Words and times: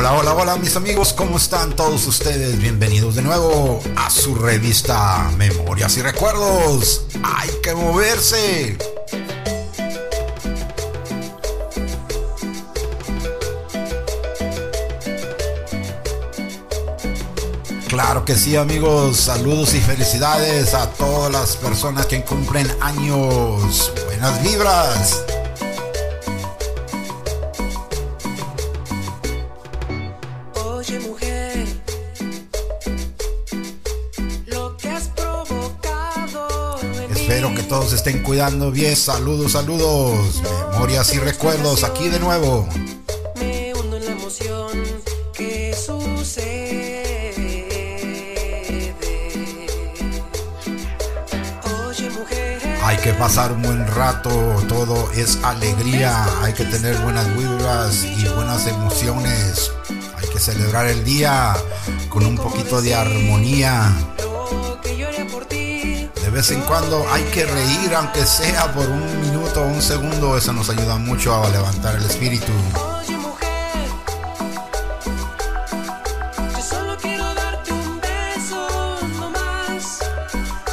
Hola, 0.00 0.14
hola, 0.14 0.32
hola 0.32 0.56
mis 0.56 0.74
amigos, 0.76 1.12
¿cómo 1.12 1.36
están 1.36 1.76
todos 1.76 2.06
ustedes? 2.06 2.58
Bienvenidos 2.58 3.16
de 3.16 3.20
nuevo 3.20 3.82
a 3.96 4.08
su 4.08 4.34
revista 4.34 5.30
Memorias 5.36 5.94
y 5.98 6.00
Recuerdos. 6.00 7.04
Hay 7.22 7.50
que 7.62 7.74
moverse. 7.74 8.78
Claro 17.88 18.24
que 18.24 18.36
sí 18.36 18.56
amigos, 18.56 19.18
saludos 19.18 19.74
y 19.74 19.80
felicidades 19.82 20.72
a 20.72 20.88
todas 20.92 21.30
las 21.30 21.56
personas 21.56 22.06
que 22.06 22.24
cumplen 22.24 22.66
años. 22.80 23.92
Buenas 24.06 24.42
vibras. 24.42 25.24
Todos 37.90 38.06
estén 38.06 38.22
cuidando 38.22 38.70
bien. 38.70 38.94
Saludos, 38.94 39.50
saludos. 39.50 40.40
Memorias 40.70 41.12
y 41.12 41.18
recuerdos 41.18 41.82
aquí 41.82 42.08
de 42.08 42.20
nuevo. 42.20 42.68
me 43.40 43.74
hundo 43.74 43.96
en 43.96 44.04
la 44.04 44.12
emoción 44.12 44.70
que 45.32 45.74
sucede. 45.74 47.02
Oye 51.88 52.10
mujer, 52.10 52.62
Hay 52.84 52.96
que 52.98 53.12
pasar 53.14 53.50
un 53.50 53.62
buen 53.62 53.84
rato, 53.88 54.30
todo 54.68 55.10
es 55.10 55.40
alegría, 55.42 56.28
hay 56.42 56.52
que 56.52 56.66
tener 56.66 56.96
buenas 56.98 57.26
vibras 57.36 58.04
y 58.04 58.24
buenas 58.36 58.68
emociones. 58.68 59.72
Hay 60.16 60.28
que 60.28 60.38
celebrar 60.38 60.86
el 60.86 61.02
día 61.02 61.56
con 62.08 62.24
un 62.24 62.36
poquito 62.36 62.80
de 62.82 62.94
armonía. 62.94 63.92
Vez 66.40 66.50
en 66.52 66.62
cuando 66.62 67.04
hay 67.12 67.22
que 67.24 67.44
reír, 67.44 67.94
aunque 67.94 68.24
sea 68.24 68.72
por 68.72 68.88
un 68.88 69.20
minuto 69.20 69.60
o 69.60 69.66
un 69.66 69.82
segundo, 69.82 70.38
eso 70.38 70.54
nos 70.54 70.70
ayuda 70.70 70.96
mucho 70.96 71.34
a 71.34 71.46
levantar 71.50 71.96
el 71.96 72.04
espíritu. 72.04 72.50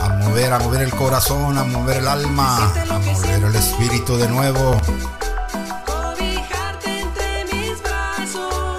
A 0.02 0.10
mover, 0.10 0.54
a 0.54 0.60
mover 0.60 0.82
el 0.84 0.92
corazón, 0.92 1.58
a 1.58 1.66
mover 1.66 1.98
el 1.98 2.08
alma, 2.08 2.72
a 2.90 3.00
mover 3.00 3.44
el 3.44 3.56
espíritu 3.56 4.16
de 4.16 4.30
nuevo. 4.30 4.80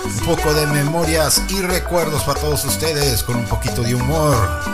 Un 0.07 0.37
poco 0.37 0.55
de 0.55 0.67
memorias 0.69 1.43
y 1.51 1.61
recuerdos 1.61 2.23
para 2.23 2.41
todos 2.41 2.65
ustedes 2.65 3.23
con 3.23 3.37
un 3.37 3.45
poquito 3.45 3.83
de 3.83 3.95
humor. 3.95 4.68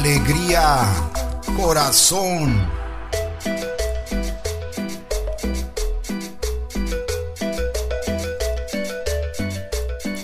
Alegría, 0.00 0.80
corazón. 1.58 2.66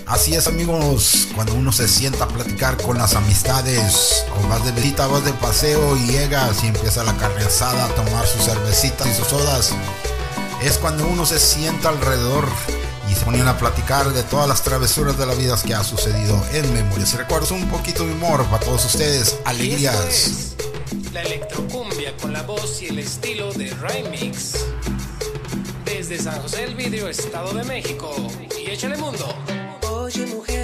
Así 0.07 0.33
es 0.33 0.47
amigos, 0.47 1.27
cuando 1.35 1.53
uno 1.53 1.71
se 1.71 1.87
sienta 1.87 2.23
a 2.23 2.27
platicar 2.27 2.81
con 2.81 2.97
las 2.97 3.13
amistades, 3.13 4.25
o 4.43 4.47
vas 4.47 4.65
de 4.65 4.71
visita, 4.71 5.05
vas 5.05 5.23
de 5.23 5.33
paseo 5.33 5.95
y 5.95 6.07
llegas 6.07 6.63
y 6.63 6.69
empieza 6.69 7.03
la 7.03 7.15
carne 7.15 7.43
asada 7.43 7.85
a 7.85 7.89
tomar 7.89 8.25
sus 8.25 8.45
cervecitas 8.45 9.07
y 9.07 9.13
sus 9.13 9.27
sodas, 9.27 9.75
es 10.63 10.79
cuando 10.79 11.07
uno 11.07 11.23
se 11.23 11.39
sienta 11.39 11.89
alrededor 11.89 12.47
ponen 13.27 13.45
a 13.45 13.57
platicar 13.57 14.13
de 14.13 14.23
todas 14.23 14.47
las 14.47 14.63
travesuras 14.63 15.17
de 15.17 15.25
la 15.25 15.33
vida 15.33 15.53
que 15.61 15.73
ha 15.73 15.83
sucedido 15.83 16.41
en 16.53 16.73
Memorias 16.73 17.13
y 17.13 17.17
Recuerdos. 17.17 17.51
Un 17.51 17.67
poquito 17.67 18.05
de 18.05 18.13
humor 18.13 18.45
para 18.45 18.63
todos 18.63 18.85
ustedes, 18.85 19.37
alegrías. 19.43 19.97
es 20.07 20.55
la 21.11 21.23
electrocumbia 21.23 22.15
con 22.21 22.31
la 22.31 22.43
voz 22.43 22.81
y 22.81 22.85
el 22.85 22.99
estilo 22.99 23.51
de 23.51 23.73
Remix. 23.81 24.53
Desde 25.83 26.19
San 26.19 26.41
José 26.41 26.61
del 26.61 26.75
Vidrio, 26.75 27.09
Estado 27.09 27.53
de 27.53 27.65
México. 27.65 28.15
Y 28.57 28.69
échale 28.69 28.95
mundo. 28.95 29.27
Oye 29.91 30.25
mujer, 30.27 30.56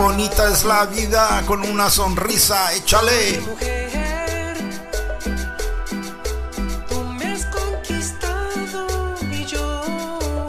bonita 0.00 0.50
es 0.50 0.64
la 0.64 0.86
vida 0.86 1.42
con 1.46 1.62
una 1.62 1.90
sonrisa, 1.90 2.72
échale. 2.74 3.40
Mujer, 3.40 4.56
tú 6.88 7.00
me 7.18 7.32
has 7.32 7.44
conquistado 7.46 9.14
y 9.30 9.44
yo 9.44 10.48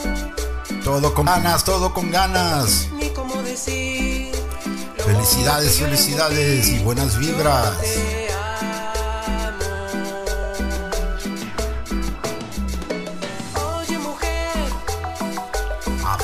Todo 0.83 1.13
con 1.13 1.25
ganas, 1.25 1.63
todo 1.65 1.93
con 1.93 2.11
ganas. 2.11 2.87
ni 2.93 3.09
cómo 3.09 3.35
decir. 3.43 4.31
Felicidades, 4.97 5.79
felicidades 5.79 6.69
y 6.69 6.79
buenas 6.79 7.17
vibras. 7.17 7.73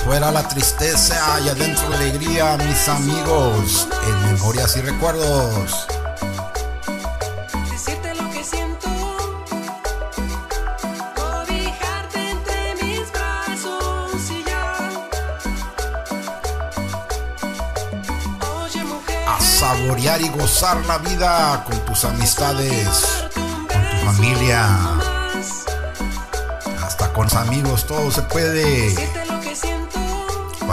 Afuera 0.07 0.31
la 0.31 0.47
tristeza 0.47 1.37
y 1.43 1.49
adentro 1.49 1.89
la 1.89 1.97
alegría, 1.97 2.55
mis 2.55 2.87
amigos, 2.87 3.89
en 4.07 4.25
Memorias 4.31 4.77
y 4.77 4.81
Recuerdos. 4.81 5.85
A 19.27 19.41
saborear 19.41 20.21
y 20.21 20.29
gozar 20.29 20.77
la 20.85 20.99
vida 20.99 21.65
con 21.65 21.77
tus 21.79 22.05
amistades, 22.05 23.27
con 23.33 23.89
tu 23.89 24.05
familia, 24.05 24.69
hasta 26.81 27.11
con 27.11 27.25
los 27.25 27.35
amigos, 27.35 27.85
todo 27.85 28.09
se 28.09 28.21
puede. 28.21 29.26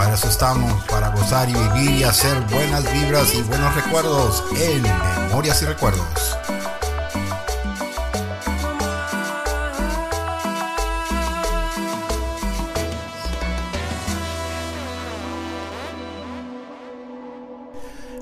Para 0.05 0.17
eso 0.17 0.29
estamos, 0.29 0.83
para 0.83 1.09
gozar 1.09 1.49
y 1.49 1.53
vivir 1.53 2.01
y 2.01 2.03
hacer 2.03 2.39
buenas 2.41 2.83
vibras 2.93 3.33
y 3.33 3.41
buenos 3.41 3.73
recuerdos 3.73 4.43
en 4.55 4.83
Memorias 4.83 5.63
y 5.63 5.65
Recuerdos. 5.65 6.37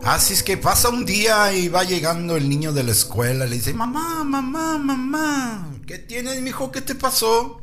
Así 0.06 0.32
es 0.32 0.42
que 0.42 0.56
pasa 0.56 0.88
un 0.88 1.04
día 1.06 1.52
y 1.52 1.68
va 1.68 1.84
llegando 1.84 2.38
el 2.38 2.48
niño 2.48 2.72
de 2.72 2.84
la 2.84 2.94
escuela, 2.94 3.46
le 3.46 3.58
dice, 3.58 3.74
mamá, 3.74 4.24
mamá, 4.24 4.78
mamá, 4.78 5.68
¿qué 5.86 6.00
tienes, 6.00 6.40
mijo? 6.40 6.72
¿Qué 6.72 6.80
te 6.80 6.96
pasó? 6.96 7.60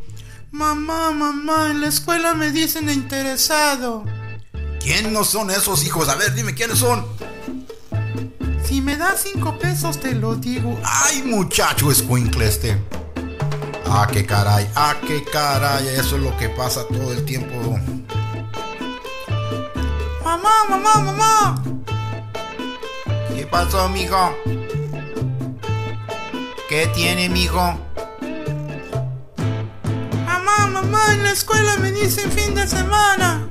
Mamá, 0.53 1.12
mamá, 1.12 1.71
en 1.71 1.81
la 1.81 1.87
escuela 1.88 2.34
me 2.34 2.50
dicen 2.50 2.91
interesado. 2.91 4.05
¿Quién 4.80 5.13
no 5.13 5.22
son 5.22 5.51
esos 5.51 5.84
hijos? 5.84 6.09
A 6.09 6.16
ver, 6.16 6.34
dime 6.34 6.54
quiénes 6.54 6.78
son. 6.78 7.07
Si 8.65 8.80
me 8.80 8.97
das 8.97 9.22
cinco 9.22 9.59
pesos 9.59 10.01
te 10.01 10.13
lo 10.13 10.34
digo. 10.34 10.77
Ay, 10.84 11.22
muchacho 11.22 11.91
escuincle 11.91 12.48
este. 12.48 12.83
Ah, 13.86 14.09
qué 14.10 14.27
caray, 14.27 14.69
ah, 14.74 14.97
qué 15.07 15.22
caray, 15.24 15.86
eso 15.89 16.16
es 16.16 16.22
lo 16.22 16.36
que 16.36 16.48
pasa 16.48 16.86
todo 16.89 17.13
el 17.13 17.24
tiempo. 17.24 17.54
Mamá, 20.24 20.65
mamá, 20.69 20.95
mamá. 21.01 21.65
¿Qué 23.34 23.47
pasó, 23.47 23.89
mijo? 23.89 24.34
¿Qué 26.69 26.86
tiene, 26.95 27.28
mijo? 27.28 27.90
Mamá, 30.66 31.12
en 31.12 31.22
la 31.22 31.30
escuela 31.33 31.77
me 31.77 31.92
dicen 31.92 32.30
fin 32.30 32.54
de 32.54 32.66
semana. 32.66 33.48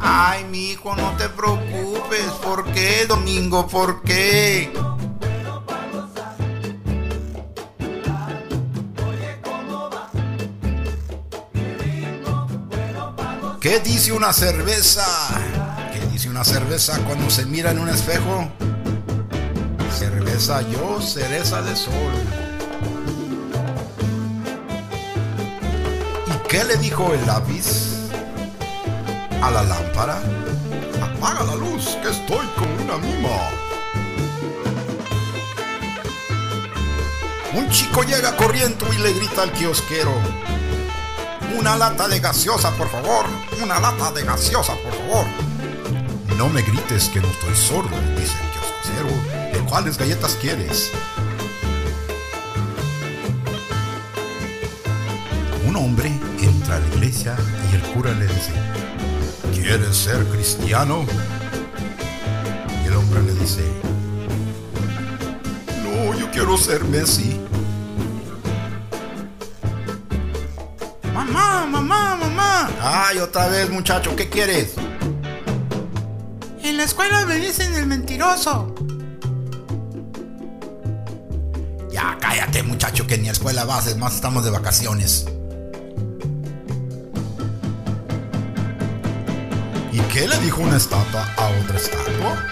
Ay, 0.00 0.44
mi 0.44 0.70
hijo, 0.70 0.94
no 0.96 1.16
te 1.16 1.28
preocupes. 1.28 2.30
¿Por 2.42 2.64
qué, 2.72 3.06
Domingo? 3.06 3.66
¿Por 3.66 4.02
qué? 4.02 4.72
¿Qué 13.64 13.80
dice 13.80 14.12
una 14.12 14.34
cerveza? 14.34 15.06
¿Qué 15.90 16.06
dice 16.12 16.28
una 16.28 16.44
cerveza 16.44 16.98
cuando 17.06 17.30
se 17.30 17.46
mira 17.46 17.70
en 17.70 17.78
un 17.78 17.88
espejo? 17.88 18.50
Cerveza 19.98 20.60
yo, 20.68 21.00
cereza 21.00 21.62
de 21.62 21.74
sol. 21.74 22.43
Qué 26.54 26.62
le 26.62 26.76
dijo 26.76 27.12
el 27.12 27.26
lápiz 27.26 27.66
a 29.42 29.50
la 29.50 29.64
lámpara? 29.64 30.22
Apaga 31.02 31.42
la 31.42 31.56
luz, 31.56 31.98
que 32.00 32.10
estoy 32.10 32.46
como 32.56 32.72
una 32.84 32.96
mima. 32.98 33.50
Un 37.54 37.68
chico 37.70 38.04
llega 38.04 38.36
corriendo 38.36 38.86
y 38.92 38.98
le 38.98 39.14
grita 39.14 39.42
al 39.42 39.50
kiosquero. 39.50 40.14
Una 41.58 41.76
lata 41.76 42.06
de 42.06 42.20
gaseosa, 42.20 42.70
por 42.76 42.88
favor. 42.88 43.26
Una 43.60 43.80
lata 43.80 44.12
de 44.12 44.22
gaseosa, 44.22 44.74
por 44.76 44.92
favor. 44.92 45.26
No 46.38 46.48
me 46.50 46.62
grites 46.62 47.08
que 47.08 47.20
no 47.20 47.26
estoy 47.26 47.56
sordo, 47.56 47.96
dice 48.16 48.36
el 48.44 48.50
kiosquero. 48.52 49.52
¿De 49.52 49.58
cuáles 49.68 49.98
galletas 49.98 50.38
quieres? 50.40 50.92
Un 55.66 55.74
hombre 55.74 56.12
entra 56.64 56.76
a 56.76 56.80
la 56.80 56.86
iglesia 56.94 57.36
y 57.70 57.74
el 57.74 57.82
cura 57.92 58.10
le 58.12 58.26
dice, 58.26 58.52
¿quieres 59.52 59.94
ser 59.94 60.24
cristiano? 60.28 61.04
Y 62.82 62.86
el 62.86 62.94
hombre 62.94 63.22
le 63.22 63.34
dice, 63.34 63.62
no, 65.82 66.18
yo 66.18 66.30
quiero 66.30 66.56
ser 66.56 66.82
Messi. 66.84 67.38
Mamá, 71.12 71.66
mamá, 71.66 72.16
mamá. 72.16 72.70
Ay, 72.80 73.18
otra 73.18 73.48
vez, 73.48 73.68
muchacho, 73.68 74.16
¿qué 74.16 74.30
quieres? 74.30 74.72
En 76.62 76.78
la 76.78 76.84
escuela 76.84 77.26
me 77.26 77.36
dicen 77.36 77.74
el 77.74 77.86
mentiroso. 77.86 78.74
Ya, 81.92 82.16
cállate, 82.18 82.62
muchacho, 82.62 83.06
que 83.06 83.18
ni 83.18 83.28
a 83.28 83.32
escuela 83.32 83.66
vas, 83.66 83.86
es 83.86 83.98
más, 83.98 84.14
estamos 84.14 84.44
de 84.44 84.50
vacaciones. 84.50 85.26
Qué 90.14 90.28
le 90.28 90.38
dijo 90.38 90.62
una 90.62 90.76
estatua 90.76 91.28
a 91.36 91.48
otra 91.48 91.76
estatua? 91.76 92.46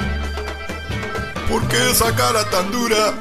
¿Por 1.48 1.68
qué 1.68 1.90
esa 1.92 2.12
cara 2.16 2.44
tan 2.50 2.72
dura? 2.72 3.14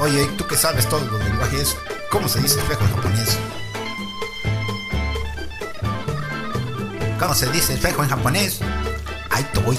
Oye, 0.00 0.26
tú 0.36 0.44
que 0.48 0.56
sabes 0.56 0.88
todos 0.88 1.06
los 1.06 1.24
lenguajes, 1.24 1.76
¿cómo 2.10 2.26
se 2.28 2.40
dice 2.40 2.58
espejo 2.58 2.82
en 2.82 2.96
japonés? 2.96 3.38
¿Cómo 7.16 7.32
se 7.32 7.48
dice 7.52 7.74
espejo 7.74 8.02
en 8.02 8.08
japonés? 8.08 8.60
Ay, 9.30 9.46
toy, 9.52 9.76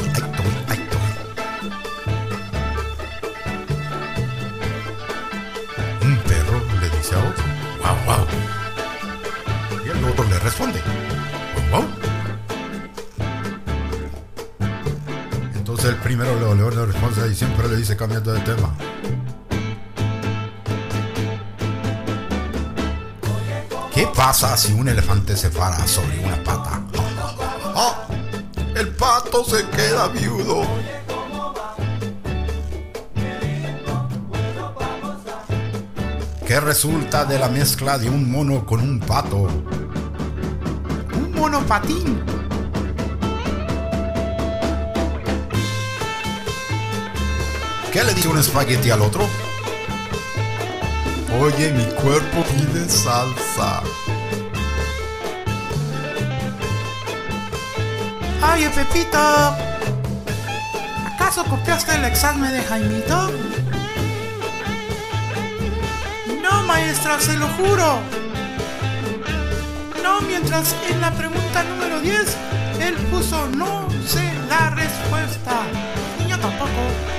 dice 17.78 17.96
cambiando 17.96 18.34
de 18.34 18.40
tema. 18.42 18.74
¿Qué 23.94 24.08
pasa 24.16 24.58
si 24.58 24.74
un 24.74 24.88
elefante 24.88 25.38
se 25.38 25.50
para 25.50 25.88
sobre 25.88 26.20
una 26.20 26.44
pata? 26.44 26.82
¡Ah! 27.76 28.08
El 28.76 28.90
pato 28.90 29.44
se 29.44 29.66
queda 29.70 30.08
viudo. 30.08 30.64
¿Qué 36.46 36.60
resulta 36.60 37.26
de 37.26 37.40
la 37.40 37.50
mezcla 37.50 37.98
de 37.98 38.10
un 38.10 38.32
mono 38.32 38.66
con 38.66 38.82
un 38.82 39.00
pato? 39.00 39.48
Un 41.14 41.32
monopatín. 41.36 42.37
¿Qué 47.92 48.04
le 48.04 48.14
dice 48.14 48.28
un 48.28 48.38
espagueti 48.38 48.90
al 48.90 49.02
otro? 49.02 49.28
Oye, 51.40 51.72
mi 51.72 51.86
cuerpo 51.86 52.44
pide 52.44 52.88
salsa. 52.90 53.82
Oye, 58.54 58.70
Pepito. 58.70 59.18
¿Acaso 61.06 61.44
copiaste 61.46 61.96
el 61.96 62.06
examen 62.06 62.52
de 62.52 62.62
Jaimito? 62.62 63.32
No, 66.42 66.64
maestra, 66.64 67.20
se 67.20 67.38
lo 67.38 67.48
juro. 67.50 68.00
No, 70.04 70.22
mientras 70.22 70.76
en 70.90 71.02
la 71.02 71.12
pregunta 71.12 71.64
número 71.64 72.00
10 72.02 72.38
él 72.82 72.96
puso 73.12 73.48
no 73.50 73.88
sé 74.06 74.32
la 74.50 74.70
respuesta. 74.72 75.62
Y 76.24 76.30
yo 76.30 76.38
tampoco. 76.40 77.17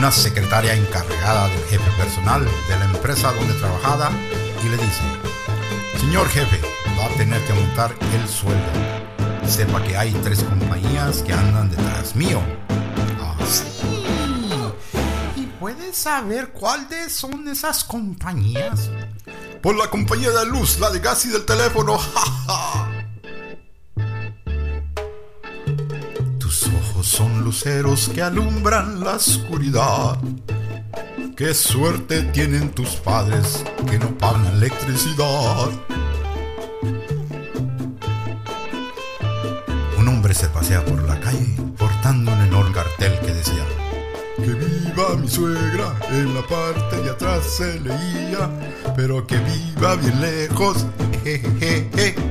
Una 0.00 0.10
secretaria 0.10 0.72
encargada 0.72 1.46
del 1.48 1.62
jefe 1.64 1.90
personal 1.98 2.42
de 2.42 2.78
la 2.78 2.86
empresa 2.86 3.34
donde 3.34 3.52
trabajaba 3.52 4.10
y 4.64 4.68
le 4.70 4.78
dice, 4.78 5.02
Señor 6.00 6.26
jefe, 6.30 6.58
va 6.98 7.04
a 7.04 7.08
tener 7.18 7.38
que 7.42 7.52
aumentar 7.52 7.94
el 8.14 8.26
sueldo. 8.26 8.64
Sepa 9.46 9.82
que 9.82 9.98
hay 9.98 10.14
tres 10.22 10.42
compañías 10.42 11.18
que 11.18 11.34
andan 11.34 11.68
detrás 11.68 12.16
mío. 12.16 12.40
Ah, 13.20 13.36
sí. 13.46 13.62
¿Y 15.36 15.44
puedes 15.60 15.98
saber 15.98 16.48
cuáles 16.48 17.12
son 17.12 17.46
esas 17.48 17.84
compañías? 17.84 18.88
Por 19.60 19.76
la 19.76 19.90
compañía 19.90 20.30
de 20.30 20.46
luz, 20.46 20.78
la 20.80 20.88
de 20.88 21.00
gas 21.00 21.26
y 21.26 21.28
del 21.28 21.44
teléfono. 21.44 21.98
que 28.14 28.22
alumbran 28.22 29.02
la 29.02 29.16
oscuridad. 29.16 30.16
Qué 31.36 31.52
suerte 31.52 32.22
tienen 32.32 32.70
tus 32.70 32.90
padres 32.90 33.64
que 33.90 33.98
no 33.98 34.16
pagan 34.18 34.46
electricidad. 34.54 35.68
Un 39.98 40.08
hombre 40.08 40.32
se 40.32 40.46
pasea 40.48 40.84
por 40.84 41.02
la 41.02 41.18
calle 41.18 41.56
portando 41.76 42.32
un 42.32 42.40
enorme 42.40 42.72
cartel 42.72 43.18
que 43.18 43.32
decía 43.32 43.66
Que 44.36 44.52
viva 44.52 45.16
mi 45.16 45.28
suegra, 45.28 45.98
en 46.12 46.32
la 46.32 46.46
parte 46.46 47.02
de 47.02 47.10
atrás 47.10 47.44
se 47.44 47.80
leía, 47.80 48.48
pero 48.94 49.26
que 49.26 49.38
viva 49.38 49.96
bien 49.96 50.20
lejos. 50.20 50.86
Jejeje. 51.24 52.29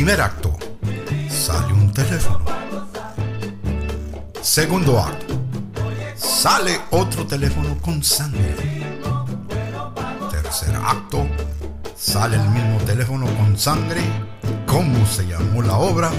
Primer 0.00 0.18
acto. 0.22 0.56
Sale 1.28 1.74
un 1.74 1.92
teléfono. 1.92 2.42
Segundo 4.40 4.98
acto. 4.98 5.44
Sale 6.16 6.80
otro 6.92 7.26
teléfono 7.26 7.76
con 7.82 8.02
sangre. 8.02 8.56
Tercer 10.30 10.74
acto. 10.74 11.28
Sale 11.94 12.36
el 12.36 12.48
mismo 12.48 12.78
teléfono 12.86 13.26
con 13.36 13.58
sangre. 13.58 14.00
¿Cómo 14.64 15.04
se 15.04 15.26
llamó 15.26 15.60
la 15.60 15.76
obra? 15.76 16.10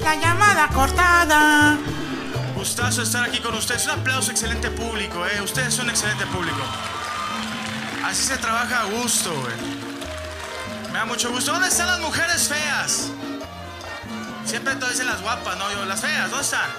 La 0.00 0.16
llamada 0.16 0.66
cortada. 0.74 1.78
Gustazo 2.56 3.02
estar 3.02 3.22
aquí 3.22 3.38
con 3.38 3.54
ustedes. 3.54 3.86
Un 3.86 4.00
aplauso, 4.00 4.32
excelente 4.32 4.72
público, 4.72 5.24
¿eh? 5.24 5.40
Ustedes 5.40 5.72
son 5.72 5.88
excelente 5.88 6.26
público. 6.26 6.62
Así 8.04 8.24
se 8.24 8.36
trabaja 8.38 8.80
a 8.80 8.84
gusto, 8.86 9.30
güey. 9.40 9.91
Me 10.92 10.98
da 10.98 11.04
mucho 11.06 11.30
gusto. 11.30 11.52
¿Dónde 11.52 11.68
están 11.68 11.86
las 11.86 12.00
mujeres 12.00 12.48
feas? 12.48 13.08
Siempre 14.44 14.74
todos 14.76 14.90
dicen 14.90 15.06
las 15.06 15.22
guapas, 15.22 15.56
¿no? 15.56 15.70
Yo, 15.72 15.84
las 15.86 16.00
feas, 16.00 16.30
¿dónde 16.30 16.44
están? 16.44 16.70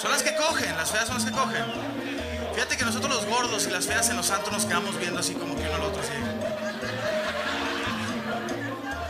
Son 0.00 0.12
las 0.12 0.22
que 0.22 0.36
cogen, 0.36 0.76
las 0.76 0.90
feas 0.90 1.06
son 1.06 1.16
las 1.16 1.24
que 1.24 1.32
cogen. 1.32 1.64
Fíjate 2.54 2.76
que 2.76 2.84
nosotros 2.84 3.12
los 3.12 3.26
gordos 3.26 3.66
y 3.66 3.70
las 3.70 3.86
feas 3.86 4.08
en 4.10 4.16
los 4.16 4.26
santos 4.26 4.52
nos 4.52 4.64
quedamos 4.64 4.96
viendo 4.98 5.18
así 5.18 5.34
como 5.34 5.56
que 5.56 5.62
uno 5.62 5.74
al 5.74 5.82
otro, 5.82 6.00
así. 6.00 6.12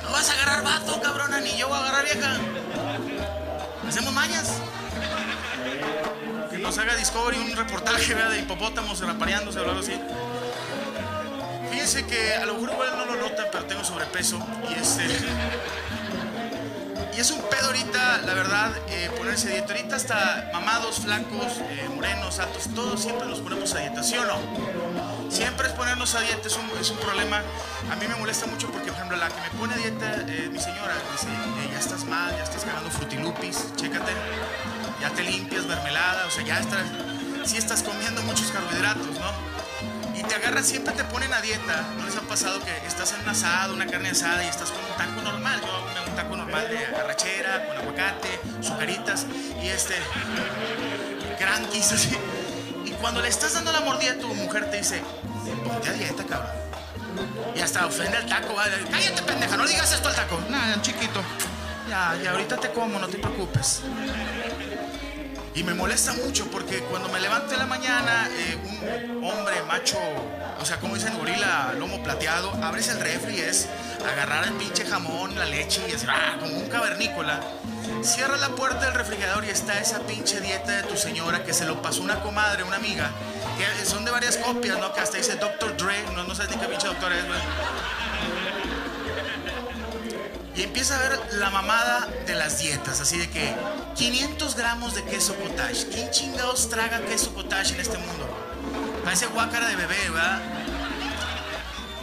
No 0.03 0.11
vas 0.11 0.31
a 0.31 0.33
agarrar 0.33 0.65
vato, 0.65 1.01
cabrona, 1.03 1.41
ni 1.41 1.57
yo 1.59 1.69
voy 1.69 1.77
a 1.77 1.81
agarrar 1.81 2.05
vieja. 2.05 2.37
Hacemos 3.87 4.13
mañas. 4.15 4.55
Que 6.51 6.59
nos 6.59 6.79
haga 6.79 6.97
Discovery 6.97 7.39
un 7.39 7.55
reportaje 7.55 8.15
¿verdad? 8.15 8.31
de 8.31 8.39
hipopótamos 8.41 9.01
rapareándose 9.01 9.61
o 9.61 9.69
algo 9.69 9.81
así. 9.81 10.01
Fíjense 11.77 12.07
que 12.07 12.35
a 12.35 12.47
lo 12.47 12.55
mejor 12.55 12.71
igual 12.73 12.89
no 12.97 13.05
lo 13.05 13.17
notan, 13.17 13.45
pero 13.53 13.67
tengo 13.67 13.85
sobrepeso. 13.85 14.39
Y 14.71 14.81
este. 14.81 15.05
Y 17.15 17.21
es 17.21 17.31
un 17.31 17.43
pedo 17.51 17.67
ahorita, 17.67 18.23
la 18.25 18.33
verdad, 18.33 18.71
eh, 18.89 19.11
ponerse 19.15 19.49
a 19.49 19.51
dieta. 19.51 19.75
Ahorita 19.75 19.97
hasta 19.97 20.49
mamados, 20.55 21.01
flacos, 21.01 21.59
eh, 21.69 21.87
morenos, 21.95 22.39
altos, 22.39 22.75
todos 22.75 23.03
siempre 23.03 23.27
nos 23.29 23.41
ponemos 23.41 23.75
a 23.75 23.81
dieta, 23.81 24.03
¿sí 24.03 24.17
o 24.17 24.25
no? 24.25 25.31
Siempre 25.31 25.69
es 25.69 25.75
ponernos 25.75 26.15
a 26.15 26.21
dieta, 26.21 26.49
es 26.49 26.57
un, 26.57 26.67
es 26.81 26.89
un 26.91 26.97
problema. 26.97 27.43
A 27.93 27.97
mí 27.97 28.09
me 28.09 28.15
molesta 28.15 28.47
mucho 28.47 28.69
porque, 28.71 28.87
por 28.87 28.97
ejemplo, 28.97 29.19
la 29.19 29.29
que 29.29 29.41
me 29.43 29.51
pone 29.59 29.75
a 29.75 29.77
dieta, 29.77 30.15
eh, 30.29 30.49
mi 30.51 30.59
señora, 30.59 30.95
dice, 31.13 31.27
"Eh, 31.29 31.69
ya 31.73 31.79
estás 31.79 32.05
mal, 32.07 32.35
ya 32.39 32.43
estás 32.43 32.65
cagando 32.65 32.91
frutilupis, 32.91 33.77
chécate, 33.77 34.13
ya 35.03 35.11
te 35.11 35.23
limpias, 35.25 35.67
mermelada, 35.67 36.25
o 36.27 36.31
sea, 36.31 36.43
ya 36.43 36.59
estás, 36.59 36.85
sí 37.45 37.59
estás 37.59 37.83
comiendo 37.83 38.23
muchos 38.23 38.51
carbohidratos, 38.51 39.11
¿no? 39.21 39.66
Y 40.17 40.23
te 40.23 40.35
agarras, 40.35 40.67
siempre 40.67 40.95
te 40.95 41.05
ponen 41.05 41.33
a 41.33 41.41
dieta. 41.43 41.89
¿No 41.99 42.07
les 42.07 42.17
ha 42.17 42.23
pasado 42.23 42.59
que 42.65 42.75
estás 42.87 43.13
en 43.13 43.21
un 43.21 43.29
asado, 43.29 43.75
una 43.75 43.87
carne 43.87 44.11
asada 44.11 44.43
y 44.45 44.49
estás 44.49 44.71
con 44.71 44.83
un 44.83 44.97
taco 44.97 45.21
normal? 45.23 45.61
Yo 45.61 45.71
hago 45.71 46.09
un 46.09 46.17
taco 46.17 46.37
normal 46.37 46.69
de 46.71 46.87
arrachera, 46.87 47.67
con 47.67 47.77
aguacate, 47.77 48.41
sucaritas 48.63 49.27
y 49.63 49.69
este. 49.69 49.95
Granquis 51.39 51.93
así. 51.93 52.17
Y 52.85 52.93
cuando 52.93 53.21
le 53.21 53.29
estás 53.29 53.53
dando 53.55 53.73
la 53.73 53.81
mordida 53.81 54.19
tu 54.19 54.29
mujer, 54.35 54.71
te 54.71 54.79
dice: 54.79 55.03
Ponte 55.65 55.91
a 55.91 55.93
dieta, 55.93 56.25
cabrón. 56.25 56.53
Y 57.55 57.61
hasta 57.61 57.87
ofende 57.87 58.17
al 58.17 58.27
taco. 58.27 58.55
Cállate, 58.91 59.23
pendeja, 59.23 59.57
no 59.57 59.67
digas 59.67 59.93
esto 59.93 60.09
al 60.09 60.15
taco. 60.15 60.41
Nada, 60.49 60.81
chiquito. 60.81 61.23
Ya, 61.89 62.19
ya, 62.23 62.33
ahorita 62.33 62.57
te 62.57 62.71
como, 62.71 62.99
no 62.99 63.07
te 63.07 63.19
preocupes. 63.19 63.83
Y 65.57 65.65
me 65.65 65.73
molesta 65.73 66.13
mucho 66.13 66.51
porque 66.51 66.81
cuando 66.81 67.09
me 67.09 67.19
levanto 67.19 67.55
en 67.55 67.61
la 67.61 67.65
mañana, 67.65 68.29
eh, 68.31 69.09
un 69.09 69.25
hombre 69.25 69.63
macho, 69.67 69.97
o 70.61 70.65
sea, 70.67 70.79
como 70.79 70.97
dicen 70.97 71.17
gorila, 71.17 71.73
lomo 71.79 72.03
plateado, 72.03 72.53
abres 72.63 72.89
el 72.89 73.01
refri 73.01 73.37
y 73.37 73.41
es 73.41 73.67
agarrar 74.07 74.45
el 74.45 74.53
pinche 74.53 74.85
jamón, 74.85 75.35
la 75.35 75.47
leche 75.47 75.81
y 75.89 75.93
es 75.93 76.05
¡ah! 76.07 76.37
como 76.39 76.59
un 76.59 76.69
cavernícola. 76.69 77.41
Cierra 78.03 78.37
la 78.37 78.51
puerta 78.51 78.85
del 78.85 78.93
refrigerador 78.93 79.47
y 79.47 79.49
está 79.49 79.81
esa 79.81 80.01
pinche 80.01 80.43
dieta 80.43 80.73
de 80.73 80.83
tu 80.83 80.97
señora 80.99 81.43
que 81.43 81.55
se 81.55 81.65
lo 81.65 81.81
pasó 81.81 82.03
una 82.03 82.21
comadre, 82.21 82.63
una 82.63 82.77
amiga, 82.77 83.11
que 83.57 83.87
son 83.87 84.05
de 84.05 84.11
varias 84.11 84.37
copias, 84.37 84.79
¿no? 84.79 84.93
Que 84.93 85.01
hasta 85.01 85.17
dice 85.17 85.37
Dr. 85.37 85.75
Dre, 85.79 86.05
no, 86.15 86.25
no 86.25 86.35
sabes 86.35 86.55
ni 86.55 86.61
qué 86.61 86.69
pinche 86.69 86.87
doctor 86.87 87.11
es, 87.15 87.27
güey. 87.27 87.41
Y 90.57 90.63
empieza 90.63 90.97
a 90.97 90.99
ver 91.01 91.21
la 91.35 91.51
mamada 91.51 92.09
de 92.27 92.35
las 92.35 92.59
dietas, 92.59 93.01
así 93.01 93.19
de 93.19 93.29
que 93.29 93.55
500 93.95 94.57
gramos 94.57 94.95
de 94.95 95.05
queso 95.05 95.35
cottage. 95.37 95.87
¿Quién 95.89 96.11
chingados 96.11 96.71
traga 96.71 97.01
queso 97.03 97.35
cottage 97.35 97.75
en 97.75 97.81
este 97.81 97.99
mundo? 97.99 98.27
Parece 99.05 99.27
guácara 99.27 99.69
de 99.69 99.77
bebé, 99.77 100.09
¿verdad? 100.09 100.41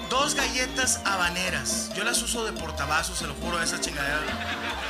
Dos 0.08 0.36
galletas 0.36 1.02
habaneras. 1.04 1.90
Yo 1.96 2.04
las 2.04 2.22
uso 2.22 2.46
de 2.46 2.54
portavasos, 2.54 3.18
se 3.18 3.26
lo 3.26 3.34
juro, 3.34 3.60
esas 3.60 3.82
chingaderas. 3.82 4.22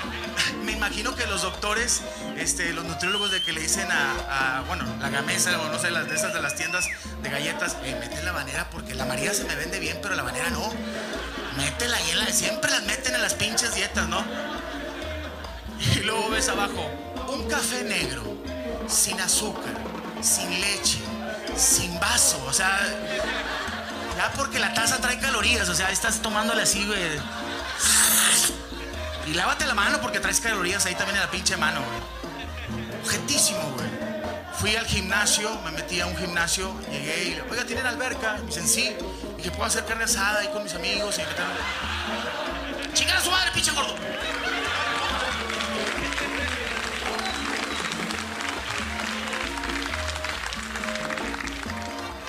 Me 0.66 0.74
imagino 0.74 1.16
que 1.16 1.26
los 1.28 1.44
doctores, 1.44 2.02
este, 2.38 2.74
los 2.74 2.84
nutriólogos 2.84 3.32
de 3.32 3.42
que 3.42 3.54
le 3.54 3.62
dicen 3.62 3.88
a, 3.90 4.58
a, 4.58 4.62
bueno, 4.64 4.84
la 5.00 5.10
gamesa 5.10 5.58
o 5.62 5.70
no 5.70 5.80
sé, 5.80 5.90
las 5.90 6.10
de 6.10 6.16
esas 6.16 6.34
de 6.34 6.42
las 6.42 6.56
tiendas 6.56 6.90
de 7.22 7.30
galletas, 7.30 7.78
eh, 7.86 7.96
mete 7.98 8.22
la 8.24 8.32
habanera 8.32 8.70
porque 8.72 8.94
la 8.94 9.06
María 9.06 9.34
se 9.34 9.46
me 9.46 9.56
vende 9.56 9.80
bien, 9.80 10.00
pero 10.02 10.16
la 10.16 10.22
habanera 10.22 10.50
no. 10.50 10.70
Métela 11.58 11.98
ahí 11.98 12.12
en. 12.12 12.34
Siempre 12.34 12.72
las 12.72 12.84
meten 12.84 13.16
en 13.16 13.22
las 13.22 13.34
pinches 13.34 13.76
dietas, 13.76 14.08
¿no? 14.08 14.24
Y 15.80 16.00
luego 16.00 16.30
ves 16.30 16.50
abajo, 16.50 16.90
un 17.28 17.48
café 17.48 17.84
negro, 17.84 18.24
sin 18.88 19.20
azúcar, 19.20 19.74
sin 20.22 20.50
leche, 20.62 21.00
sin 21.58 22.00
vaso, 22.00 22.44
o 22.48 22.54
sea... 22.54 22.80
Ya 24.16 24.32
porque 24.34 24.60
la 24.60 24.74
taza 24.74 24.98
trae 24.98 25.20
calorías, 25.20 25.68
o 25.70 25.74
sea, 25.74 25.90
estás 25.90 26.22
tomándole 26.22 26.62
así, 26.62 26.86
güey. 26.86 27.00
Y 29.26 29.34
lávate 29.34 29.66
la 29.66 29.74
mano 29.74 30.00
porque 30.02 30.20
traes 30.20 30.40
calorías 30.40 30.86
ahí 30.86 30.96
también 30.96 31.18
en 31.18 31.24
la 31.24 31.32
pinche 31.32 31.58
mano, 31.58 31.82
güey. 31.82 33.02
Objetísimo, 33.02 33.62
güey. 33.76 33.90
Fui 34.60 34.76
al 34.76 34.86
gimnasio, 34.86 35.50
me 35.62 35.72
metí 35.72 36.00
a 36.00 36.06
un 36.06 36.16
gimnasio, 36.16 36.74
llegué 36.92 37.24
y 37.24 37.52
oiga, 37.52 37.66
¿tienen 37.66 37.86
alberca? 37.86 38.38
Me 38.40 38.48
dicen, 38.48 38.68
sí. 38.68 38.96
Dije, 39.44 39.58
¿puedo 39.58 39.68
hacer 39.68 39.84
carne 39.84 40.06
asada 40.06 40.40
ahí 40.40 40.48
con 40.48 40.64
mis 40.64 40.74
amigos? 40.74 41.20
Y. 41.20 42.94
¡Chingar 42.94 43.18
a 43.18 43.22
su 43.22 43.30
madre, 43.30 43.52
pinche 43.54 43.72
gordo! 43.72 43.94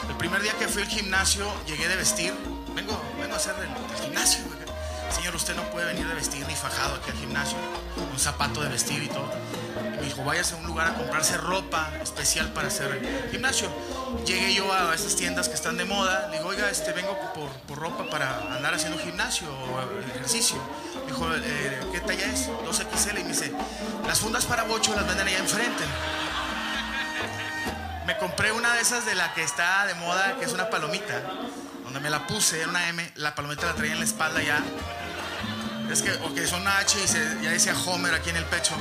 El 0.08 0.16
primer 0.16 0.42
día 0.42 0.54
que 0.58 0.66
fui 0.66 0.82
al 0.82 0.88
gimnasio, 0.88 1.46
llegué 1.66 1.86
de 1.86 1.94
vestir. 1.94 2.34
Vengo, 2.74 3.00
vengo 3.20 3.34
a 3.34 3.36
hacer 3.36 3.54
el, 3.60 3.94
el 3.94 4.02
gimnasio. 4.02 4.40
Señor, 5.14 5.36
usted 5.36 5.54
no 5.54 5.62
puede 5.70 5.86
venir 5.86 6.08
de 6.08 6.14
vestir 6.16 6.44
ni 6.48 6.56
fajado 6.56 6.96
aquí 6.96 7.12
al 7.12 7.16
gimnasio. 7.18 7.56
Un 8.12 8.18
zapato 8.18 8.60
de 8.60 8.70
vestir 8.70 9.00
y 9.00 9.06
todo. 9.06 9.30
Dijo, 10.04 10.22
váyase 10.24 10.54
a 10.54 10.58
un 10.58 10.66
lugar 10.66 10.86
a 10.88 10.94
comprarse 10.94 11.36
ropa 11.36 11.90
especial 12.02 12.52
para 12.52 12.68
hacer 12.68 13.28
gimnasio. 13.30 13.68
Llegué 14.26 14.54
yo 14.54 14.72
a 14.72 14.94
esas 14.94 15.16
tiendas 15.16 15.48
que 15.48 15.54
están 15.54 15.76
de 15.76 15.84
moda. 15.84 16.28
Le 16.28 16.38
digo, 16.38 16.50
oiga, 16.50 16.70
este, 16.70 16.92
vengo 16.92 17.18
por, 17.34 17.50
por 17.66 17.78
ropa 17.78 18.08
para 18.10 18.38
andar 18.54 18.74
haciendo 18.74 18.98
gimnasio 18.98 19.48
o 19.48 20.00
ejercicio. 20.10 20.56
Me 21.06 21.12
dijo, 21.12 21.26
"Eh, 21.34 21.80
¿qué 21.92 22.00
talla 22.00 22.26
es? 22.26 22.48
2XL. 22.48 23.20
Y 23.20 23.24
me 23.24 23.30
dice, 23.30 23.52
las 24.06 24.20
fundas 24.20 24.44
para 24.44 24.64
bocho 24.64 24.94
las 24.94 25.06
venden 25.06 25.26
allá 25.26 25.38
enfrente. 25.38 25.84
Me 28.06 28.16
compré 28.18 28.52
una 28.52 28.74
de 28.74 28.80
esas 28.82 29.06
de 29.06 29.14
la 29.14 29.32
que 29.32 29.42
está 29.42 29.86
de 29.86 29.94
moda, 29.94 30.36
que 30.38 30.44
es 30.44 30.52
una 30.52 30.68
palomita. 30.68 31.20
Donde 31.84 32.00
me 32.00 32.10
la 32.10 32.26
puse, 32.26 32.60
era 32.60 32.68
una 32.68 32.88
M, 32.88 33.12
la 33.16 33.34
palomita 33.34 33.66
la 33.66 33.74
traía 33.74 33.92
en 33.92 33.98
la 33.98 34.04
espalda 34.04 34.42
ya. 34.42 34.58
Es 35.90 36.02
que, 36.02 36.12
ok, 36.12 36.40
son 36.48 36.66
H 36.66 36.98
y 37.02 37.06
se- 37.06 37.38
ya 37.42 37.50
decía 37.50 37.74
Homer 37.86 38.14
aquí 38.14 38.30
en 38.30 38.36
el 38.36 38.44
pecho. 38.46 38.74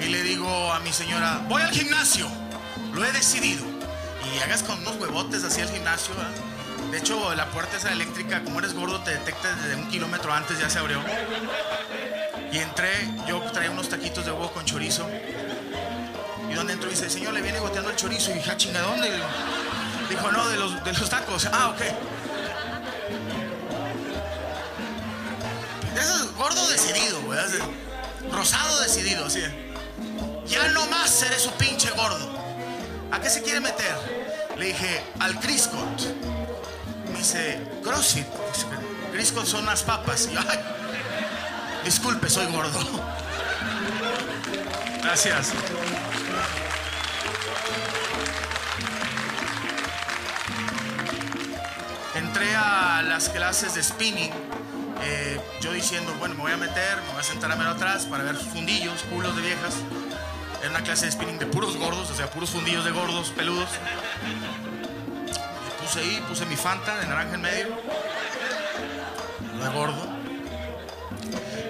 Y 0.00 0.04
le 0.08 0.22
digo 0.22 0.72
a 0.72 0.80
mi 0.80 0.92
señora, 0.92 1.42
voy 1.48 1.62
al 1.62 1.70
gimnasio, 1.70 2.28
lo 2.94 3.04
he 3.04 3.12
decidido. 3.12 3.64
Y 4.34 4.38
hagas 4.40 4.62
con 4.62 4.78
unos 4.80 4.96
huevotes 4.96 5.44
así 5.44 5.60
al 5.60 5.70
gimnasio. 5.70 6.14
De 6.90 6.98
hecho, 6.98 7.34
la 7.34 7.46
puerta 7.46 7.76
esa 7.76 7.92
eléctrica, 7.92 8.42
como 8.42 8.58
eres 8.58 8.74
gordo, 8.74 9.00
te 9.00 9.12
detecta 9.12 9.54
desde 9.56 9.76
un 9.76 9.88
kilómetro 9.88 10.32
antes, 10.32 10.58
ya 10.58 10.68
se 10.70 10.78
abrió. 10.78 11.00
Y 12.52 12.58
entré, 12.58 12.90
yo 13.28 13.40
traía 13.52 13.70
unos 13.70 13.88
taquitos 13.88 14.24
de 14.24 14.32
huevo 14.32 14.50
con 14.52 14.64
chorizo. 14.64 15.08
Y 16.50 16.54
donde 16.54 16.72
entró 16.72 16.90
dice, 16.90 17.08
señor, 17.08 17.32
le 17.34 17.42
viene 17.42 17.60
goteando 17.60 17.90
el 17.90 17.96
chorizo. 17.96 18.30
Y 18.32 18.34
dije, 18.34 18.50
ah, 18.50 18.56
chinga, 18.56 18.80
¿dónde? 18.80 19.08
Dijo, 20.08 20.32
no, 20.32 20.48
de 20.48 20.56
los, 20.56 20.82
de 20.82 20.92
los 20.92 21.08
tacos. 21.08 21.48
Ah, 21.52 21.68
ok. 21.68 21.82
De 26.00 26.06
esos 26.06 26.34
gordo 26.34 26.66
decidido, 26.68 27.20
Rosado 28.32 28.80
decidido, 28.80 29.26
así. 29.26 29.42
Ya 30.46 30.68
no 30.68 30.86
más 30.86 31.10
seré 31.10 31.38
su 31.38 31.50
pinche 31.52 31.90
gordo. 31.90 32.40
¿A 33.12 33.20
qué 33.20 33.28
se 33.28 33.42
quiere 33.42 33.60
meter? 33.60 33.94
Le 34.56 34.66
dije, 34.68 35.04
al 35.18 35.38
Criscot. 35.40 36.00
Me 37.12 37.18
dice, 37.18 37.60
CrossFit. 37.84 38.26
Dice, 38.26 38.66
Criscot 39.12 39.44
son 39.44 39.64
unas 39.64 39.82
papas. 39.82 40.26
Y 40.30 40.32
yo, 40.32 40.40
ay, 40.48 40.58
disculpe, 41.84 42.30
soy 42.30 42.46
gordo. 42.46 42.80
Gracias. 45.02 45.52
Entré 52.14 52.56
a 52.56 53.02
las 53.02 53.28
clases 53.28 53.74
de 53.74 53.82
spinning. 53.82 54.49
Eh, 55.02 55.40
yo 55.60 55.72
diciendo, 55.72 56.14
bueno, 56.18 56.34
me 56.34 56.42
voy 56.42 56.52
a 56.52 56.56
meter, 56.56 56.96
me 57.02 57.12
voy 57.12 57.20
a 57.20 57.22
sentar 57.22 57.50
a 57.50 57.56
mero 57.56 57.70
atrás 57.70 58.06
para 58.06 58.24
ver 58.24 58.36
fundillos, 58.36 59.02
culos 59.04 59.34
de 59.36 59.42
viejas. 59.42 59.74
Era 60.60 60.70
una 60.70 60.82
clase 60.82 61.06
de 61.06 61.12
spinning 61.12 61.38
de 61.38 61.46
puros 61.46 61.76
gordos, 61.76 62.10
o 62.10 62.14
sea, 62.14 62.30
puros 62.30 62.50
fundillos 62.50 62.84
de 62.84 62.90
gordos, 62.90 63.30
peludos. 63.30 63.68
Me 65.64 65.84
puse 65.84 66.00
ahí, 66.00 66.24
puse 66.28 66.44
mi 66.46 66.56
Fanta 66.56 66.98
de 66.98 67.06
naranja 67.06 67.34
en 67.34 67.40
medio. 67.40 67.66
De 69.62 69.68
gordo. 69.70 70.06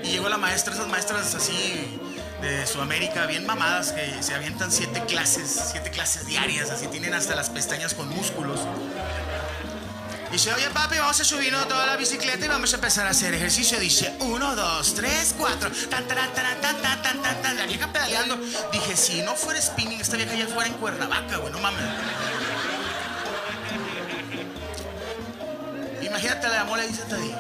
Y 0.03 0.09
llegó 0.09 0.29
la 0.29 0.39
maestra, 0.39 0.75
esas 0.75 0.89
maestras 0.89 1.35
así 1.35 2.01
de 2.41 2.67
Sudamérica, 2.67 3.27
bien 3.27 3.47
mamadas, 3.47 3.93
que 3.93 4.23
se 4.23 4.35
avientan 4.35 4.73
siete 4.73 5.03
clases, 5.05 5.69
siete 5.71 5.91
clases 5.91 6.27
diarias, 6.27 6.71
así 6.71 6.87
tienen 6.89 7.15
hasta 7.15 7.35
las 7.35 7.51
pestañas 7.51 7.95
con 7.95 8.09
músculos. 8.09 8.61
Dice, 10.31 10.55
oye 10.55 10.71
papi, 10.71 10.97
vamos 10.97 11.21
a 11.21 11.25
subirnos 11.25 11.67
toda 11.67 11.87
la 11.87 11.97
bicicleta 11.97 12.45
y 12.45 12.49
vamos 12.49 12.73
a 12.73 12.77
empezar 12.77 13.07
a 13.07 13.11
hacer 13.11 13.35
ejercicio. 13.35 13.81
Dice, 13.81 14.15
uno, 14.21 14.55
dos, 14.55 14.95
tres, 14.95 15.35
cuatro. 15.37 15.71
Tan, 15.91 16.07
taran, 16.07 16.33
taran, 16.33 16.61
tan, 16.61 16.77
tan, 16.81 17.03
tan, 17.03 17.23
tan, 17.23 17.43
tan. 17.43 17.57
La 17.57 17.67
vieja 17.67 17.93
pedaleando. 17.93 18.37
Dije, 18.73 18.97
si 18.97 19.23
no 19.23 19.35
fuera 19.35 19.61
spinning, 19.61 20.01
esta 20.01 20.17
vieja 20.17 20.35
ya 20.35 20.47
fuera 20.47 20.69
en 20.69 20.75
Cuernavaca, 20.75 21.39
güey, 21.39 21.53
no 21.53 21.59
mames. 21.59 21.83
Imagínate 26.01 26.49
la 26.49 26.65
mole 26.65 26.87
dice 26.87 27.03
Tadí. 27.03 27.35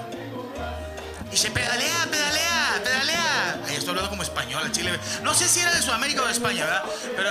Se 1.32 1.50
pedalea, 1.50 2.08
pedalea, 2.10 2.80
pedalea. 2.82 3.60
Ahí 3.68 3.76
estoy 3.76 3.90
hablando 3.90 4.10
como 4.10 4.24
español, 4.24 4.70
chile. 4.72 4.98
No 5.22 5.32
sé 5.32 5.48
si 5.48 5.60
era 5.60 5.72
de 5.72 5.80
Sudamérica 5.80 6.22
o 6.22 6.26
de 6.26 6.32
España, 6.32 6.64
¿verdad? 6.64 6.84
Pero 7.16 7.30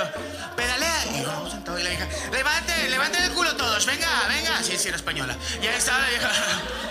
pedalea. 0.55 0.78
Y 1.13 1.23
yo 1.23 1.49
sentado 1.49 1.79
y 1.79 1.83
la 1.83 1.89
vieja. 1.89 2.07
Levante, 2.31 2.89
levante 2.89 3.23
el 3.23 3.31
culo 3.31 3.55
todos. 3.55 3.85
Venga, 3.85 4.07
venga. 4.27 4.63
Sí, 4.63 4.77
sí, 4.77 4.87
era 4.87 4.97
española. 4.97 5.35
Y 5.61 5.67
ahí 5.67 5.75
estaba 5.75 5.99
la 5.99 6.09
vieja. 6.09 6.29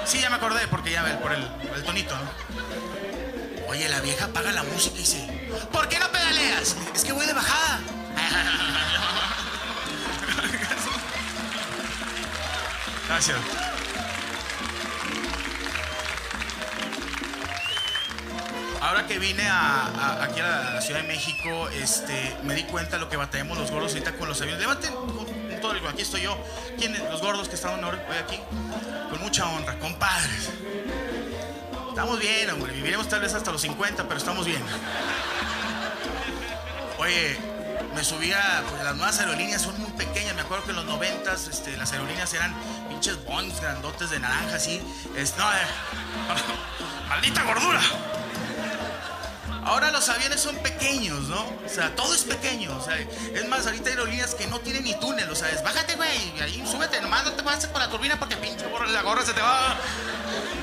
Sí, 0.06 0.20
ya 0.20 0.30
me 0.30 0.37
acordé 0.37 0.66
porque 0.68 0.92
ya 0.92 1.04
por 1.20 1.32
el, 1.32 1.44
por 1.44 1.76
el 1.76 1.84
tonito, 1.84 2.16
¿no? 2.16 3.68
Oye, 3.68 3.87
la 3.90 4.00
vieja 4.00 4.25
apaga 4.25 4.52
la 4.52 4.62
música 4.62 4.96
y 4.96 5.00
dice, 5.00 5.50
¿por 5.70 5.87
qué 5.90 5.98
no 5.98 6.10
pedaleas? 6.10 6.76
Es 6.94 7.04
que 7.04 7.12
voy 7.12 7.26
de 7.26 7.34
bajada. 7.34 7.80
Gracias. 13.08 13.37
Ahora 18.80 19.06
que 19.06 19.18
vine 19.18 19.47
a, 19.49 20.23
aquí 20.23 20.40
a 20.40 20.75
la 20.75 20.80
Ciudad 20.80 21.00
de 21.02 21.08
México, 21.08 21.68
este, 21.70 22.37
me 22.44 22.54
di 22.54 22.62
cuenta 22.64 22.92
de 22.92 23.00
lo 23.00 23.08
que 23.08 23.16
batallamos 23.16 23.58
los 23.58 23.70
gordos 23.70 23.92
ahorita 23.92 24.12
con 24.14 24.28
los 24.28 24.40
aviones. 24.40 24.61
Levanten 24.61 24.92
todo 25.61 25.73
el- 25.73 25.87
aquí 25.87 26.02
estoy 26.02 26.23
yo. 26.23 26.38
¿Quiénes? 26.78 27.00
Los 27.11 27.20
gordos 27.20 27.49
que 27.49 27.56
estaban 27.56 27.82
hoy 27.82 27.97
aquí. 28.25 28.38
Con 29.11 29.20
mucha 29.20 29.47
honra, 29.49 29.78
compadres. 29.78 30.50
Estamos 31.88 32.20
bien, 32.20 32.49
hombre. 32.50 32.73
Viviremos 32.73 33.08
tal 33.08 33.20
vez 33.20 33.35
hasta 33.35 33.50
los 33.50 33.61
50, 33.62 34.04
pero 34.04 34.18
estamos 34.18 34.47
bien. 34.47 34.62
Oye, 36.99 37.37
me 37.97 38.04
subía, 38.04 38.62
pues 38.70 38.85
las 38.85 38.94
nuevas 38.97 39.18
aerolíneas 39.18 39.61
son 39.62 39.78
muy 39.80 39.90
pequeñas. 39.92 40.35
Me 40.37 40.42
acuerdo 40.42 40.64
que 40.64 40.70
en 40.70 40.76
los 40.76 40.85
90 40.85 41.32
este, 41.35 41.76
las 41.76 41.90
aerolíneas 41.92 42.32
eran 42.35 42.54
pinches 42.88 43.23
Boeings 43.25 43.61
grandotes 43.61 44.11
de 44.11 44.20
naranja, 44.20 44.54
así. 44.56 44.78
No, 45.37 45.52
eh, 45.52 45.56
maldita 47.08 47.42
gordura. 47.42 47.80
Ahora 49.65 49.91
los 49.91 50.09
aviones 50.09 50.41
son 50.41 50.57
pequeños, 50.57 51.25
¿no? 51.25 51.41
O 51.41 51.69
sea, 51.69 51.95
todo 51.95 52.15
es 52.15 52.25
pequeño. 52.25 52.77
O 52.77 52.83
sea, 52.83 52.97
es 52.99 53.49
más, 53.49 53.67
ahorita 53.67 53.91
hay 53.91 53.97
aerolíneas 53.97 54.35
que 54.35 54.47
no 54.47 54.61
tienen 54.61 54.85
ni 54.85 54.95
túnel. 54.99 55.29
O 55.31 55.35
sea, 55.35 55.50
es 55.50 55.62
bájate, 55.62 55.95
güey, 55.97 56.41
ahí 56.41 56.65
súbete. 56.71 57.00
Nomás 57.00 57.25
no 57.25 57.33
te 57.33 57.43
vayas 57.43 57.67
por 57.67 57.81
la 57.81 57.88
turbina 57.88 58.19
porque 58.19 58.37
pinche 58.37 58.67
gorra, 58.67 58.87
la 58.87 59.03
gorra 59.03 59.25
se 59.25 59.33
te 59.33 59.41
va. 59.41 59.77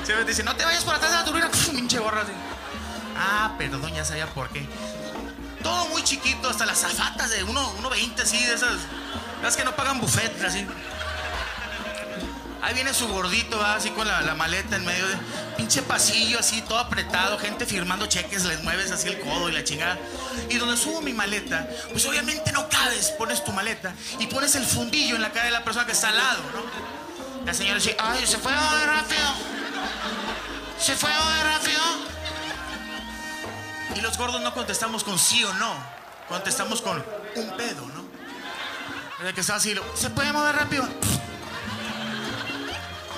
Se 0.04 0.24
dice, 0.24 0.42
no 0.42 0.54
te 0.56 0.64
vayas 0.64 0.84
por 0.84 0.94
atrás 0.94 1.10
de 1.10 1.16
la 1.18 1.24
turbina, 1.24 1.50
pinche 1.72 1.98
gorra. 1.98 2.22
así. 2.22 2.32
Ah, 3.16 3.54
perdón, 3.56 3.92
ya 3.94 4.04
sabía 4.04 4.26
por 4.26 4.48
qué. 4.50 4.66
Todo 5.62 5.86
muy 5.86 6.02
chiquito, 6.02 6.48
hasta 6.48 6.66
las 6.66 6.78
zafatas 6.78 7.30
de 7.30 7.44
1.20, 7.44 8.20
así, 8.20 8.44
de 8.44 8.54
esas. 8.54 8.76
Las 9.42 9.56
que 9.56 9.64
no 9.64 9.74
pagan 9.74 10.00
buffet, 10.00 10.42
así. 10.44 10.66
Ahí 12.66 12.74
viene 12.74 12.92
su 12.92 13.06
gordito, 13.06 13.60
¿va? 13.60 13.76
así 13.76 13.90
con 13.90 14.08
la, 14.08 14.34
maleta 14.34 14.74
en 14.74 14.84
medio 14.84 15.06
de 15.06 15.14
pinche 15.56 15.82
pasillo, 15.82 16.40
así 16.40 16.62
todo 16.62 16.80
apretado, 16.80 17.38
gente 17.38 17.64
firmando 17.64 18.06
cheques, 18.06 18.44
les 18.44 18.60
mueves 18.64 18.90
así 18.90 19.06
el 19.06 19.20
codo 19.20 19.48
y 19.48 19.52
la 19.52 19.62
chingada. 19.62 19.96
Y 20.50 20.56
donde 20.56 20.76
subo 20.76 21.00
mi 21.00 21.12
maleta, 21.12 21.68
pues 21.92 22.04
obviamente 22.06 22.50
no 22.50 22.68
cabes, 22.68 23.12
pones 23.12 23.44
tu 23.44 23.52
maleta 23.52 23.94
y 24.18 24.26
pones 24.26 24.56
el 24.56 24.66
fundillo 24.66 25.14
en 25.14 25.22
la 25.22 25.30
cara 25.30 25.44
de 25.44 25.52
la 25.52 25.62
persona 25.62 25.86
que 25.86 25.92
está 25.92 26.08
al 26.08 26.16
lado, 26.16 26.42
¿no? 26.52 27.46
La 27.46 27.54
señora 27.54 27.76
dice, 27.76 27.96
ay, 28.00 28.26
se 28.26 28.36
fue 28.36 28.50
muy 28.50 28.84
rápido. 28.84 29.28
Se 30.80 30.96
fue 30.96 31.10
muy 31.10 31.42
rápido. 31.44 31.82
Y 33.94 34.00
los 34.00 34.18
gordos 34.18 34.40
no 34.40 34.52
contestamos 34.52 35.04
con 35.04 35.20
sí 35.20 35.44
o 35.44 35.54
no, 35.54 35.72
contestamos 36.28 36.82
con 36.82 36.96
un 37.36 37.56
pedo, 37.56 37.86
¿no? 37.94 38.04
Desde 39.20 39.34
que 39.34 39.40
está 39.40 39.54
así, 39.54 39.72
se 39.94 40.10
puede 40.10 40.32
mover 40.32 40.56
rápido. 40.56 40.88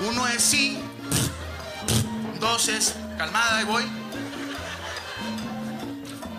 Uno 0.07 0.27
es 0.27 0.41
sí, 0.41 0.79
dos 2.39 2.67
es 2.69 2.95
calmada, 3.17 3.57
ahí 3.57 3.65
voy. 3.65 3.83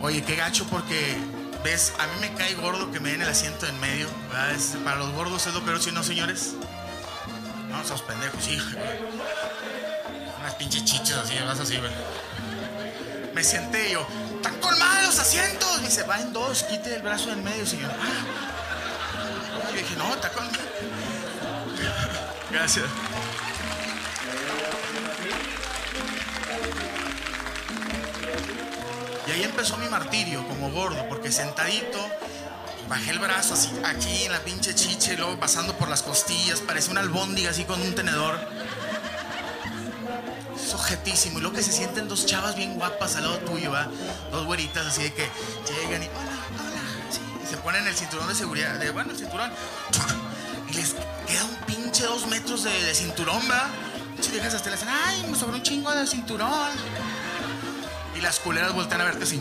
Oye, 0.02 0.24
qué 0.24 0.34
gacho 0.34 0.64
porque, 0.70 1.16
ves, 1.62 1.92
a 1.98 2.06
mí 2.06 2.12
me 2.20 2.32
cae 2.34 2.54
gordo 2.54 2.90
que 2.90 3.00
me 3.00 3.10
den 3.12 3.20
el 3.22 3.28
asiento 3.28 3.66
en 3.66 3.78
medio. 3.80 4.08
Es- 4.54 4.76
para 4.82 4.96
los 4.96 5.12
gordos 5.12 5.46
es 5.46 5.52
lo 5.54 5.60
peor, 5.62 5.80
si 5.82 5.92
no, 5.92 6.02
señores. 6.02 6.54
No, 7.68 7.82
esos 7.82 8.00
pendejos, 8.02 8.42
sí. 8.42 8.58
Unas 10.40 10.54
pinches 10.54 10.84
chichas 10.86 11.18
así, 11.18 11.34
vas 11.44 11.60
así, 11.60 11.76
güey. 11.76 11.92
Me 13.34 13.44
senté 13.44 13.90
y 13.90 13.92
yo, 13.92 14.06
¡están 14.36 14.58
colmados 14.58 15.04
los 15.06 15.18
asientos! 15.18 15.68
Y 15.80 15.84
dice, 15.84 16.02
va 16.04 16.18
en 16.20 16.32
dos, 16.32 16.62
quite 16.64 16.96
el 16.96 17.02
brazo 17.02 17.30
en 17.30 17.44
medio, 17.44 17.66
señor. 17.66 17.92
Ah. 18.00 19.68
Y 19.70 19.74
yo 19.74 19.78
dije, 19.82 19.96
no, 19.96 20.14
está 20.14 20.30
con... 20.30 20.48
Gracias. 22.50 22.86
Ahí 29.40 29.46
empezó 29.46 29.76
mi 29.78 29.88
martirio 29.88 30.46
como 30.46 30.70
gordo, 30.70 31.08
porque 31.08 31.32
sentadito, 31.32 31.98
bajé 32.88 33.10
el 33.10 33.18
brazo 33.18 33.54
así, 33.54 33.70
aquí 33.84 34.24
en 34.24 34.32
la 34.32 34.40
pinche 34.40 34.74
chiche, 34.74 35.14
y 35.14 35.16
luego 35.16 35.38
pasando 35.40 35.76
por 35.76 35.88
las 35.88 36.02
costillas, 36.02 36.60
parecía 36.60 36.92
una 36.92 37.00
albóndiga 37.00 37.50
así 37.50 37.64
con 37.64 37.80
un 37.80 37.94
tenedor. 37.94 38.38
Es. 41.06 41.26
Y 41.26 41.30
luego 41.30 41.52
que 41.52 41.62
se 41.62 41.72
sienten 41.72 42.06
dos 42.06 42.26
chavas 42.26 42.54
bien 42.54 42.74
guapas 42.74 43.16
al 43.16 43.24
lado 43.24 43.38
tuyo, 43.38 43.72
¿va? 43.72 43.88
Dos 44.30 44.46
güeritas 44.46 44.86
así 44.86 45.02
de 45.02 45.12
que 45.12 45.28
llegan 45.82 46.02
y, 46.02 46.06
hola, 46.06 46.38
hola, 46.60 47.42
y 47.42 47.46
se 47.46 47.56
ponen 47.56 47.86
el 47.86 47.94
cinturón 47.94 48.28
de 48.28 48.34
seguridad, 48.34 48.78
bueno, 48.92 49.10
el 49.10 49.18
cinturón, 49.18 49.50
y 50.68 50.74
les 50.74 50.94
queda 51.26 51.44
un 51.44 51.56
pinche 51.66 52.04
dos 52.04 52.26
metros 52.28 52.62
de, 52.64 52.84
de 52.84 52.94
cinturón, 52.94 53.42
¿va? 53.50 53.70
Si 54.20 54.30
dejas 54.30 54.54
hasta 54.54 54.70
le 54.70 54.76
dicen, 54.76 54.88
ay, 54.88 55.24
me 55.28 55.36
sobró 55.36 55.56
un 55.56 55.62
chingo 55.62 55.90
de 55.90 56.06
cinturón. 56.06 56.70
Y 58.20 58.22
las 58.22 58.38
culeras 58.38 58.74
voltean 58.74 59.00
a 59.00 59.04
verte 59.04 59.24
así. 59.24 59.40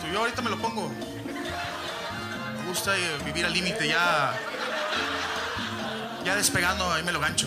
Tú, 0.00 0.08
yo 0.12 0.18
ahorita 0.18 0.42
me 0.42 0.50
lo 0.50 0.58
pongo. 0.58 0.88
Me 0.88 2.68
gusta 2.68 2.98
eh, 2.98 3.18
vivir 3.24 3.46
al 3.46 3.52
límite, 3.52 3.86
ya. 3.86 4.34
Ya 6.24 6.34
despegando, 6.34 6.92
ahí 6.92 7.04
me 7.04 7.12
lo 7.12 7.20
gancho. 7.20 7.46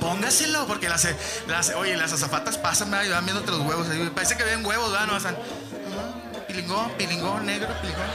Póngaselo, 0.00 0.66
porque 0.66 0.88
las, 0.88 1.06
las 1.46 1.68
oye, 1.74 1.94
las 1.98 2.14
azafatas 2.14 2.56
pasan, 2.56 2.88
me 2.88 3.06
van 3.10 3.24
viéndote 3.26 3.50
los 3.50 3.60
huevos. 3.60 3.90
ahí, 3.90 4.10
Parece 4.14 4.38
que 4.38 4.44
ven 4.44 4.64
huevos, 4.64 4.90
¿verdad? 4.90 5.06
No, 5.06 6.38
Pilingón, 6.48 6.92
pilingón, 6.92 7.44
negro, 7.44 7.68
pilingón. 7.82 8.06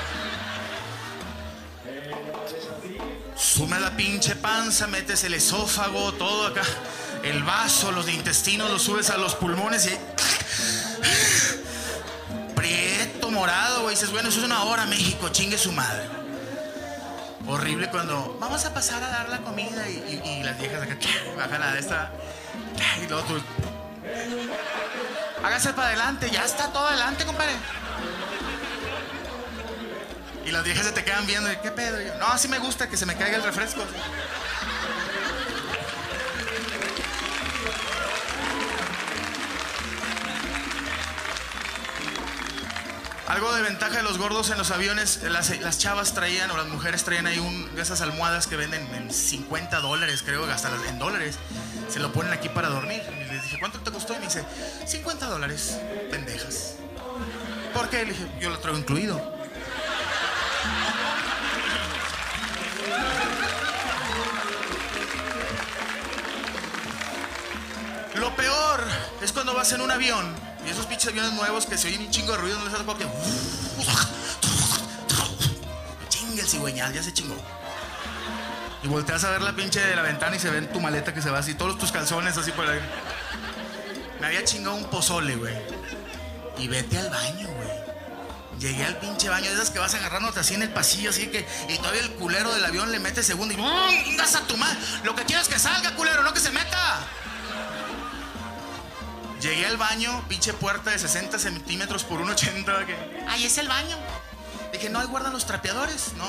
Sume 3.36 3.80
la 3.80 3.96
pinche 3.96 4.36
panza, 4.36 4.88
metes 4.88 5.24
el 5.24 5.36
esófago, 5.36 6.14
todo 6.14 6.48
acá. 6.48 6.64
El 7.24 7.44
vaso, 7.44 7.92
los 7.92 8.10
intestinos, 8.10 8.70
los 8.70 8.84
subes 8.84 9.10
a 9.10 9.18
los 9.18 9.36
pulmones 9.36 9.88
y. 9.88 9.98
Prieto, 12.56 13.32
morado, 13.32 13.84
güey. 13.84 13.96
Dices, 13.96 14.12
bueno, 14.12 14.30
eso 14.30 14.40
es 14.40 14.46
una 14.46 14.64
hora, 14.64 14.86
México, 14.86 15.30
chingue 15.30 15.58
su 15.58 15.72
madre. 15.72 16.08
Horrible 17.48 17.90
cuando 17.90 18.38
vamos 18.40 18.64
a 18.66 18.74
pasar 18.74 19.04
a 19.04 19.10
dar 19.10 19.30
la 19.30 19.40
comida 19.40 19.90
y, 19.90 20.44
las 20.44 20.60
viejas 20.60 20.84
acá 20.84 20.96
bajan 21.36 21.64
a 21.64 21.78
esta. 21.78 22.12
Y 23.04 23.08
luego 23.08 23.24
tú. 23.24 23.42
Hágase 25.44 25.74
para 25.74 25.88
adelante, 25.88 26.30
ya 26.30 26.46
está 26.46 26.72
todo 26.72 26.88
adelante, 26.88 27.26
compadre. 27.26 27.54
Y 30.46 30.52
las 30.52 30.64
viejas 30.64 30.86
se 30.86 30.92
te 30.92 31.04
quedan 31.04 31.26
viendo, 31.28 31.50
¿qué 31.62 31.72
pedo? 31.72 32.02
Yo, 32.02 32.16
no, 32.16 32.28
así 32.28 32.48
me 32.48 32.60
gusta 32.60 32.90
que 32.90 32.98
se 32.98 33.06
me 33.06 33.16
caiga 33.16 33.38
el 33.38 33.44
refresco. 33.44 33.82
Algo 43.30 43.54
de 43.54 43.62
ventaja 43.62 43.98
de 43.98 44.02
los 44.02 44.18
gordos 44.18 44.50
en 44.50 44.58
los 44.58 44.72
aviones, 44.72 45.22
las, 45.22 45.78
chavas 45.78 46.16
traían 46.16 46.50
o 46.50 46.58
las 46.58 46.66
mujeres 46.66 47.04
traían 47.04 47.28
ahí 47.28 47.38
un, 47.38 47.76
de 47.76 47.82
esas 47.84 48.02
almohadas 48.02 48.48
que 48.48 48.56
venden 48.56 48.84
en 48.96 49.14
50 49.14 49.82
dólares, 49.82 50.24
creo, 50.26 50.46
hasta 50.46 50.72
en 50.88 50.98
dólares. 50.98 51.38
Se 51.90 52.00
lo 52.00 52.12
ponen 52.12 52.34
aquí 52.34 52.50
para 52.50 52.70
dormir. 52.70 53.04
Y 53.22 53.32
les 53.32 53.44
dije, 53.44 53.60
¿cuánto 53.60 53.82
te 53.82 53.92
costó? 53.92 54.16
Y 54.16 54.18
me 54.18 54.26
dice, 54.26 54.44
50 54.88 55.28
dólares, 55.28 55.78
pendejas. 56.10 56.78
¿Por 57.72 57.88
qué? 57.90 58.04
Le 58.04 58.14
dije, 58.14 58.28
yo 58.42 58.50
lo 58.50 58.58
traigo 58.58 58.80
incluido. 58.80 59.22
Lo 68.16 68.36
peor 68.36 68.84
es 69.22 69.32
cuando 69.32 69.54
vas 69.54 69.72
en 69.72 69.82
un 69.82 69.92
avión 69.92 70.49
pinches 71.00 71.14
aviones 71.14 71.34
nuevos 71.34 71.66
que 71.66 71.78
se 71.78 71.88
oyen 71.88 72.02
un 72.02 72.12
chingo 72.12 72.34
de 72.34 72.38
ruido, 72.40 72.60
no 72.60 72.66
les 72.66 72.74
hace 72.74 72.84
que. 72.84 73.08
Chinga 76.10 76.42
el 76.42 76.48
cigüeñal, 76.48 76.94
ya 76.94 77.02
se 77.02 77.14
chingó. 77.14 77.38
Y 78.84 78.88
volteas 78.88 79.24
a 79.24 79.30
ver 79.30 79.42
la 79.42 79.56
pinche 79.56 79.80
de 79.80 79.96
la 79.96 80.02
ventana 80.02 80.36
y 80.36 80.40
se 80.40 80.50
ven 80.50 80.70
tu 80.74 80.82
maleta 80.82 81.14
que 81.14 81.22
se 81.22 81.30
va 81.30 81.40
así, 81.40 81.54
todos 81.54 81.78
tus 81.78 81.94
calzones 81.94 82.38
así 82.38 82.52
por 82.52 82.68
ahí. 82.68 82.82
Me 84.20 84.28
había 84.28 84.44
chingado 84.44 84.76
un 84.76 84.90
pozole, 84.90 85.38
güey. 85.38 85.56
Y 86.58 86.68
vete 86.68 86.98
al 86.98 87.10
baño, 87.10 87.48
güey. 87.48 88.60
Llegué 88.60 88.84
al 88.84 88.98
pinche 88.98 89.30
baño, 89.30 89.48
de 89.48 89.56
esas 89.56 89.70
que 89.70 89.80
vas 89.80 89.94
agarrándote 89.94 90.42
así 90.42 90.56
en 90.56 90.64
el 90.64 90.70
pasillo, 90.70 91.12
así 91.12 91.28
que. 91.28 91.48
Y 91.70 91.78
todavía 91.78 92.02
el 92.02 92.12
culero 92.16 92.54
del 92.54 92.66
avión 92.66 92.92
le 92.92 93.00
mete 93.00 93.24
segundo 93.24 93.54
y. 93.54 93.58
¡Mmm! 93.58 94.18
¡Das 94.18 94.36
a 94.36 94.42
tu 94.42 94.58
madre! 94.58 94.78
Lo 95.06 95.16
que 95.16 95.24
quiero 95.24 95.42
es 95.42 95.48
que 95.48 95.60
salga, 95.60 95.96
culero, 95.96 96.24
no 96.24 96.34
que 96.34 96.42
se 96.42 96.52
meta. 96.52 97.08
Llegué 99.42 99.66
al 99.66 99.78
baño, 99.78 100.24
pinche 100.28 100.54
puerta 100.54 100.92
de 100.92 101.00
60 101.00 101.40
centímetros 101.40 102.04
por 102.04 102.20
1,80. 102.22 102.86
Que... 102.86 103.26
¡Ay, 103.28 103.46
es 103.46 103.58
el 103.58 103.68
baño! 103.68 103.98
Dije, 104.74 104.90
no, 104.90 105.00
ahí 105.00 105.08
guardan 105.08 105.34
los 105.34 105.46
trapeadores, 105.46 106.14
¿no? 106.18 106.26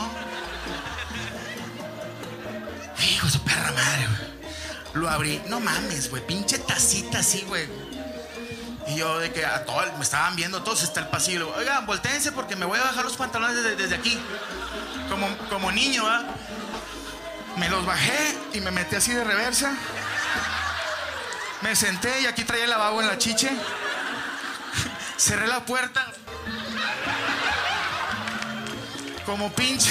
Hijo 3.04 3.26
de 3.26 3.32
su 3.32 3.42
perra 3.42 3.72
madre, 3.72 4.06
güey. 4.06 4.30
Lo 4.94 5.10
abrí. 5.10 5.42
No 5.48 5.60
mames, 5.60 6.10
güey. 6.10 6.24
Pinche 6.26 6.58
tacita 6.58 7.18
así, 7.18 7.42
güey. 7.42 7.68
Y 8.86 8.96
yo 8.96 9.18
de 9.18 9.32
que 9.32 9.44
a 9.44 9.64
todos 9.64 9.86
me 9.96 10.02
estaban 10.02 10.36
viendo 10.36 10.62
todos 10.62 10.82
hasta 10.82 11.00
el 11.00 11.08
pasillo. 11.08 11.52
Oigan, 11.56 11.86
volteense 11.86 12.32
porque 12.32 12.56
me 12.56 12.66
voy 12.66 12.78
a 12.78 12.82
bajar 12.82 13.04
los 13.04 13.16
pantalones 13.16 13.56
desde, 13.56 13.76
desde 13.76 13.94
aquí. 13.96 14.18
Como, 15.08 15.28
como 15.48 15.70
niño, 15.72 16.06
¿ah? 16.06 16.24
Me 17.56 17.68
los 17.68 17.84
bajé 17.84 18.36
y 18.52 18.60
me 18.60 18.70
metí 18.70 18.96
así 18.96 19.12
de 19.12 19.24
reversa. 19.24 19.74
Me 21.62 21.76
senté 21.76 22.22
y 22.22 22.26
aquí 22.26 22.44
traía 22.44 22.64
el 22.64 22.70
lavabo 22.70 23.00
en 23.02 23.08
la 23.08 23.18
chiche. 23.18 23.50
Cerré 25.16 25.46
la 25.46 25.64
puerta. 25.64 26.12
Como 29.26 29.52
pinche. 29.52 29.90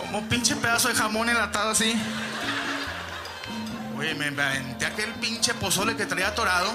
Como 0.00 0.28
pinche 0.28 0.56
pedazo 0.56 0.88
de 0.88 0.94
jamón 0.94 1.28
enlatado 1.28 1.70
así. 1.70 1.94
Oye, 3.96 4.14
me 4.14 4.26
aventé 4.26 4.86
aquel 4.86 5.12
pinche 5.14 5.54
pozole 5.54 5.96
que 5.96 6.06
traía 6.06 6.28
atorado. 6.28 6.72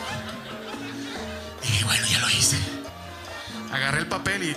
Y 1.64 1.84
bueno, 1.84 2.08
ya 2.08 2.20
lo 2.20 2.30
hice. 2.30 2.58
Agarré 3.72 4.00
el 4.00 4.08
papel 4.08 4.44
y. 4.44 4.56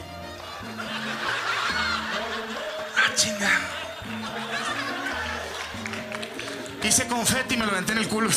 ¡Ah, 2.97 3.15
chinga! 3.15 3.51
Hice 6.85 7.07
confeti 7.07 7.55
y 7.55 7.57
me 7.57 7.65
lo 7.65 7.73
aventé 7.73 7.93
en 7.93 7.99
el 7.99 8.09
culo. 8.09 8.29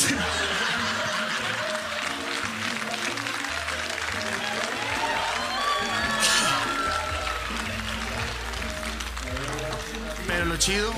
Pero 10.26 10.44
lo 10.46 10.56
chido, 10.56 10.90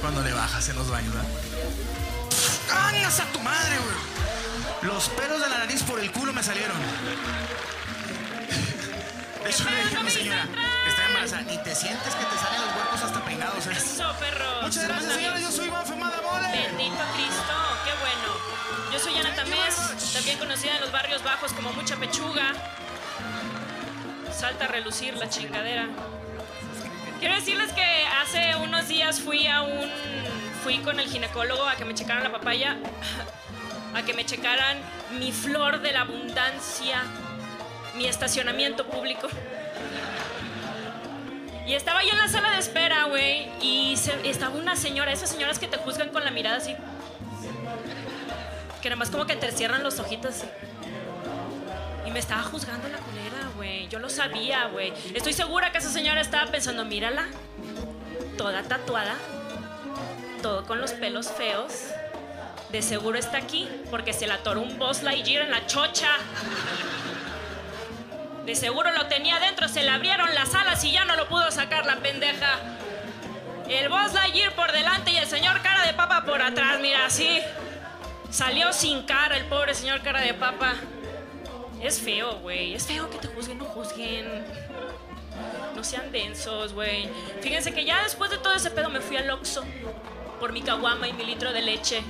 cuando 0.00 0.22
le 0.22 0.32
bajas 0.32 0.68
en 0.68 0.76
los 0.76 0.88
baños, 0.88 1.12
¿verdad? 1.12 1.28
¡Cáñas 2.68 3.18
a 3.18 3.24
tu 3.24 3.40
madre, 3.40 3.76
güey! 3.78 4.92
Los 4.92 5.08
pelos 5.08 5.40
de 5.40 5.48
la 5.48 5.58
nariz 5.58 5.82
por 5.82 5.98
el 5.98 6.12
culo 6.12 6.32
me 6.32 6.44
salieron. 6.44 6.76
De 9.42 9.50
hecho, 9.50 9.64
le 9.68 9.82
dije 9.82 9.96
a 9.96 10.02
mi 10.02 10.10
señora 10.10 10.48
Ni 11.18 11.58
te 11.58 11.74
sientes 11.74 12.14
que 12.14 12.24
te 12.24 12.38
salen 12.38 12.60
los 12.60 12.76
huercos 12.76 13.02
hasta 13.02 13.24
peinados, 13.24 13.66
¿eh? 13.66 13.72
Eso, 13.72 14.14
perro. 14.20 14.62
Muchas 14.62 14.86
gracias, 14.86 15.14
señores. 15.14 15.42
Yo 15.42 15.50
soy 15.50 15.66
Iván 15.66 15.84
Femada 15.84 16.22
Mole. 16.22 16.48
Bendito 16.52 17.04
Cristo, 17.14 17.54
qué 17.84 17.90
bueno. 18.00 18.92
Yo 18.92 18.98
soy 19.00 19.18
Ana 19.18 19.34
Tamés, 19.34 20.12
también 20.14 20.38
conocida 20.38 20.76
en 20.76 20.80
los 20.80 20.92
barrios 20.92 21.24
bajos 21.24 21.52
como 21.52 21.72
Mucha 21.72 21.96
Pechuga. 21.96 22.52
Salta 24.32 24.66
a 24.66 24.68
relucir 24.68 25.16
la 25.16 25.28
chingadera. 25.28 25.88
Quiero 27.18 27.34
decirles 27.34 27.72
que 27.72 28.06
hace 28.22 28.54
unos 28.62 28.86
días 28.86 29.20
fui 29.20 29.48
a 29.48 29.62
un. 29.62 29.90
Fui 30.62 30.78
con 30.78 31.00
el 31.00 31.08
ginecólogo 31.08 31.64
a 31.66 31.74
que 31.74 31.84
me 31.84 31.94
checaran 31.94 32.22
la 32.22 32.30
papaya. 32.32 32.76
A 33.94 34.02
que 34.02 34.12
me 34.12 34.24
checaran 34.24 34.78
mi 35.18 35.32
flor 35.32 35.80
de 35.80 35.92
la 35.92 36.02
abundancia. 36.02 37.02
Mi 37.96 38.06
estacionamiento 38.06 38.86
público. 38.86 39.28
Y 41.68 41.74
estaba 41.74 42.02
yo 42.02 42.12
en 42.12 42.16
la 42.16 42.28
sala 42.28 42.50
de 42.52 42.58
espera, 42.58 43.04
güey. 43.04 43.46
Y 43.60 43.92
estaba 44.24 44.56
una 44.56 44.74
señora, 44.74 45.12
esas 45.12 45.28
señoras 45.28 45.58
que 45.58 45.68
te 45.68 45.76
juzgan 45.76 46.08
con 46.08 46.24
la 46.24 46.30
mirada 46.30 46.56
así. 46.56 46.74
Que 48.80 48.88
nada 48.88 48.96
más 48.98 49.10
como 49.10 49.26
que 49.26 49.36
te 49.36 49.52
cierran 49.52 49.82
los 49.82 49.98
ojitos. 50.00 50.44
Y 52.06 52.10
me 52.10 52.20
estaba 52.20 52.42
juzgando 52.42 52.88
la 52.88 52.96
culera, 52.96 53.50
güey. 53.54 53.86
Yo 53.88 53.98
lo 53.98 54.08
sabía, 54.08 54.68
güey. 54.68 54.94
Estoy 55.14 55.34
segura 55.34 55.70
que 55.70 55.76
esa 55.76 55.90
señora 55.90 56.22
estaba 56.22 56.50
pensando, 56.50 56.86
mírala. 56.86 57.26
Toda 58.38 58.62
tatuada. 58.62 59.16
Todo 60.40 60.64
con 60.64 60.80
los 60.80 60.92
pelos 60.92 61.30
feos. 61.30 61.88
De 62.70 62.80
seguro 62.80 63.18
está 63.18 63.36
aquí 63.36 63.68
porque 63.90 64.14
se 64.14 64.26
la 64.26 64.36
atoró 64.36 64.62
un 64.62 64.78
Buzz 64.78 65.02
Lightyear 65.02 65.44
en 65.44 65.50
la 65.50 65.66
chocha. 65.66 66.12
De 68.48 68.54
seguro 68.54 68.90
lo 68.92 69.08
tenía 69.08 69.36
adentro, 69.36 69.68
se 69.68 69.82
le 69.82 69.90
abrieron 69.90 70.34
las 70.34 70.54
alas 70.54 70.82
y 70.82 70.90
ya 70.90 71.04
no 71.04 71.16
lo 71.16 71.28
pudo 71.28 71.50
sacar 71.50 71.84
la 71.84 71.96
pendeja. 71.96 72.58
El 73.68 73.90
Buzz 73.90 74.14
Lightyear 74.14 74.54
por 74.54 74.72
delante 74.72 75.10
y 75.10 75.18
el 75.18 75.26
señor 75.26 75.60
cara 75.60 75.86
de 75.86 75.92
papa 75.92 76.24
por 76.24 76.40
atrás, 76.40 76.80
mira, 76.80 77.04
así. 77.04 77.42
Salió 78.30 78.72
sin 78.72 79.02
cara 79.02 79.36
el 79.36 79.44
pobre 79.44 79.74
señor 79.74 80.00
cara 80.00 80.22
de 80.22 80.32
papa. 80.32 80.72
Es 81.82 82.00
feo, 82.00 82.38
güey. 82.38 82.72
Es 82.72 82.86
feo 82.86 83.10
que 83.10 83.18
te 83.18 83.28
juzguen, 83.28 83.58
no 83.58 83.66
juzguen. 83.66 84.46
No 85.76 85.84
sean 85.84 86.10
densos, 86.10 86.72
güey. 86.72 87.06
Fíjense 87.42 87.74
que 87.74 87.84
ya 87.84 88.02
después 88.02 88.30
de 88.30 88.38
todo 88.38 88.54
ese 88.54 88.70
pedo 88.70 88.88
me 88.88 89.02
fui 89.02 89.18
al 89.18 89.30
Oxxo 89.30 89.62
por 90.40 90.54
mi 90.54 90.62
caguama 90.62 91.06
y 91.06 91.12
mi 91.12 91.26
litro 91.26 91.52
de 91.52 91.60
leche. 91.60 92.02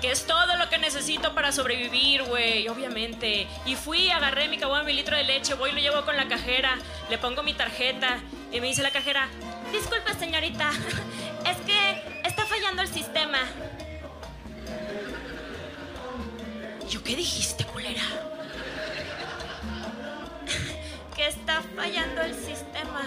Que 0.00 0.10
es 0.10 0.26
todo 0.26 0.56
lo 0.56 0.68
que 0.68 0.78
necesito 0.78 1.34
para 1.34 1.52
sobrevivir, 1.52 2.22
güey, 2.24 2.68
obviamente. 2.68 3.46
Y 3.64 3.76
fui, 3.76 4.10
agarré 4.10 4.48
mi 4.48 4.58
caguama, 4.58 4.84
mi 4.84 4.92
litro 4.92 5.16
de 5.16 5.24
leche, 5.24 5.54
voy 5.54 5.70
y 5.70 5.72
lo 5.72 5.80
llevo 5.80 6.04
con 6.04 6.16
la 6.16 6.28
cajera, 6.28 6.76
le 7.08 7.18
pongo 7.18 7.42
mi 7.42 7.54
tarjeta 7.54 8.18
y 8.52 8.60
me 8.60 8.68
dice 8.68 8.82
la 8.82 8.90
cajera, 8.90 9.28
disculpe 9.72 10.14
señorita, 10.14 10.70
es 11.46 11.56
que 11.58 12.20
está 12.24 12.44
fallando 12.44 12.82
el 12.82 12.88
sistema. 12.88 13.38
Yo, 16.88 17.02
¿qué 17.02 17.16
dijiste, 17.16 17.64
culera? 17.64 18.02
que 21.16 21.26
está 21.26 21.62
fallando 21.74 22.22
el 22.22 22.34
sistema. 22.34 23.02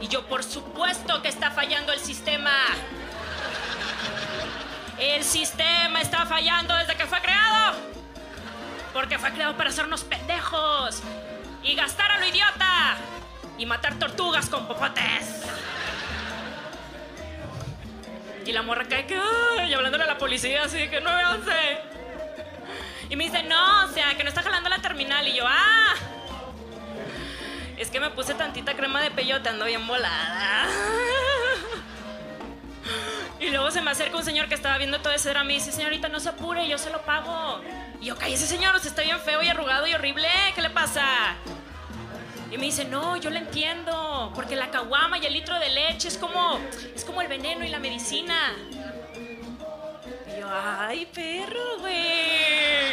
Y 0.00 0.08
yo, 0.08 0.26
por 0.26 0.44
supuesto 0.44 1.22
que 1.22 1.28
está 1.28 1.50
fallando 1.50 1.92
el 1.92 1.98
sistema. 1.98 2.52
El 4.98 5.22
sistema 5.22 6.00
está 6.00 6.26
fallando 6.26 6.74
desde 6.76 6.96
que 6.96 7.06
fue 7.06 7.20
creado. 7.20 7.76
Porque 8.92 9.18
fue 9.18 9.30
creado 9.32 9.56
para 9.56 9.70
hacernos 9.70 10.02
pendejos. 10.04 11.02
Y 11.62 11.74
gastar 11.74 12.10
a 12.10 12.18
lo 12.18 12.26
idiota. 12.26 12.96
Y 13.58 13.66
matar 13.66 13.94
tortugas 13.94 14.48
con 14.48 14.66
popotes. 14.66 15.44
Y 18.44 18.52
la 18.52 18.62
morra 18.62 18.86
cae 18.88 19.06
que... 19.06 19.20
Y 19.68 19.72
hablándole 19.72 20.04
a 20.04 20.06
la 20.06 20.18
policía 20.18 20.64
así 20.64 20.88
que 20.88 21.00
no 21.00 21.10
me 21.10 21.22
hace. 21.22 21.78
Y 23.10 23.16
me 23.16 23.24
dice, 23.24 23.42
no, 23.42 23.84
o 23.84 23.88
sea, 23.88 24.16
que 24.16 24.22
no 24.24 24.30
está 24.30 24.42
jalando 24.42 24.68
la 24.68 24.78
terminal. 24.78 25.26
Y 25.28 25.34
yo, 25.34 25.44
ah. 25.46 25.94
Es 27.76 27.90
que 27.90 28.00
me 28.00 28.10
puse 28.10 28.34
tantita 28.34 28.74
crema 28.74 29.00
de 29.00 29.10
peyote, 29.12 29.48
ando 29.48 29.64
bien 29.64 29.86
volada. 29.86 30.66
Y 33.40 33.50
luego 33.50 33.70
se 33.70 33.80
me 33.80 33.90
acerca 33.90 34.16
un 34.16 34.24
señor 34.24 34.48
que 34.48 34.54
estaba 34.54 34.78
viendo 34.78 35.00
todo 35.00 35.12
ese 35.12 35.30
drama 35.30 35.52
y 35.52 35.56
dice, 35.56 35.70
señorita, 35.70 36.08
no 36.08 36.18
se 36.18 36.30
apure, 36.30 36.66
yo 36.68 36.76
se 36.76 36.90
lo 36.90 37.02
pago. 37.02 37.60
Y 38.00 38.06
yo, 38.06 38.16
ese 38.26 38.46
señor, 38.46 38.74
usted 38.74 38.88
está 38.88 39.02
bien 39.02 39.20
feo 39.20 39.42
y 39.42 39.48
arrugado 39.48 39.86
y 39.86 39.94
horrible, 39.94 40.28
¿qué 40.54 40.62
le 40.62 40.70
pasa? 40.70 41.36
Y 42.50 42.56
me 42.56 42.64
dice, 42.64 42.84
no, 42.84 43.16
yo 43.16 43.30
le 43.30 43.40
entiendo, 43.40 44.32
porque 44.34 44.56
la 44.56 44.70
caguama 44.70 45.18
y 45.18 45.26
el 45.26 45.34
litro 45.34 45.58
de 45.58 45.68
leche 45.68 46.08
es 46.08 46.18
como, 46.18 46.58
es 46.94 47.04
como 47.04 47.20
el 47.20 47.28
veneno 47.28 47.64
y 47.64 47.68
la 47.68 47.78
medicina. 47.78 48.54
Y 50.26 50.40
yo, 50.40 50.48
ay, 50.50 51.06
perro, 51.06 51.78
güey. 51.78 52.88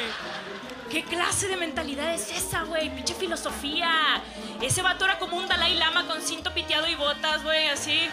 ¿Qué 0.92 1.04
clase 1.04 1.48
de 1.48 1.58
mentalidad 1.58 2.14
es 2.14 2.32
esa, 2.32 2.64
güey? 2.64 2.94
Pinche 2.94 3.16
filosofía. 3.16 4.22
Ese 4.62 4.82
vato 4.82 5.06
era 5.06 5.18
como 5.18 5.38
un 5.38 5.48
Dalai 5.48 5.74
Lama 5.76 6.06
con 6.06 6.22
cinto 6.22 6.54
piteado 6.54 6.88
y 6.88 6.96
botas, 6.96 7.44
güey, 7.44 7.68
así. 7.70 8.10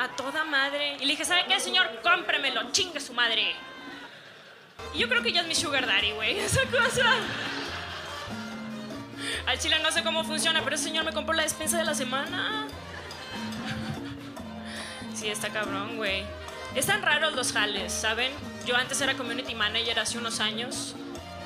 A 0.00 0.08
toda 0.08 0.44
madre. 0.44 0.96
Y 0.96 1.00
le 1.00 1.08
dije, 1.08 1.26
¿sabe 1.26 1.44
qué, 1.46 1.60
señor? 1.60 1.86
Cómpremelo, 2.02 2.72
chingue 2.72 3.00
su 3.00 3.12
madre. 3.12 3.54
Y 4.94 4.98
yo 4.98 5.10
creo 5.10 5.22
que 5.22 5.30
ya 5.30 5.42
es 5.42 5.46
mi 5.46 5.54
sugar 5.54 5.86
daddy, 5.86 6.12
güey, 6.12 6.38
esa 6.38 6.62
cosa. 6.62 7.16
Al 9.46 9.58
chile 9.58 9.78
no 9.82 9.92
sé 9.92 10.02
cómo 10.02 10.24
funciona, 10.24 10.62
pero 10.62 10.76
ese 10.76 10.84
señor 10.84 11.04
me 11.04 11.12
compró 11.12 11.34
la 11.34 11.42
despensa 11.42 11.76
de 11.76 11.84
la 11.84 11.94
semana. 11.94 12.66
Sí, 15.14 15.28
está 15.28 15.50
cabrón, 15.50 15.98
güey. 15.98 16.24
Están 16.74 17.02
raros 17.02 17.34
los 17.34 17.52
jales, 17.52 17.92
¿saben? 17.92 18.32
Yo 18.64 18.76
antes 18.76 18.98
era 19.02 19.14
community 19.18 19.54
manager 19.54 19.98
hace 19.98 20.16
unos 20.16 20.40
años. 20.40 20.94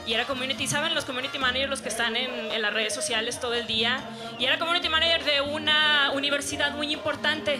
Y 0.06 0.12
era 0.12 0.26
community, 0.26 0.68
¿saben? 0.68 0.94
Los 0.94 1.04
community 1.04 1.40
managers, 1.40 1.70
los 1.70 1.80
que 1.80 1.88
están 1.88 2.14
en, 2.14 2.52
en 2.52 2.62
las 2.62 2.72
redes 2.72 2.94
sociales 2.94 3.40
todo 3.40 3.54
el 3.54 3.66
día. 3.66 3.98
Y 4.38 4.44
era 4.44 4.60
community 4.60 4.88
manager 4.88 5.24
de 5.24 5.40
una 5.40 6.12
universidad 6.12 6.70
muy 6.76 6.92
importante. 6.92 7.58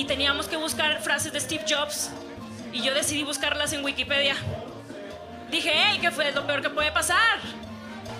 Y 0.00 0.04
teníamos 0.06 0.48
que 0.48 0.56
buscar 0.56 1.02
frases 1.02 1.30
de 1.30 1.38
Steve 1.38 1.62
Jobs. 1.68 2.08
Y 2.72 2.80
yo 2.80 2.94
decidí 2.94 3.22
buscarlas 3.22 3.74
en 3.74 3.84
Wikipedia. 3.84 4.34
Dije, 5.50 5.70
hey, 5.74 5.98
¿qué 6.00 6.10
fue 6.10 6.32
lo 6.32 6.46
peor 6.46 6.62
que 6.62 6.70
puede 6.70 6.90
pasar? 6.90 7.38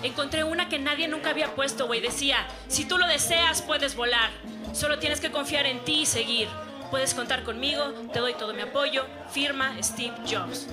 Encontré 0.03 0.43
una 0.43 0.69
que 0.69 0.77
nadie 0.77 1.07
nunca 1.07 1.31
había 1.31 1.55
puesto, 1.55 1.87
güey. 1.87 1.99
Decía, 1.99 2.45
si 2.67 2.85
tú 2.85 2.99
lo 2.99 3.07
deseas, 3.07 3.63
puedes 3.63 3.95
volar. 3.95 4.29
Solo 4.73 4.99
tienes 4.99 5.19
que 5.19 5.31
confiar 5.31 5.65
en 5.65 5.83
ti 5.83 6.01
y 6.01 6.05
seguir. 6.05 6.47
Puedes 6.91 7.15
contar 7.15 7.41
conmigo, 7.41 7.83
te 8.13 8.19
doy 8.19 8.35
todo 8.35 8.53
mi 8.53 8.61
apoyo. 8.61 9.07
Firma 9.31 9.73
Steve 9.81 10.13
Jobs. 10.29 10.67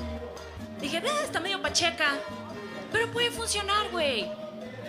Dije, 0.78 0.98
eh, 0.98 1.24
está 1.24 1.40
medio 1.40 1.62
pacheca. 1.62 2.18
Pero 2.92 3.10
puede 3.12 3.30
funcionar, 3.30 3.88
güey. 3.92 4.30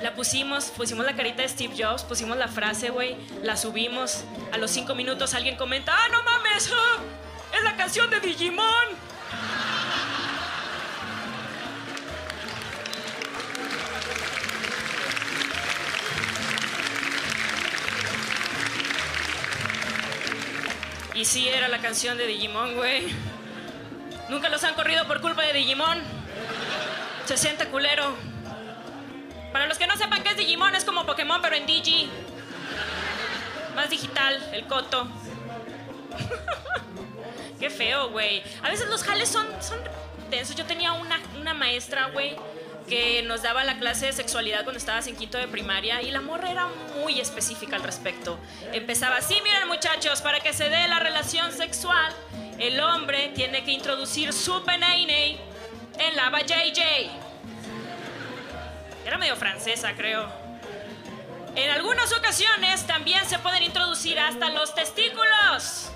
La 0.02 0.14
pusimos, 0.16 0.66
pusimos 0.66 1.06
la 1.06 1.16
carita 1.16 1.42
de 1.42 1.50
Steve 1.50 1.74
Jobs, 1.78 2.04
pusimos 2.04 2.38
la 2.38 2.48
frase, 2.48 2.90
güey, 2.90 3.18
la 3.44 3.58
subimos. 3.58 4.24
A 4.54 4.58
los 4.58 4.72
cinco 4.72 4.96
minutos 4.96 5.34
alguien 5.34 5.58
comenta, 5.58 5.94
¡ah, 5.94 6.08
no 6.10 6.24
mames! 6.24 6.72
Ah, 6.74 6.98
¡Es 7.58 7.64
la 7.64 7.76
canción 7.76 8.10
de 8.10 8.20
Digimon! 8.22 8.66
Y 21.14 21.26
sí, 21.26 21.50
era 21.50 21.68
la 21.68 21.80
canción 21.80 22.18
de 22.18 22.26
Digimon, 22.26 22.76
güey. 22.76 23.14
Nunca 24.30 24.48
los 24.48 24.64
han 24.64 24.74
corrido 24.76 25.06
por 25.06 25.20
culpa 25.20 25.42
de 25.42 25.52
Digimon. 25.52 26.00
60 27.26 27.66
culero. 27.66 28.16
Para 29.52 29.68
los 29.68 29.78
que 29.78 29.88
no 29.88 29.98
sepan 29.98 30.24
qué 30.24 30.30
es 30.30 30.38
Digimon, 30.38 30.76
es 30.76 30.86
como 30.86 31.06
Pokémon, 31.06 31.42
pero 31.42 31.56
en 31.56 31.66
Digi. 31.66 32.10
Más 33.76 33.90
digital, 33.90 34.50
el 34.54 34.66
coto. 34.68 35.08
qué 37.60 37.70
feo, 37.70 38.10
güey. 38.10 38.44
A 38.62 38.70
veces 38.70 38.88
los 38.90 39.04
jales 39.04 39.30
son, 39.30 39.48
son 39.62 39.80
densos. 40.30 40.56
Yo 40.56 40.66
tenía 40.66 40.94
una, 40.94 41.20
una 41.40 41.54
maestra, 41.54 42.08
güey, 42.08 42.36
que 42.88 43.24
nos 43.24 43.42
daba 43.42 43.64
la 43.64 43.78
clase 43.80 44.08
de 44.08 44.14
sexualidad 44.14 44.64
cuando 44.64 44.78
estabas 44.78 45.08
en 45.08 45.16
quinto 45.16 45.38
de 45.38 45.48
primaria 45.48 46.02
y 46.02 46.12
la 46.12 46.22
morra 46.22 46.52
era 46.52 46.68
muy 47.00 47.20
específica 47.20 47.76
al 47.76 47.84
respecto. 47.84 48.40
Empezaba 48.74 49.18
así, 49.18 49.36
miren 49.44 49.68
muchachos, 49.68 50.22
para 50.22 50.40
que 50.40 50.54
se 50.54 50.70
dé 50.70 50.88
la 50.88 51.00
relación 51.00 51.52
sexual, 51.52 52.14
el 52.58 52.80
hombre 52.80 53.32
tiene 53.36 53.64
que 53.64 53.72
introducir 53.72 54.34
su 54.34 54.64
peneine 54.64 55.38
en 55.98 56.16
la 56.16 56.30
JJ. 56.42 57.29
Era 59.06 59.18
medio 59.18 59.36
francesa, 59.36 59.94
creo. 59.96 60.30
En 61.56 61.70
algunas 61.72 62.12
ocasiones 62.14 62.86
también 62.86 63.26
se 63.26 63.40
pueden 63.40 63.64
introducir 63.64 64.20
hasta 64.20 64.50
los 64.50 64.74
testículos. 64.76 65.92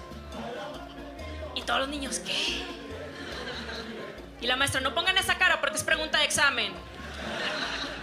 Y 1.55 1.61
todos 1.61 1.81
los 1.81 1.89
niños, 1.89 2.19
¿qué? 2.19 2.63
Y 4.41 4.47
la 4.47 4.55
maestra, 4.55 4.81
no 4.81 4.93
pongan 4.93 5.17
esa 5.17 5.37
cara 5.37 5.61
porque 5.61 5.77
es 5.77 5.83
pregunta 5.83 6.17
de 6.19 6.25
examen. 6.25 6.73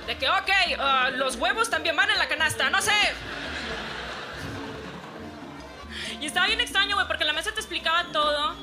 De 0.06 0.16
que, 0.16 0.28
ok, 0.28 0.48
uh, 0.78 1.16
los 1.16 1.36
huevos 1.36 1.68
también 1.68 1.94
van 1.96 2.10
en 2.10 2.18
la 2.18 2.28
canasta, 2.28 2.70
no 2.70 2.80
sé. 2.80 2.92
Y 6.20 6.26
estaba 6.26 6.46
bien 6.46 6.60
extraño, 6.60 6.96
güey, 6.96 7.06
porque 7.06 7.24
la 7.24 7.32
maestra 7.32 7.54
te 7.54 7.60
explicaba 7.60 8.04
todo. 8.12 8.54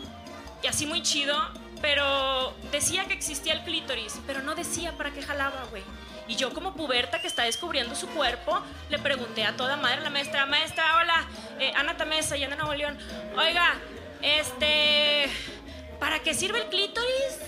Y 0.64 0.68
así 0.68 0.86
muy 0.86 1.02
chido. 1.04 1.36
Pero 1.82 2.56
decía 2.72 3.06
que 3.06 3.14
existía 3.14 3.54
el 3.54 3.64
clítoris, 3.64 4.20
pero 4.26 4.42
no 4.42 4.56
decía 4.56 4.98
para 4.98 5.12
qué 5.12 5.22
jalaba, 5.22 5.66
güey. 5.70 5.84
Y 6.28 6.36
yo 6.36 6.54
como 6.54 6.74
puberta 6.74 7.22
que 7.22 7.28
está 7.28 7.44
descubriendo 7.44 7.96
su 7.96 8.08
cuerpo, 8.08 8.60
le 8.90 9.00
pregunté 9.00 9.46
a 9.46 9.56
toda 9.56 9.78
madre, 9.78 10.02
la 10.02 10.10
maestra, 10.10 10.46
maestra, 10.46 10.98
hola, 10.98 11.26
eh, 11.60 11.72
Ana 11.76 11.96
Tamesa 11.96 12.36
y 12.36 12.44
Ana 12.44 12.58
Nuevo 12.58 12.74
León, 12.74 12.98
oiga, 13.38 13.76
este, 14.22 15.30
¿para 16.00 16.20
qué 16.20 16.34
sirve 16.34 16.60
el 16.60 16.68
clítoris? 16.68 17.40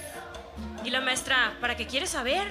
Y 0.86 0.92
la 0.92 1.02
maestra, 1.02 1.58
¿para 1.60 1.76
qué 1.76 1.88
quieres 1.88 2.12
saber? 2.12 2.48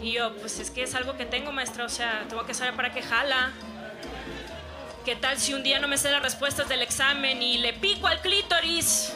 Y 0.00 0.12
yo, 0.12 0.34
pues 0.36 0.58
es 0.58 0.70
que 0.70 0.82
es 0.82 0.94
algo 0.94 1.16
que 1.16 1.26
tengo, 1.26 1.52
maestra, 1.52 1.84
o 1.84 1.88
sea, 1.88 2.24
tengo 2.28 2.46
que 2.46 2.54
saber 2.54 2.74
para 2.74 2.92
qué 2.92 3.02
jala. 3.02 3.50
¿Qué 5.04 5.16
tal 5.16 5.38
si 5.38 5.52
un 5.52 5.62
día 5.62 5.80
no 5.80 5.88
me 5.88 5.98
sé 5.98 6.10
las 6.10 6.22
respuestas 6.22 6.68
del 6.68 6.80
examen 6.80 7.42
y 7.42 7.58
le 7.58 7.72
pico 7.72 8.06
al 8.06 8.20
clítoris? 8.20 9.14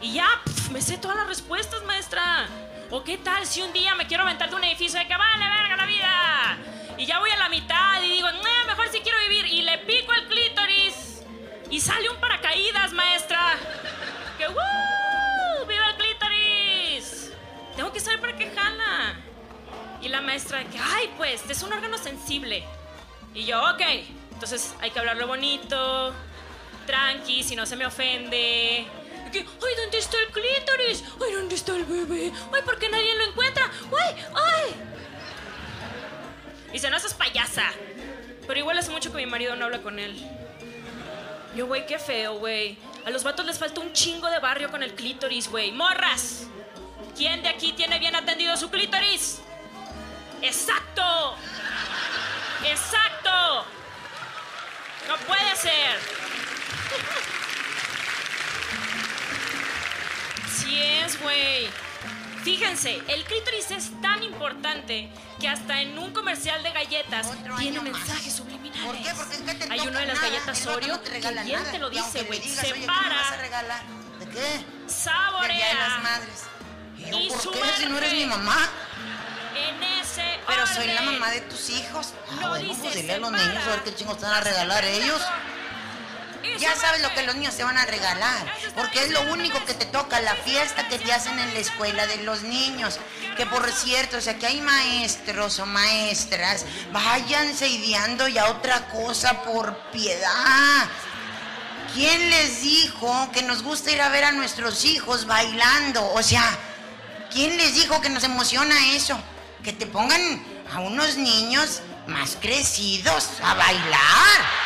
Y 0.00 0.14
ya, 0.14 0.28
me 0.72 0.82
sé 0.82 0.98
todas 0.98 1.16
las 1.16 1.28
respuestas, 1.28 1.82
maestra. 1.84 2.48
¿O 2.94 3.02
qué 3.02 3.16
tal 3.16 3.46
si 3.46 3.62
un 3.62 3.72
día 3.72 3.94
me 3.94 4.06
quiero 4.06 4.22
aventar 4.22 4.50
de 4.50 4.54
un 4.54 4.64
edificio 4.64 5.00
de 5.00 5.06
que 5.06 5.16
vale 5.16 5.48
verga 5.48 5.76
la 5.78 5.86
vida? 5.86 6.58
Y 6.98 7.06
ya 7.06 7.20
voy 7.20 7.30
a 7.30 7.38
la 7.38 7.48
mitad 7.48 8.02
y 8.02 8.10
digo, 8.10 8.28
mejor 8.66 8.86
si 8.90 9.00
quiero 9.00 9.16
vivir. 9.26 9.46
Y 9.46 9.62
le 9.62 9.78
pico 9.78 10.12
el 10.12 10.26
clítoris. 10.26 11.22
Y 11.70 11.80
sale 11.80 12.10
un 12.10 12.18
paracaídas, 12.18 12.92
maestra. 12.92 13.56
Que, 14.36 14.46
¡Woo! 14.46 15.66
¡Viva 15.66 15.88
el 15.88 15.96
clítoris! 15.96 17.32
Tengo 17.76 17.90
que 17.94 17.98
saber 17.98 18.20
para 18.20 18.36
qué 18.36 18.50
jala. 18.50 19.14
Y 20.02 20.08
la 20.08 20.20
maestra, 20.20 20.62
que, 20.64 20.78
ay, 20.78 21.14
pues, 21.16 21.48
es 21.48 21.62
un 21.62 21.72
órgano 21.72 21.96
sensible. 21.96 22.62
Y 23.32 23.46
yo, 23.46 23.58
ok. 23.70 23.80
Entonces 24.32 24.74
hay 24.82 24.90
que 24.90 24.98
hablarlo 24.98 25.26
bonito, 25.26 26.12
tranqui, 26.86 27.42
si 27.42 27.56
no 27.56 27.64
se 27.64 27.74
me 27.74 27.86
ofende. 27.86 28.86
Ay, 29.40 29.74
¿dónde 29.76 29.98
está 29.98 30.16
el 30.18 30.28
clítoris? 30.28 31.04
Ay, 31.24 31.32
¿dónde 31.32 31.54
está 31.54 31.76
el 31.76 31.84
bebé? 31.84 32.32
Ay, 32.52 32.62
¿por 32.62 32.78
qué 32.78 32.88
nadie 32.88 33.14
lo 33.16 33.24
encuentra? 33.24 33.70
Ay, 34.00 34.24
ay. 34.34 34.74
Dice, 36.72 36.90
no 36.90 36.98
seas 36.98 37.14
payasa. 37.14 37.70
Pero 38.46 38.58
igual 38.58 38.78
hace 38.78 38.90
mucho 38.90 39.10
que 39.10 39.18
mi 39.18 39.26
marido 39.26 39.56
no 39.56 39.66
habla 39.66 39.82
con 39.82 39.98
él. 39.98 40.16
Yo, 41.54 41.66
güey, 41.66 41.86
qué 41.86 41.98
feo, 41.98 42.34
güey. 42.38 42.78
A 43.04 43.10
los 43.10 43.24
vatos 43.24 43.44
les 43.44 43.58
falta 43.58 43.80
un 43.80 43.92
chingo 43.92 44.28
de 44.28 44.38
barrio 44.38 44.70
con 44.70 44.82
el 44.82 44.94
clítoris, 44.94 45.48
güey. 45.48 45.72
¡Morras! 45.72 46.46
¿Quién 47.16 47.42
de 47.42 47.48
aquí 47.48 47.72
tiene 47.72 47.98
bien 47.98 48.16
atendido 48.16 48.56
su 48.56 48.70
clítoris? 48.70 49.40
¡Exacto! 50.40 51.36
¡Exacto! 52.64 53.64
No 55.08 55.16
puede 55.26 55.56
ser. 55.56 55.98
Sí 60.62 60.80
es, 60.82 61.20
güey. 61.20 61.68
Fíjense, 62.44 63.00
el 63.06 63.24
clítoris 63.24 63.70
es 63.70 64.00
tan 64.00 64.22
importante 64.24 65.08
que 65.40 65.48
hasta 65.48 65.80
en 65.80 65.96
un 65.98 66.12
comercial 66.12 66.60
de 66.64 66.72
galletas 66.72 67.26
Otro 67.28 67.54
tiene 67.56 67.80
mensajes 67.80 68.32
subliminales. 68.32 68.84
¿Por 68.84 68.96
qué? 68.96 69.12
Porque 69.14 69.36
¿qué 69.44 69.54
te 69.66 69.72
Hay 69.72 69.80
uno 69.80 69.98
de 69.98 70.06
las 70.06 70.16
nada? 70.16 70.28
galletas 70.28 70.66
Oreo 70.66 70.88
no 70.88 71.00
te 71.00 71.20
que 71.20 71.30
bien 71.44 71.64
te 71.70 71.78
lo 71.78 71.88
dice, 71.90 72.22
güey. 72.24 72.40
digas, 72.40 72.66
Se 72.66 72.72
"Oye, 72.72 72.80
¿qué 72.80 72.86
me 72.86 72.86
vas 72.88 72.96
a 72.98 73.30
para, 73.30 73.42
regalar? 73.42 73.82
¿De 74.18 74.26
qué? 74.26 74.40
Día 74.40 74.48
de 74.50 74.64
las 74.84 74.92
saborea 74.92 75.98
Madres. 76.02 76.42
Y 76.98 77.10
yo, 77.10 77.18
Y 77.20 77.28
¿por 77.28 77.52
qué? 77.52 77.60
Si 77.78 77.86
no 77.86 77.98
eres 77.98 78.12
mi 78.12 78.26
mamá. 78.26 78.68
en 79.56 79.82
ese 80.00 80.24
Pero 80.46 80.66
soy 80.66 80.86
la 80.88 81.02
orden. 81.02 81.04
mamá 81.14 81.30
de 81.30 81.40
tus 81.42 81.70
hijos. 81.70 82.08
Ah, 82.28 82.34
No 82.40 82.48
bueno, 82.50 82.68
dice 82.68 82.80
pues 82.82 82.94
dile 82.96 83.14
a 83.14 83.18
los 83.18 83.28
separa. 83.30 83.48
niños 83.48 83.64
a 83.66 83.70
ver 83.70 83.82
qué 83.84 83.94
chingos 83.94 84.20
van 84.20 84.32
a 84.32 84.40
regalar 84.40 84.84
ellos. 84.84 85.22
Y 85.22 85.61
Ya 86.58 86.74
sabes 86.76 87.00
lo 87.02 87.12
que 87.14 87.22
los 87.22 87.36
niños 87.36 87.56
te 87.56 87.64
van 87.64 87.78
a 87.78 87.86
regalar, 87.86 88.52
porque 88.74 89.02
es 89.02 89.10
lo 89.10 89.20
único 89.32 89.64
que 89.64 89.74
te 89.74 89.86
toca, 89.86 90.20
la 90.20 90.34
fiesta 90.36 90.88
que 90.88 90.98
te 90.98 91.12
hacen 91.12 91.38
en 91.38 91.54
la 91.54 91.60
escuela 91.60 92.06
de 92.06 92.18
los 92.18 92.42
niños. 92.42 92.98
Que 93.36 93.46
por 93.46 93.70
cierto, 93.72 94.18
o 94.18 94.20
sea, 94.20 94.38
que 94.38 94.46
hay 94.46 94.60
maestros 94.60 95.58
o 95.58 95.66
maestras, 95.66 96.64
váyanse 96.92 97.68
ideando 97.68 98.28
ya 98.28 98.46
otra 98.50 98.88
cosa 98.88 99.42
por 99.42 99.76
piedad. 99.90 100.88
¿Quién 101.94 102.30
les 102.30 102.62
dijo 102.62 103.30
que 103.32 103.42
nos 103.42 103.62
gusta 103.62 103.90
ir 103.90 104.00
a 104.00 104.08
ver 104.08 104.24
a 104.24 104.32
nuestros 104.32 104.84
hijos 104.84 105.26
bailando? 105.26 106.12
O 106.14 106.22
sea, 106.22 106.44
¿quién 107.30 107.56
les 107.56 107.74
dijo 107.74 108.00
que 108.00 108.08
nos 108.08 108.24
emociona 108.24 108.94
eso? 108.94 109.18
Que 109.62 109.72
te 109.72 109.86
pongan 109.86 110.42
a 110.72 110.80
unos 110.80 111.16
niños 111.16 111.82
más 112.06 112.36
crecidos 112.40 113.28
a 113.42 113.54
bailar 113.54 114.61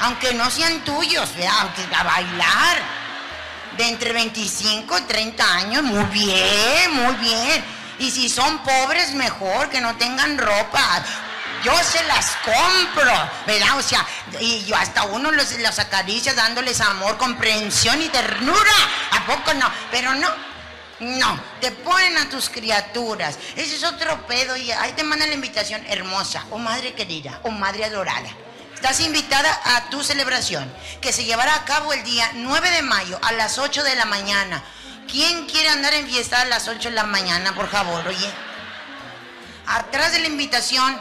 aunque 0.00 0.34
no 0.34 0.50
sean 0.50 0.80
tuyos. 0.84 1.30
Aunque 1.60 1.94
a 1.94 2.02
bailar. 2.02 2.98
De 3.76 3.88
entre 3.88 4.12
25 4.12 4.98
y 4.98 5.02
30 5.02 5.54
años, 5.54 5.82
muy 5.84 6.02
bien, 6.06 6.92
muy 6.94 7.14
bien. 7.16 7.64
Y 8.00 8.10
si 8.10 8.28
son 8.28 8.58
pobres, 8.64 9.14
mejor, 9.14 9.68
que 9.68 9.80
no 9.80 9.96
tengan 9.96 10.36
ropa. 10.36 11.04
Yo 11.62 11.72
se 11.84 12.02
las 12.04 12.36
compro, 12.44 13.12
¿verdad? 13.46 13.78
O 13.78 13.82
sea, 13.82 14.04
y 14.40 14.64
yo 14.64 14.74
hasta 14.74 15.04
uno 15.04 15.30
los, 15.30 15.52
los 15.58 15.78
acaricia 15.78 16.34
dándoles 16.34 16.80
amor, 16.80 17.18
comprensión 17.18 18.02
y 18.02 18.08
ternura. 18.08 18.72
¿A 19.12 19.26
poco 19.26 19.54
no? 19.54 19.70
Pero 19.92 20.12
no, 20.14 20.28
no, 21.00 21.40
te 21.60 21.70
ponen 21.70 22.16
a 22.18 22.28
tus 22.28 22.48
criaturas. 22.48 23.38
Ese 23.54 23.76
es 23.76 23.84
otro 23.84 24.26
pedo 24.26 24.56
y 24.56 24.72
ahí 24.72 24.92
te 24.92 25.04
mandan 25.04 25.28
la 25.28 25.34
invitación 25.34 25.84
hermosa, 25.86 26.44
o 26.50 26.58
madre 26.58 26.94
querida, 26.94 27.40
o 27.44 27.50
madre 27.50 27.84
adorada. 27.84 28.28
Estás 28.78 29.00
invitada 29.00 29.60
a 29.64 29.90
tu 29.90 30.04
celebración, 30.04 30.72
que 31.00 31.12
se 31.12 31.24
llevará 31.24 31.52
a 31.56 31.64
cabo 31.64 31.92
el 31.92 32.04
día 32.04 32.30
9 32.34 32.70
de 32.70 32.82
mayo 32.82 33.18
a 33.22 33.32
las 33.32 33.58
8 33.58 33.82
de 33.82 33.96
la 33.96 34.04
mañana. 34.04 34.62
¿Quién 35.10 35.46
quiere 35.46 35.68
andar 35.68 35.94
en 35.94 36.06
fiesta 36.06 36.42
a 36.42 36.44
las 36.44 36.68
8 36.68 36.90
de 36.90 36.94
la 36.94 37.02
mañana, 37.02 37.56
por 37.56 37.68
favor? 37.68 38.06
Oye, 38.06 38.30
atrás 39.66 40.12
de 40.12 40.20
la 40.20 40.28
invitación, 40.28 40.96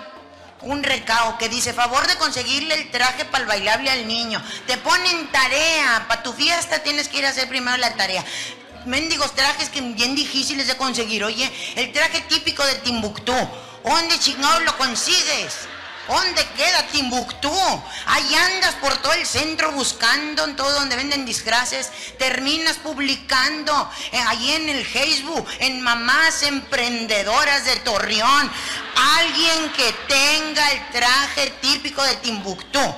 un 0.61 0.81
recao 0.81 1.37
que 1.37 1.49
dice, 1.49 1.71
favor 1.71 2.07
de 2.07 2.15
conseguirle 2.15 2.73
el 2.73 2.89
traje 2.89 3.25
para 3.25 3.43
el 3.43 3.47
bailable 3.47 3.91
al 3.91 4.07
niño. 4.07 4.43
Te 4.65 4.77
ponen 4.77 5.31
tarea, 5.31 6.03
para 6.07 6.23
tu 6.23 6.33
fiesta 6.33 6.79
tienes 6.79 7.07
que 7.07 7.19
ir 7.19 7.27
a 7.27 7.29
hacer 7.29 7.47
primero 7.47 7.77
la 7.77 7.93
tarea. 7.93 8.25
Mendigos 8.87 9.35
trajes 9.35 9.69
que 9.69 9.81
bien 9.81 10.15
difíciles 10.15 10.65
de 10.65 10.77
conseguir. 10.77 11.23
Oye, 11.23 11.47
el 11.75 11.93
traje 11.93 12.21
típico 12.21 12.65
de 12.65 12.73
Timbuktu. 12.79 13.35
¿Dónde 13.85 14.19
chingados 14.19 14.63
lo 14.63 14.75
consigues? 14.79 15.66
¿Dónde 16.07 16.45
queda 16.55 16.87
Timbuktu? 16.87 17.51
Ahí 18.05 18.33
andas 18.33 18.75
por 18.75 18.95
todo 18.97 19.11
el 19.11 19.25
centro 19.25 19.73
buscando 19.73 20.45
en 20.45 20.55
todo 20.55 20.71
donde 20.71 20.95
venden 20.95 21.25
disfraces. 21.25 21.91
Terminas 22.17 22.77
publicando 22.77 23.91
eh, 24.13 24.23
ahí 24.27 24.53
en 24.53 24.69
el 24.69 24.85
Facebook, 24.85 25.45
en 25.59 25.81
mamás 25.81 26.43
emprendedoras 26.43 27.65
de 27.65 27.75
Torreón. 27.77 28.49
Alguien 29.17 29.69
que 29.73 29.91
tenga 30.07 30.71
el 30.71 30.89
traje 30.91 31.49
típico 31.61 32.01
de 32.03 32.15
Timbuktu. 32.15 32.95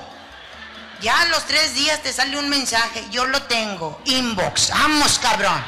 Ya 1.00 1.20
a 1.20 1.26
los 1.26 1.44
tres 1.46 1.74
días 1.74 2.00
te 2.02 2.12
sale 2.12 2.38
un 2.38 2.48
mensaje. 2.48 3.04
Yo 3.10 3.26
lo 3.26 3.42
tengo. 3.42 4.00
Inbox. 4.04 4.70
Vamos, 4.70 5.18
cabrón. 5.18 5.64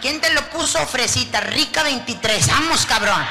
¿Quién 0.00 0.20
te 0.20 0.32
lo 0.32 0.48
puso, 0.48 0.84
Fresita? 0.86 1.40
Rica 1.40 1.82
23. 1.82 2.46
Vamos, 2.48 2.86
cabrón 2.86 3.26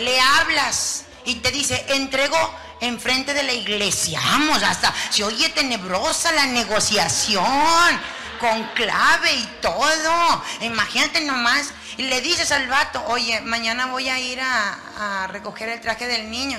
le 0.00 0.20
hablas 0.20 1.04
y 1.24 1.36
te 1.36 1.50
dice, 1.50 1.84
entregó 1.88 2.38
enfrente 2.80 3.34
de 3.34 3.42
la 3.42 3.52
iglesia. 3.52 4.20
Vamos, 4.20 4.62
hasta 4.62 4.92
se 5.10 5.22
oye 5.24 5.48
tenebrosa 5.50 6.32
la 6.32 6.46
negociación, 6.46 8.00
con 8.40 8.64
clave 8.74 9.32
y 9.32 9.46
todo. 9.60 10.42
Imagínate 10.62 11.20
nomás. 11.20 11.70
Y 11.96 12.04
le 12.04 12.20
dices 12.20 12.50
al 12.52 12.66
vato, 12.68 13.04
oye, 13.08 13.40
mañana 13.42 13.86
voy 13.86 14.08
a 14.08 14.18
ir 14.18 14.40
a, 14.40 15.26
recoger 15.28 15.68
el 15.68 15.80
traje 15.80 16.06
del 16.06 16.30
niño. 16.30 16.58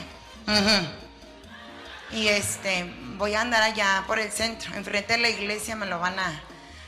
Y 2.12 2.28
este, 2.28 2.94
voy 3.18 3.34
a 3.34 3.42
andar 3.42 3.64
allá 3.64 4.04
por 4.06 4.20
el 4.20 4.32
centro, 4.32 4.74
enfrente 4.76 5.14
de 5.14 5.20
la 5.20 5.30
iglesia, 5.30 5.76
me 5.76 5.86
lo 5.86 6.00
van 6.00 6.20
a. 6.20 6.42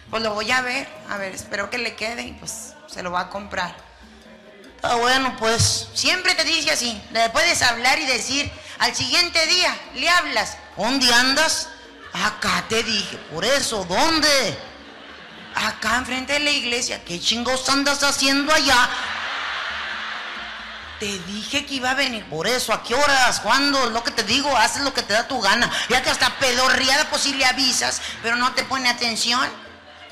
Pues 0.09 0.21
lo 0.21 0.33
voy 0.33 0.51
a 0.51 0.61
ver, 0.61 0.87
a 1.09 1.17
ver, 1.17 1.33
espero 1.33 1.69
que 1.69 1.77
le 1.77 1.95
quede 1.95 2.23
y 2.23 2.33
pues 2.33 2.75
se 2.87 3.01
lo 3.01 3.11
va 3.11 3.21
a 3.21 3.29
comprar. 3.29 3.75
Ah, 4.85 4.95
bueno, 4.95 5.33
pues 5.39 5.87
siempre 5.93 6.35
te 6.35 6.43
dice 6.43 6.71
así. 6.71 7.01
Le 7.13 7.29
puedes 7.29 7.61
hablar 7.61 7.97
y 7.99 8.05
decir, 8.05 8.51
al 8.79 8.93
siguiente 8.93 9.45
día 9.47 9.73
le 9.95 10.09
hablas. 10.09 10.57
¿Dónde 10.75 11.11
andas? 11.13 11.69
Acá 12.11 12.65
te 12.67 12.83
dije, 12.83 13.17
por 13.31 13.45
eso, 13.45 13.85
¿dónde? 13.85 14.57
Acá 15.55 15.95
enfrente 15.97 16.33
de 16.33 16.39
la 16.41 16.49
iglesia. 16.49 17.01
¿Qué 17.05 17.17
chingos 17.17 17.67
andas 17.69 18.03
haciendo 18.03 18.53
allá? 18.53 18.89
Te 20.99 21.17
dije 21.19 21.65
que 21.65 21.75
iba 21.75 21.91
a 21.91 21.95
venir. 21.95 22.25
Por 22.25 22.45
eso, 22.45 22.73
¿a 22.73 22.83
qué 22.83 22.93
horas? 22.93 23.39
¿Cuándo? 23.39 23.89
Lo 23.89 24.03
que 24.03 24.11
te 24.11 24.23
digo, 24.23 24.55
haces 24.57 24.81
lo 24.83 24.93
que 24.93 25.01
te 25.01 25.13
da 25.13 25.29
tu 25.29 25.39
gana. 25.39 25.71
Ya 25.87 26.03
que 26.03 26.09
hasta 26.09 26.29
pedorriada 26.39 27.09
pues 27.09 27.21
sí 27.21 27.33
le 27.33 27.45
avisas, 27.45 28.01
pero 28.21 28.35
no 28.35 28.53
te 28.53 28.65
pone 28.65 28.89
atención. 28.89 29.49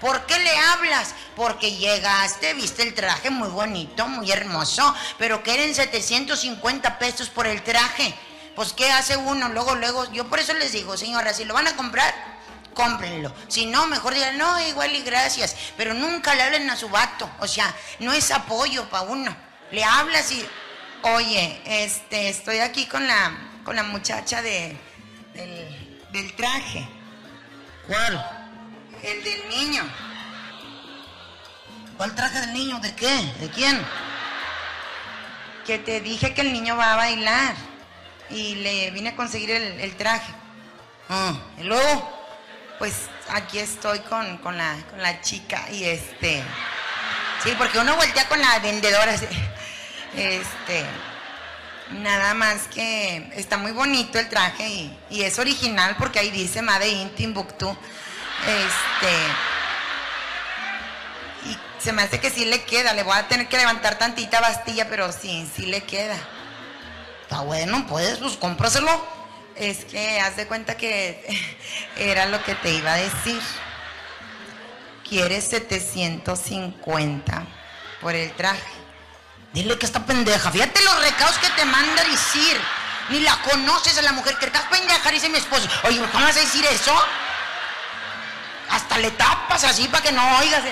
¿Por 0.01 0.25
qué 0.25 0.37
le 0.39 0.57
hablas? 0.57 1.13
Porque 1.35 1.77
llegaste, 1.77 2.55
viste 2.55 2.81
el 2.81 2.95
traje 2.95 3.29
muy 3.29 3.49
bonito, 3.49 4.07
muy 4.07 4.31
hermoso, 4.31 4.93
pero 5.19 5.43
que 5.43 5.53
eran 5.53 5.75
750 5.75 6.97
pesos 6.97 7.29
por 7.29 7.45
el 7.45 7.61
traje. 7.61 8.13
Pues, 8.55 8.73
¿qué 8.73 8.91
hace 8.91 9.15
uno? 9.15 9.47
Luego, 9.49 9.75
luego, 9.75 10.11
yo 10.11 10.27
por 10.27 10.39
eso 10.39 10.53
les 10.53 10.71
digo, 10.71 10.97
señora, 10.97 11.33
si 11.33 11.45
lo 11.45 11.53
van 11.53 11.67
a 11.67 11.75
comprar, 11.75 12.13
cómprenlo. 12.73 13.33
Si 13.47 13.67
no, 13.67 13.85
mejor 13.87 14.15
digan, 14.15 14.37
no, 14.37 14.59
igual 14.67 14.95
y 14.95 15.03
gracias. 15.03 15.55
Pero 15.77 15.93
nunca 15.93 16.33
le 16.33 16.41
hablen 16.41 16.69
a 16.69 16.75
su 16.75 16.89
vato. 16.89 17.29
O 17.39 17.47
sea, 17.47 17.73
no 17.99 18.11
es 18.11 18.31
apoyo 18.31 18.89
para 18.89 19.03
uno. 19.03 19.35
Le 19.71 19.83
hablas 19.83 20.31
y, 20.31 20.45
oye, 21.03 21.61
este, 21.65 22.29
estoy 22.29 22.57
aquí 22.59 22.87
con 22.87 23.07
la, 23.07 23.31
con 23.63 23.75
la 23.75 23.83
muchacha 23.83 24.41
de, 24.41 24.75
del, 25.33 26.07
del 26.11 26.35
traje. 26.35 26.87
¿Cuál? 27.87 28.40
El 29.03 29.23
del 29.23 29.49
niño. 29.49 29.83
¿Cuál 31.97 32.15
traje 32.15 32.39
del 32.41 32.53
niño? 32.53 32.79
¿De 32.79 32.93
qué? 32.95 33.33
¿De 33.39 33.49
quién? 33.49 33.79
Que 35.65 35.79
te 35.79 36.01
dije 36.01 36.33
que 36.33 36.41
el 36.41 36.53
niño 36.53 36.75
va 36.77 36.93
a 36.93 36.95
bailar. 36.95 37.55
Y 38.29 38.55
le 38.55 38.91
vine 38.91 39.09
a 39.09 39.15
conseguir 39.15 39.51
el, 39.51 39.79
el 39.81 39.95
traje. 39.97 40.33
Ah, 41.09 41.33
y 41.59 41.63
luego, 41.63 42.25
pues 42.79 42.93
aquí 43.29 43.59
estoy 43.59 43.99
con, 43.99 44.37
con 44.37 44.57
la, 44.57 44.77
con 44.89 45.01
la 45.01 45.21
chica 45.21 45.67
y 45.71 45.83
este... 45.83 46.41
Sí, 47.43 47.53
porque 47.57 47.79
uno 47.79 47.95
voltea 47.95 48.29
con 48.29 48.39
la 48.39 48.59
vendedora. 48.59 49.13
así, 49.13 49.25
Este... 50.15 50.85
Nada 51.91 52.33
más 52.33 52.69
que 52.69 53.33
está 53.35 53.57
muy 53.57 53.73
bonito 53.73 54.17
el 54.17 54.29
traje 54.29 54.65
y, 54.65 54.97
y 55.09 55.23
es 55.23 55.37
original 55.39 55.97
porque 55.99 56.19
ahí 56.19 56.31
dice 56.31 56.61
Made 56.61 56.87
in 56.87 57.09
Timbuktu. 57.15 57.77
Este. 58.47 59.13
Y 61.49 61.57
se 61.81 61.93
me 61.93 62.03
hace 62.03 62.19
que 62.19 62.29
sí 62.29 62.45
le 62.45 62.63
queda. 62.63 62.93
Le 62.93 63.03
voy 63.03 63.17
a 63.17 63.27
tener 63.27 63.47
que 63.47 63.57
levantar 63.57 63.97
tantita 63.97 64.41
bastilla, 64.41 64.89
pero 64.89 65.11
sí, 65.11 65.49
sí 65.55 65.65
le 65.65 65.83
queda. 65.83 66.17
Está 67.23 67.41
bueno, 67.41 67.85
pues, 67.87 68.17
pues 68.19 68.37
cómpraselo. 68.37 69.21
Es 69.55 69.85
que 69.85 70.19
haz 70.19 70.35
de 70.37 70.47
cuenta 70.47 70.75
que 70.75 71.25
era 71.97 72.25
lo 72.25 72.43
que 72.43 72.55
te 72.55 72.71
iba 72.71 72.93
a 72.93 72.97
decir. 72.97 73.41
Quieres 75.07 75.43
750 75.49 77.43
por 78.01 78.15
el 78.15 78.31
traje. 78.33 78.81
Dile 79.53 79.77
que 79.77 79.85
está 79.85 80.05
pendeja. 80.05 80.51
Fíjate 80.51 80.81
los 80.83 81.03
recados 81.03 81.37
que 81.37 81.49
te 81.49 81.65
manda 81.65 82.01
a 82.01 82.05
decir. 82.05 82.59
Ni 83.09 83.19
la 83.19 83.37
conoces 83.41 83.97
a 83.97 84.01
la 84.01 84.13
mujer 84.13 84.37
que 84.37 84.45
estás 84.45 84.63
pendeja, 84.63 85.11
dice 85.11 85.27
mi 85.27 85.37
esposo. 85.37 85.67
Oye, 85.83 85.99
¿cómo 86.11 86.23
vas 86.23 86.37
a 86.37 86.39
decir 86.39 86.65
eso? 86.65 86.93
Hasta 88.71 88.97
le 88.97 89.11
tapas 89.11 89.63
así 89.65 89.87
para 89.87 90.03
que 90.03 90.11
no 90.11 90.37
oigas. 90.39 90.63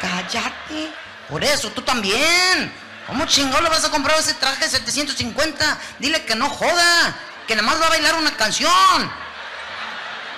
Cállate. 0.00 0.92
Por 1.28 1.44
eso, 1.44 1.70
tú 1.70 1.82
también. 1.82 2.72
¿Cómo 3.06 3.26
chingón 3.26 3.62
le 3.64 3.70
vas 3.70 3.84
a 3.84 3.90
comprar 3.90 4.18
ese 4.18 4.34
traje 4.34 4.64
de 4.64 4.70
750? 4.70 5.78
Dile 5.98 6.24
que 6.24 6.36
no 6.36 6.48
joda. 6.48 7.16
Que 7.46 7.56
nada 7.56 7.66
más 7.66 7.80
va 7.80 7.86
a 7.86 7.90
bailar 7.90 8.14
una 8.14 8.36
canción. 8.36 9.12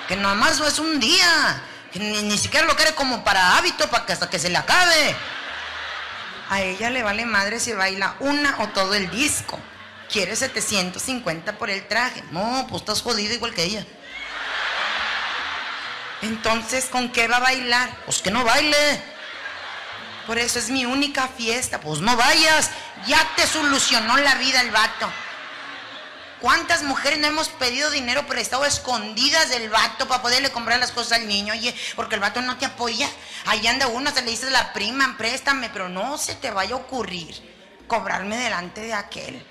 Que 0.08 0.16
nada 0.16 0.34
más 0.34 0.58
es 0.60 0.78
un 0.78 0.98
día. 0.98 1.62
Que 1.92 1.98
ni, 1.98 2.22
ni 2.22 2.38
siquiera 2.38 2.66
lo 2.66 2.76
quiere 2.76 2.94
como 2.94 3.22
para 3.22 3.58
hábito, 3.58 3.88
para 3.90 4.06
que 4.06 4.14
hasta 4.14 4.30
que 4.30 4.38
se 4.38 4.48
le 4.48 4.56
acabe. 4.56 5.14
A 6.48 6.62
ella 6.62 6.90
le 6.90 7.02
vale 7.02 7.26
madre 7.26 7.60
si 7.60 7.72
baila 7.72 8.14
una 8.20 8.56
o 8.60 8.68
todo 8.68 8.94
el 8.94 9.10
disco. 9.10 9.58
Quiere 10.10 10.34
750 10.34 11.58
por 11.58 11.68
el 11.68 11.86
traje. 11.88 12.22
No, 12.30 12.66
pues 12.68 12.82
estás 12.82 13.02
jodido 13.02 13.34
igual 13.34 13.52
que 13.52 13.64
ella. 13.64 13.86
Entonces, 16.22 16.86
¿con 16.86 17.10
qué 17.10 17.28
va 17.28 17.36
a 17.36 17.40
bailar? 17.40 17.90
Pues 18.04 18.22
que 18.22 18.30
no 18.30 18.44
baile. 18.44 19.02
Por 20.26 20.38
eso 20.38 20.58
es 20.58 20.70
mi 20.70 20.86
única 20.86 21.28
fiesta. 21.28 21.80
Pues 21.80 22.00
no 22.00 22.16
vayas. 22.16 22.70
Ya 23.06 23.28
te 23.36 23.46
solucionó 23.46 24.16
la 24.16 24.36
vida 24.36 24.60
el 24.60 24.70
vato. 24.70 25.10
¿Cuántas 26.40 26.82
mujeres 26.82 27.20
no 27.20 27.28
hemos 27.28 27.48
pedido 27.50 27.90
dinero 27.90 28.26
prestado 28.26 28.64
escondidas 28.64 29.48
del 29.48 29.70
vato 29.70 30.08
para 30.08 30.22
poderle 30.22 30.50
comprar 30.50 30.80
las 30.80 30.90
cosas 30.90 31.20
al 31.20 31.28
niño? 31.28 31.52
Oye, 31.52 31.72
porque 31.94 32.16
el 32.16 32.20
vato 32.20 32.42
no 32.42 32.56
te 32.56 32.66
apoya. 32.66 33.08
Ahí 33.46 33.64
anda 33.68 33.86
uno, 33.86 34.10
se 34.10 34.22
le 34.22 34.30
dice 34.32 34.48
a 34.48 34.50
la 34.50 34.72
prima, 34.72 35.14
préstame, 35.16 35.70
pero 35.70 35.88
no 35.88 36.18
se 36.18 36.34
te 36.34 36.50
vaya 36.50 36.74
a 36.74 36.78
ocurrir 36.78 37.52
cobrarme 37.86 38.36
delante 38.36 38.80
de 38.80 38.92
aquel. 38.92 39.46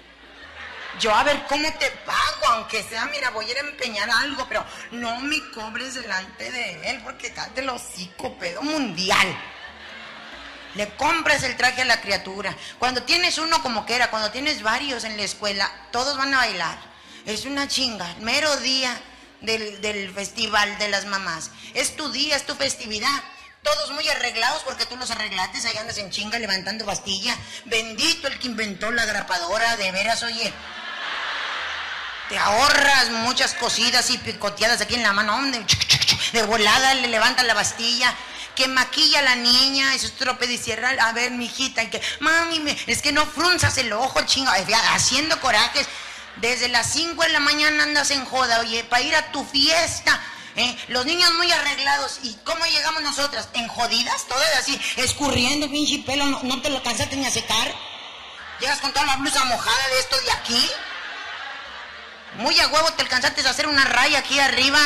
Yo 1.00 1.14
a 1.16 1.24
ver 1.24 1.46
cómo 1.48 1.72
te 1.74 1.90
pago, 2.06 2.54
aunque 2.54 2.84
sea, 2.84 3.06
mira, 3.06 3.30
voy 3.32 3.46
a 3.46 3.52
ir 3.52 3.58
a 3.58 3.62
empeñar 3.62 4.10
algo, 4.10 4.46
pero 4.48 4.66
no 4.92 5.20
me 5.22 5.50
cobres 5.52 5.96
delante 5.96 6.52
de 6.52 6.90
él, 6.90 7.02
porque 7.04 7.34
cállate 7.34 7.62
el 7.62 7.70
hocico, 7.70 8.38
pedo 8.38 8.62
mundial. 8.62 9.38
Le 10.76 10.90
compras 10.96 11.44
el 11.44 11.58
traje 11.58 11.82
a 11.82 11.86
la 11.86 12.02
criatura. 12.02 12.56
Cuando 12.80 13.04
tienes 13.04 13.38
uno 13.38 13.62
como 13.62 13.86
que 13.86 13.96
era, 13.96 14.10
cuando 14.10 14.32
tienes 14.32 14.62
varios 14.62 15.04
en 15.04 15.18
la 15.18 15.24
escuela, 15.24 15.70
todos 15.92 16.18
van 16.18 16.34
a 16.34 16.38
bailar. 16.38 16.78
Es 17.26 17.46
una 17.46 17.68
chinga, 17.68 18.16
mero 18.22 18.56
día 18.58 18.98
del, 19.42 19.82
del 19.82 20.14
festival 20.14 20.78
de 20.78 20.90
las 20.90 21.06
mamás. 21.06 21.52
Es 21.74 21.96
tu 21.96 22.12
día, 22.12 22.36
es 22.36 22.46
tu 22.46 22.56
festividad. 22.56 23.24
Todos 23.64 23.92
muy 23.92 24.08
arreglados 24.08 24.64
porque 24.64 24.86
tú 24.86 24.98
los 24.98 25.12
arreglaste, 25.12 25.68
ahí 25.68 25.78
andas 25.78 25.98
en 26.00 26.10
chinga 26.10 26.40
levantando 26.40 26.86
pastilla. 26.86 27.36
Bendito 27.66 28.28
el 28.28 28.40
que 28.40 28.48
inventó 28.48 28.92
la 28.92 29.06
grapadora, 29.06 29.78
de 29.78 29.92
veras, 29.92 30.24
oye. 30.24 30.52
Te 32.32 32.40
ahorras 32.40 33.10
muchas 33.10 33.54
cosidas 33.56 34.10
y 34.10 34.18
picoteadas 34.18 34.80
aquí 34.80 34.96
en 34.96 35.04
la 35.04 35.12
mano. 35.12 35.38
De 36.32 36.44
volada 36.44 36.94
le 36.94 37.10
levantas 37.10 37.46
la 37.46 37.54
bastilla. 37.54 38.16
Que 38.56 38.70
maquilla 38.70 39.20
a 39.20 39.24
la 39.24 39.36
niña, 39.36 39.94
y 39.94 40.58
cierra. 40.58 40.92
A 40.92 41.12
ver, 41.12 41.32
mijita, 41.32 41.84
y 41.84 41.90
que, 41.90 42.02
mami, 42.22 42.64
es 42.88 43.02
que 43.02 43.12
no 43.12 43.26
frunzas 43.26 43.78
el 43.80 43.92
ojo, 43.92 44.22
chinga, 44.22 44.58
eh, 44.60 44.66
haciendo 44.94 45.42
corajes. 45.42 45.88
Desde 46.38 46.70
las 46.70 46.94
5 46.94 47.22
de 47.22 47.30
la 47.30 47.42
mañana 47.42 47.84
andas 47.84 48.12
en 48.12 48.24
joda, 48.24 48.62
oye, 48.62 48.86
para 48.86 49.02
ir 49.02 49.14
a 49.14 49.34
tu 49.34 49.44
fiesta. 49.44 50.18
¿eh? 50.56 50.78
Los 50.88 51.06
niños 51.06 51.34
muy 51.34 51.52
arreglados. 51.52 52.20
¿Y 52.24 52.34
cómo 52.46 52.64
llegamos 52.66 53.02
nosotras? 53.02 53.50
¿En 53.56 53.68
jodidas? 53.68 54.26
Todas 54.30 54.56
así, 54.58 54.80
escurriendo, 54.96 55.70
pinche 55.70 56.02
pelo, 56.06 56.26
no, 56.28 56.40
no 56.44 56.62
te 56.62 56.70
lo 56.70 56.82
cansaste 56.82 57.18
ni 57.18 57.26
a 57.26 57.32
secar. 57.32 57.76
Llegas 58.62 58.80
con 58.80 58.94
toda 58.94 59.06
la 59.06 59.18
blusa 59.18 59.44
mojada 59.44 59.88
de 59.90 60.00
esto 60.00 60.16
de 60.22 60.32
aquí. 60.32 60.72
Muy 62.36 62.60
a 62.60 62.68
huevo 62.68 62.92
te 62.94 63.02
alcanzaste 63.02 63.46
a 63.46 63.50
hacer 63.50 63.68
una 63.68 63.86
raya 63.86 64.20
aquí 64.20 64.40
arriba. 64.40 64.80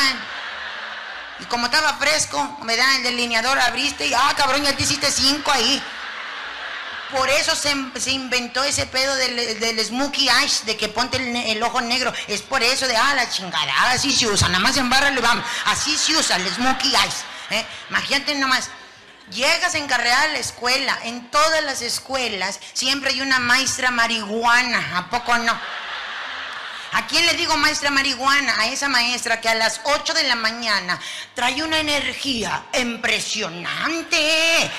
Y 1.40 1.46
como 1.46 1.66
estaba 1.66 1.94
fresco, 1.96 2.58
me 2.64 2.76
da 2.76 2.96
el 2.96 3.04
delineador, 3.04 3.60
abriste 3.60 4.08
y, 4.08 4.14
ah, 4.14 4.34
cabrón, 4.38 4.64
ya 4.64 4.76
te 4.76 4.84
hiciste 4.84 5.12
cinco 5.12 5.52
ahí. 5.52 5.82
Por 7.12 7.30
eso 7.30 7.56
se, 7.56 7.74
se 8.00 8.12
inventó 8.12 8.64
ese 8.64 8.88
pedo 8.88 9.16
del, 9.16 9.60
del 9.60 9.86
smokey 9.86 10.28
eyes, 10.28 10.66
de 10.66 10.76
que 10.76 10.90
ponte 10.90 11.18
el, 11.52 11.62
ojo 11.62 11.82
negro. 11.82 12.12
Es 12.28 12.42
por 12.42 12.64
eso 12.64 12.88
de, 12.88 12.98
ah, 12.98 13.14
la 13.14 13.30
chingada, 13.30 13.92
así 13.92 14.12
se 14.12 14.28
usa, 14.28 14.48
nada 14.48 14.60
más 14.60 14.76
en 14.78 14.90
barra 14.90 15.12
le 15.12 15.22
vamos. 15.22 15.46
Así 15.66 15.98
se 15.98 16.16
usa 16.16 16.38
el 16.38 16.50
smokey 16.50 16.96
eyes. 16.96 17.24
¿eh? 17.52 17.66
Imagínate 17.90 18.36
nomás. 18.36 18.70
Llegas 19.32 19.74
en 19.74 19.88
carrera 19.88 20.22
a 20.22 20.28
la 20.28 20.38
escuela, 20.38 21.00
en 21.04 21.32
todas 21.32 21.64
las 21.64 21.82
escuelas 21.82 22.60
siempre 22.74 23.10
hay 23.10 23.22
una 23.22 23.40
maestra 23.40 23.90
marihuana, 23.90 25.00
¿a 25.00 25.10
poco 25.10 25.36
no? 25.40 25.60
¿A 26.96 27.08
quién 27.08 27.26
le 27.26 27.34
digo 27.34 27.58
maestra 27.58 27.92
marihuana? 27.92 28.58
A 28.58 28.68
esa 28.68 28.88
maestra 28.88 29.42
que 29.42 29.50
a 29.50 29.56
las 29.56 29.82
8 29.84 30.14
de 30.14 30.24
la 30.24 30.36
mañana 30.36 30.98
trae 31.34 31.62
una 31.62 31.80
energía 31.80 32.64
impresionante. 32.80 34.72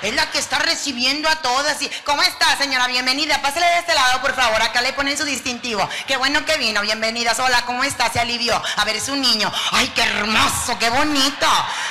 Es 0.00 0.14
la 0.14 0.30
que 0.30 0.38
está 0.38 0.60
recibiendo 0.60 1.28
a 1.28 1.42
todas. 1.42 1.76
¿Cómo 2.04 2.22
está, 2.22 2.56
señora? 2.56 2.86
Bienvenida. 2.86 3.42
Pásale 3.42 3.66
de 3.66 3.78
este 3.80 3.92
lado, 3.92 4.22
por 4.22 4.34
favor. 4.34 4.62
Acá 4.62 4.80
le 4.80 4.94
ponen 4.94 5.18
su 5.18 5.26
distintivo. 5.26 5.86
Qué 6.06 6.16
bueno 6.16 6.42
que 6.46 6.56
vino. 6.56 6.80
Bienvenida. 6.80 7.36
Hola, 7.38 7.60
¿cómo 7.66 7.84
está? 7.84 8.10
Se 8.10 8.18
alivió. 8.18 8.62
A 8.76 8.84
ver, 8.86 8.96
es 8.96 9.08
un 9.10 9.20
niño. 9.20 9.52
Ay, 9.72 9.88
qué 9.88 10.00
hermoso, 10.00 10.78
qué 10.78 10.88
bonito. 10.88 11.46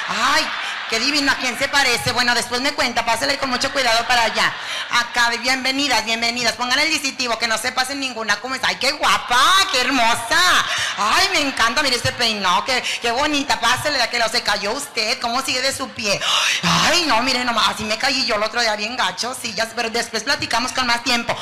Ay, 0.07 0.43
Qué 0.89 1.01
divino, 1.01 1.29
¿a 1.29 1.35
quién 1.35 1.59
se 1.59 1.67
parece? 1.67 2.13
Bueno, 2.13 2.33
después 2.33 2.61
me 2.61 2.71
cuenta, 2.71 3.05
pásale 3.05 3.37
con 3.37 3.49
mucho 3.49 3.73
cuidado 3.73 4.07
para 4.07 4.23
allá. 4.23 4.53
Acá, 4.89 5.29
bienvenidas, 5.41 6.05
bienvenidas. 6.05 6.55
Pongan 6.55 6.79
el 6.79 6.89
distintivo, 6.89 7.37
que 7.37 7.45
no 7.45 7.57
se 7.57 7.73
pasen 7.73 7.99
ninguna. 7.99 8.39
¿Cómo? 8.39 8.55
¡Ay, 8.63 8.77
qué 8.77 8.93
guapa! 8.93 9.37
¡Qué 9.69 9.81
hermosa! 9.81 10.65
¡Ay, 10.97 11.27
me 11.33 11.41
encanta! 11.41 11.83
Mire 11.83 11.97
este 11.97 12.13
peinado, 12.13 12.63
qué, 12.63 12.81
qué 13.01 13.11
bonita. 13.11 13.59
Pásale 13.59 13.99
de 13.99 14.07
que 14.07 14.17
lo 14.17 14.29
se 14.29 14.41
cayó 14.43 14.71
usted. 14.71 15.19
¿Cómo 15.19 15.41
sigue 15.41 15.61
de 15.61 15.73
su 15.75 15.89
pie? 15.89 16.17
¡Ay, 16.63 17.03
no! 17.05 17.21
Mire 17.21 17.43
nomás, 17.43 17.67
así 17.67 17.83
me 17.83 17.97
caí 17.97 18.25
yo 18.25 18.35
el 18.35 18.43
otro 18.43 18.61
día 18.61 18.77
bien 18.77 18.95
gacho. 18.95 19.35
Sí, 19.41 19.53
ya, 19.53 19.69
pero 19.75 19.89
después 19.89 20.23
platicamos 20.23 20.71
con 20.71 20.87
más 20.87 21.03
tiempo. 21.03 21.35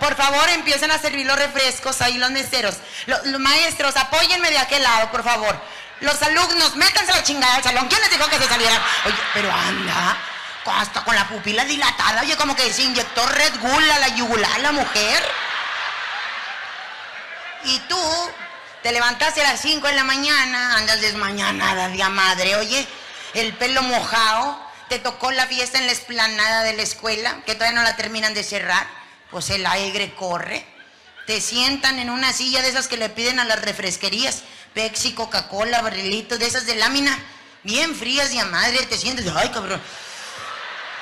Por 0.00 0.16
favor, 0.16 0.48
empiecen 0.50 0.90
a 0.90 0.98
servir 0.98 1.24
los 1.24 1.38
refrescos 1.38 2.02
ahí 2.02 2.18
los 2.18 2.32
meseros. 2.32 2.74
Los, 3.06 3.24
los 3.26 3.40
maestros, 3.40 3.94
apóyenme 3.96 4.50
de 4.50 4.58
aquel 4.58 4.82
lado, 4.82 5.12
por 5.12 5.22
favor. 5.22 5.56
Los 6.00 6.22
alumnos, 6.22 6.76
métanse 6.76 7.12
la 7.12 7.22
chingada 7.22 7.56
al 7.56 7.62
salón. 7.62 7.88
¿Quién 7.88 8.00
les 8.00 8.10
dijo 8.10 8.28
que 8.28 8.38
se 8.38 8.48
salieran? 8.48 8.80
Oye, 9.04 9.16
pero 9.34 9.52
anda, 9.52 10.16
hasta 10.64 11.02
con 11.02 11.14
la 11.14 11.26
pupila 11.26 11.64
dilatada. 11.64 12.22
Oye, 12.22 12.36
como 12.36 12.54
que 12.54 12.72
se 12.72 12.82
inyectó 12.82 13.26
Red 13.26 13.58
Bull 13.60 13.90
a 13.90 13.98
la 13.98 14.08
yugular 14.08 14.60
la 14.60 14.72
mujer. 14.72 15.22
Y 17.64 17.78
tú 17.80 17.98
te 18.82 18.92
levantaste 18.92 19.40
a 19.40 19.50
las 19.50 19.60
5 19.60 19.86
de 19.88 19.94
la 19.94 20.04
mañana, 20.04 20.76
andas 20.76 21.00
desmañanada, 21.00 21.88
día 21.88 22.08
madre, 22.08 22.54
oye, 22.56 22.86
el 23.34 23.52
pelo 23.54 23.82
mojado, 23.82 24.64
te 24.88 25.00
tocó 25.00 25.32
la 25.32 25.46
fiesta 25.46 25.78
en 25.78 25.86
la 25.86 25.92
esplanada 25.92 26.62
de 26.62 26.74
la 26.74 26.82
escuela, 26.82 27.40
que 27.44 27.54
todavía 27.54 27.80
no 27.80 27.82
la 27.82 27.96
terminan 27.96 28.34
de 28.34 28.44
cerrar, 28.44 28.86
pues 29.30 29.50
el 29.50 29.66
aire 29.66 30.14
corre. 30.14 30.64
Te 31.28 31.42
sientan 31.42 31.98
en 31.98 32.08
una 32.08 32.32
silla 32.32 32.62
de 32.62 32.70
esas 32.70 32.88
que 32.88 32.96
le 32.96 33.10
piden 33.10 33.38
a 33.38 33.44
las 33.44 33.60
refresquerías 33.60 34.44
Pepsi, 34.72 35.12
Coca-Cola, 35.12 35.82
barrilitos 35.82 36.38
de 36.38 36.46
esas 36.46 36.64
de 36.64 36.74
lámina, 36.74 37.22
bien 37.64 37.94
frías 37.94 38.32
y 38.32 38.38
a 38.38 38.46
madre, 38.46 38.86
te 38.86 38.96
sientes, 38.96 39.26
ay 39.36 39.50
cabrón. 39.50 39.78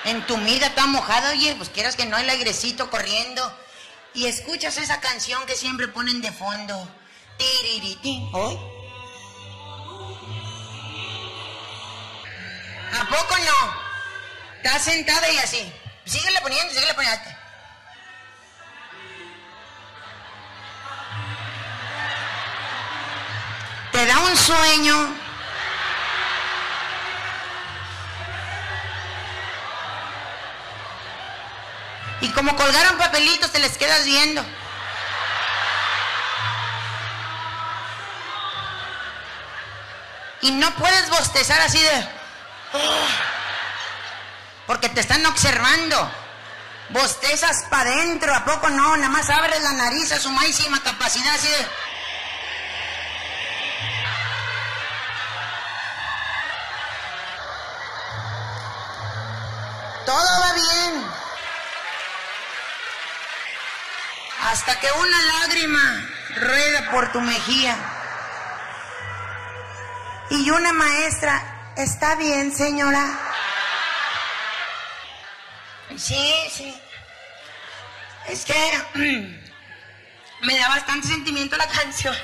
En 0.02 0.26
tu 0.26 0.36
mida 0.38 0.66
está 0.66 0.84
mojada, 0.88 1.30
oye, 1.30 1.54
pues 1.54 1.68
quieras 1.68 1.94
que 1.94 2.06
no, 2.06 2.18
el 2.18 2.28
airecito 2.28 2.90
corriendo. 2.90 3.56
Y 4.14 4.26
escuchas 4.26 4.78
esa 4.78 4.98
canción 4.98 5.46
que 5.46 5.54
siempre 5.54 5.86
ponen 5.86 6.20
de 6.20 6.32
fondo. 6.32 6.88
Tiririti. 7.38 8.28
¿Oh? 8.32 8.58
¿A 12.98 13.08
poco 13.08 13.36
no? 13.38 14.56
Estás 14.56 14.82
sentada 14.82 15.30
y 15.30 15.38
así. 15.38 15.72
Síguele 16.04 16.40
poniendo, 16.40 16.74
síguele 16.74 16.94
poniendo. 16.94 17.35
Te 23.96 24.04
da 24.04 24.18
un 24.18 24.36
sueño. 24.36 25.08
Y 32.20 32.28
como 32.32 32.54
colgaron 32.56 32.98
papelitos, 32.98 33.50
te 33.52 33.58
les 33.58 33.78
quedas 33.78 34.04
viendo. 34.04 34.44
Y 40.42 40.50
no 40.50 40.74
puedes 40.74 41.08
bostezar 41.08 41.62
así 41.62 41.80
de... 41.80 42.08
Porque 44.66 44.90
te 44.90 45.00
están 45.00 45.24
observando. 45.24 46.10
Bostezas 46.90 47.64
para 47.70 47.90
adentro, 47.92 48.34
¿a 48.34 48.44
poco 48.44 48.68
no? 48.68 48.94
Nada 48.98 49.08
más 49.08 49.30
abres 49.30 49.62
la 49.62 49.72
nariz 49.72 50.12
a 50.12 50.20
su 50.20 50.30
máxima 50.30 50.82
capacidad 50.82 51.34
así 51.34 51.48
de... 51.48 51.66
Todo 60.06 60.40
va 60.40 60.52
bien. 60.52 61.04
Hasta 64.42 64.78
que 64.78 64.92
una 64.92 65.22
lágrima 65.22 66.08
rueda 66.36 66.90
por 66.92 67.10
tu 67.10 67.20
mejilla. 67.20 67.76
Y 70.30 70.48
una 70.50 70.72
maestra, 70.72 71.72
¿está 71.76 72.14
bien, 72.14 72.54
señora? 72.54 73.18
Sí, 75.96 76.34
sí. 76.52 76.80
Es 78.28 78.44
que 78.44 78.82
me 80.42 80.58
da 80.58 80.68
bastante 80.68 81.08
sentimiento 81.08 81.56
la 81.56 81.66
canción. 81.66 82.14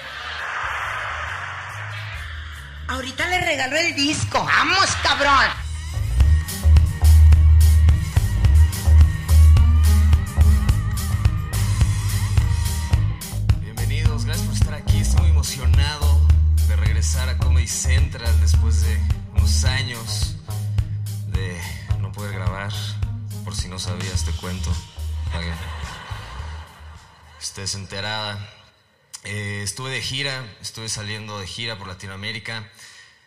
Ahorita 2.89 3.27
le 3.27 3.41
regalo 3.41 3.77
el 3.77 3.95
disco. 3.97 4.45
Vamos, 4.45 4.89
cabrón. 5.03 5.72
De 15.63 16.77
regresar 16.77 17.29
a 17.29 17.39
Comedy 17.39 17.69
Central 17.69 18.41
después 18.41 18.83
de 18.83 18.99
unos 19.33 19.65
años 19.65 20.35
de 21.29 21.57
no 22.01 22.11
poder 22.11 22.33
grabar. 22.35 22.73
Por 23.45 23.55
si 23.55 23.69
no 23.69 23.79
sabías, 23.79 24.25
te 24.25 24.33
cuento. 24.33 24.75
Para 25.31 25.45
que 25.45 25.53
estés 27.41 27.77
enterada. 27.77 28.53
Eh, 29.23 29.61
estuve 29.63 29.93
de 29.93 30.03
gira, 30.03 30.45
estuve 30.61 30.89
saliendo 30.89 31.39
de 31.39 31.47
gira 31.47 31.79
por 31.79 31.87
Latinoamérica. 31.87 32.69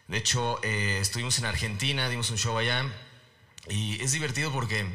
De 0.09 0.17
hecho, 0.17 0.59
eh, 0.61 0.97
estuvimos 0.99 1.39
en 1.39 1.45
Argentina, 1.45 2.09
dimos 2.09 2.31
un 2.31 2.37
show 2.37 2.57
allá. 2.57 2.85
Y 3.69 4.01
es 4.03 4.11
divertido 4.11 4.51
porque, 4.51 4.85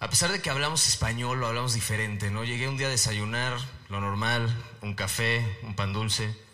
a 0.00 0.08
pesar 0.08 0.32
de 0.32 0.40
que 0.40 0.48
hablamos 0.48 0.88
español, 0.88 1.38
lo 1.38 1.48
hablamos 1.48 1.74
diferente, 1.74 2.30
¿no? 2.30 2.44
Llegué 2.44 2.66
un 2.66 2.78
día 2.78 2.86
a 2.86 2.90
desayunar, 2.90 3.58
lo 3.90 4.00
normal, 4.00 4.48
un 4.80 4.94
café, 4.94 5.58
un 5.64 5.76
pan 5.76 5.92
dulce. 5.92 6.47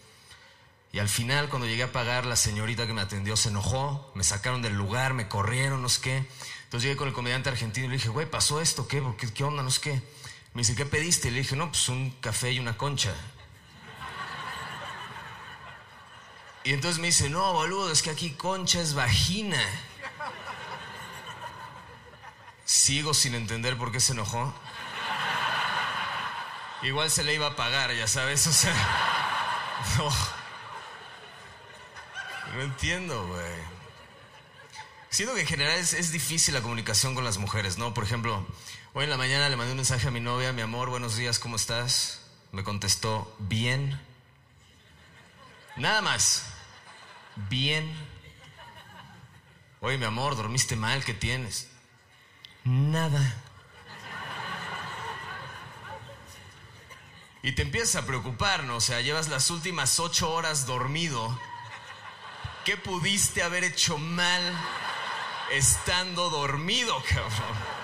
Y 0.94 1.00
al 1.00 1.08
final, 1.08 1.48
cuando 1.48 1.66
llegué 1.66 1.82
a 1.82 1.90
pagar, 1.90 2.24
la 2.24 2.36
señorita 2.36 2.86
que 2.86 2.92
me 2.92 3.00
atendió 3.00 3.36
se 3.36 3.48
enojó, 3.48 4.12
me 4.14 4.22
sacaron 4.22 4.62
del 4.62 4.74
lugar, 4.74 5.12
me 5.12 5.26
corrieron, 5.26 5.82
no 5.82 5.88
sé 5.88 6.00
qué. 6.00 6.16
Entonces 6.62 6.82
llegué 6.84 6.96
con 6.96 7.08
el 7.08 7.14
comediante 7.14 7.48
argentino 7.48 7.86
y 7.86 7.88
le 7.88 7.96
dije, 7.96 8.10
güey, 8.10 8.30
¿pasó 8.30 8.60
esto? 8.60 8.86
¿Qué? 8.86 9.02
¿Qué, 9.18 9.32
¿Qué 9.32 9.42
onda? 9.42 9.64
No 9.64 9.72
sé 9.72 9.80
qué. 9.80 10.02
Me 10.52 10.60
dice, 10.60 10.76
¿qué 10.76 10.86
pediste? 10.86 11.26
Y 11.26 11.30
le 11.32 11.40
dije, 11.40 11.56
no, 11.56 11.66
pues 11.66 11.88
un 11.88 12.12
café 12.20 12.52
y 12.52 12.60
una 12.60 12.76
concha. 12.76 13.12
Y 16.62 16.72
entonces 16.72 17.00
me 17.00 17.08
dice, 17.08 17.28
no, 17.28 17.54
boludo, 17.54 17.90
es 17.90 18.00
que 18.00 18.10
aquí 18.10 18.30
concha 18.30 18.80
es 18.80 18.94
vagina. 18.94 19.60
Sigo 22.64 23.14
sin 23.14 23.34
entender 23.34 23.76
por 23.76 23.90
qué 23.90 23.98
se 23.98 24.12
enojó. 24.12 24.54
Igual 26.82 27.10
se 27.10 27.24
le 27.24 27.34
iba 27.34 27.48
a 27.48 27.56
pagar, 27.56 27.92
ya 27.92 28.06
sabes, 28.06 28.46
o 28.46 28.52
sea. 28.52 28.72
No. 29.98 30.43
No 32.52 32.62
entiendo, 32.62 33.26
güey. 33.26 33.74
Siento 35.10 35.34
que 35.34 35.42
en 35.42 35.46
general 35.46 35.78
es, 35.78 36.12
difícil 36.12 36.54
la 36.54 36.62
comunicación 36.62 37.14
con 37.14 37.24
las 37.24 37.38
mujeres, 37.38 37.78
¿no? 37.78 37.94
Por 37.94 38.04
ejemplo, 38.04 38.46
hoy 38.94 39.04
en 39.04 39.10
la 39.10 39.16
mañana 39.16 39.48
le 39.48 39.56
mandé 39.56 39.72
un 39.72 39.76
mensaje 39.76 40.08
a 40.08 40.10
mi 40.10 40.20
novia, 40.20 40.52
mi 40.52 40.62
amor, 40.62 40.90
buenos 40.90 41.16
días, 41.16 41.38
¿cómo 41.38 41.56
estás? 41.56 42.20
Me 42.52 42.64
contestó, 42.64 43.34
bien. 43.38 44.00
Nada 45.76 46.02
más. 46.02 46.46
Bien. 47.48 47.92
Oye, 49.80 49.98
mi 49.98 50.04
amor, 50.04 50.36
¿dormiste 50.36 50.76
mal? 50.76 51.04
¿Qué 51.04 51.14
tienes? 51.14 51.68
Nada. 52.64 53.40
Y 57.42 57.52
te 57.52 57.62
empiezas 57.62 58.02
a 58.02 58.06
preocupar, 58.06 58.64
¿no? 58.64 58.76
O 58.76 58.80
sea, 58.80 59.00
llevas 59.00 59.28
las 59.28 59.50
últimas 59.50 60.00
ocho 60.00 60.32
horas 60.32 60.66
dormido 60.66 61.38
¿Qué 62.64 62.78
pudiste 62.78 63.42
haber 63.42 63.62
hecho 63.62 63.98
mal 63.98 64.42
estando 65.50 66.30
dormido, 66.30 67.02
cabrón? 67.02 67.74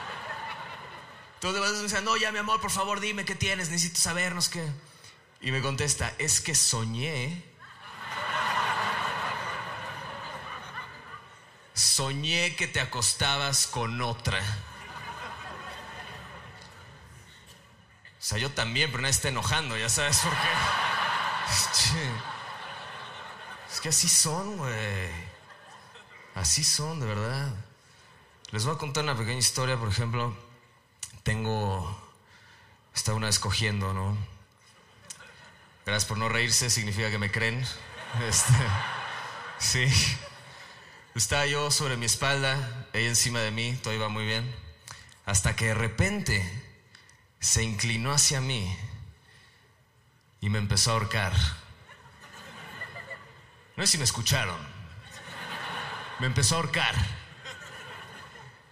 Tú 1.39 1.53
te 1.53 1.59
vas 1.59 1.93
a 1.93 2.01
no, 2.01 2.17
ya 2.17 2.33
mi 2.33 2.39
amor, 2.39 2.61
por 2.63 2.71
favor, 2.71 2.99
dime 2.99 3.27
qué 3.27 3.35
tienes, 3.35 3.69
necesito 3.69 4.01
sabernos 4.01 4.49
qué. 4.49 4.67
Y 5.43 5.53
me 5.53 5.61
contesta, 5.61 6.15
es 6.19 6.41
que 6.41 6.55
soñé. 6.55 7.45
Soñé 11.75 12.57
que 12.57 12.67
te 12.67 12.81
acostabas 12.81 13.67
con 13.67 14.01
otra. 14.01 14.41
O 18.19 18.23
sea, 18.23 18.39
yo 18.39 18.51
también, 18.51 18.91
pero 18.91 19.03
nadie 19.03 19.13
está 19.13 19.29
enojando, 19.29 19.77
ya 19.77 19.91
sabes 19.91 20.19
por 20.19 20.33
qué. 20.33 20.49
Es 23.73 23.81
que 23.81 23.89
así 23.89 24.09
son, 24.09 24.57
güey. 24.57 25.09
Así 26.35 26.65
son, 26.65 27.01
de 27.01 27.07
verdad. 27.07 27.55
Les 28.51 28.65
voy 28.65 28.75
a 28.75 28.79
contar 28.79 29.05
una 29.05 29.17
pequeña 29.17 29.39
historia, 29.39 29.77
por 29.77 29.89
ejemplo, 29.89 30.37
tengo, 31.23 31.97
estaba 32.95 33.17
una 33.17 33.27
vez 33.27 33.39
cogiendo, 33.39 33.95
¿no? 33.95 34.17
Gracias 35.87 36.07
por 36.07 36.19
no 36.19 36.29
reírse, 36.29 36.69
significa 36.69 37.11
que 37.11 37.19
me 37.19 37.31
creen. 37.31 37.65
Este, 38.29 38.53
sí. 39.61 39.87
Estaba 41.15 41.47
yo 41.47 41.71
sobre 41.71 41.97
mi 41.97 42.07
espalda, 42.07 42.89
ella 42.93 43.09
encima 43.09 43.39
de 43.39 43.53
mí, 43.53 43.79
todo 43.81 43.95
iba 43.95 44.09
muy 44.09 44.25
bien. 44.25 44.53
Hasta 45.27 45.55
que 45.55 45.67
de 45.67 45.75
repente 45.75 46.43
se 47.39 47.63
inclinó 47.63 48.13
hacia 48.13 48.41
mí 48.41 48.77
y 50.41 50.51
me 50.51 50.59
empezó 50.59 50.91
a 50.91 50.95
ahorcar. 50.95 51.33
No 53.81 53.87
sé 53.87 53.93
si 53.93 53.99
me 53.99 54.05
escucharon. 54.05 54.59
Me 56.19 56.27
empezó 56.27 56.55
a 56.55 56.59
ahorcar. 56.59 56.95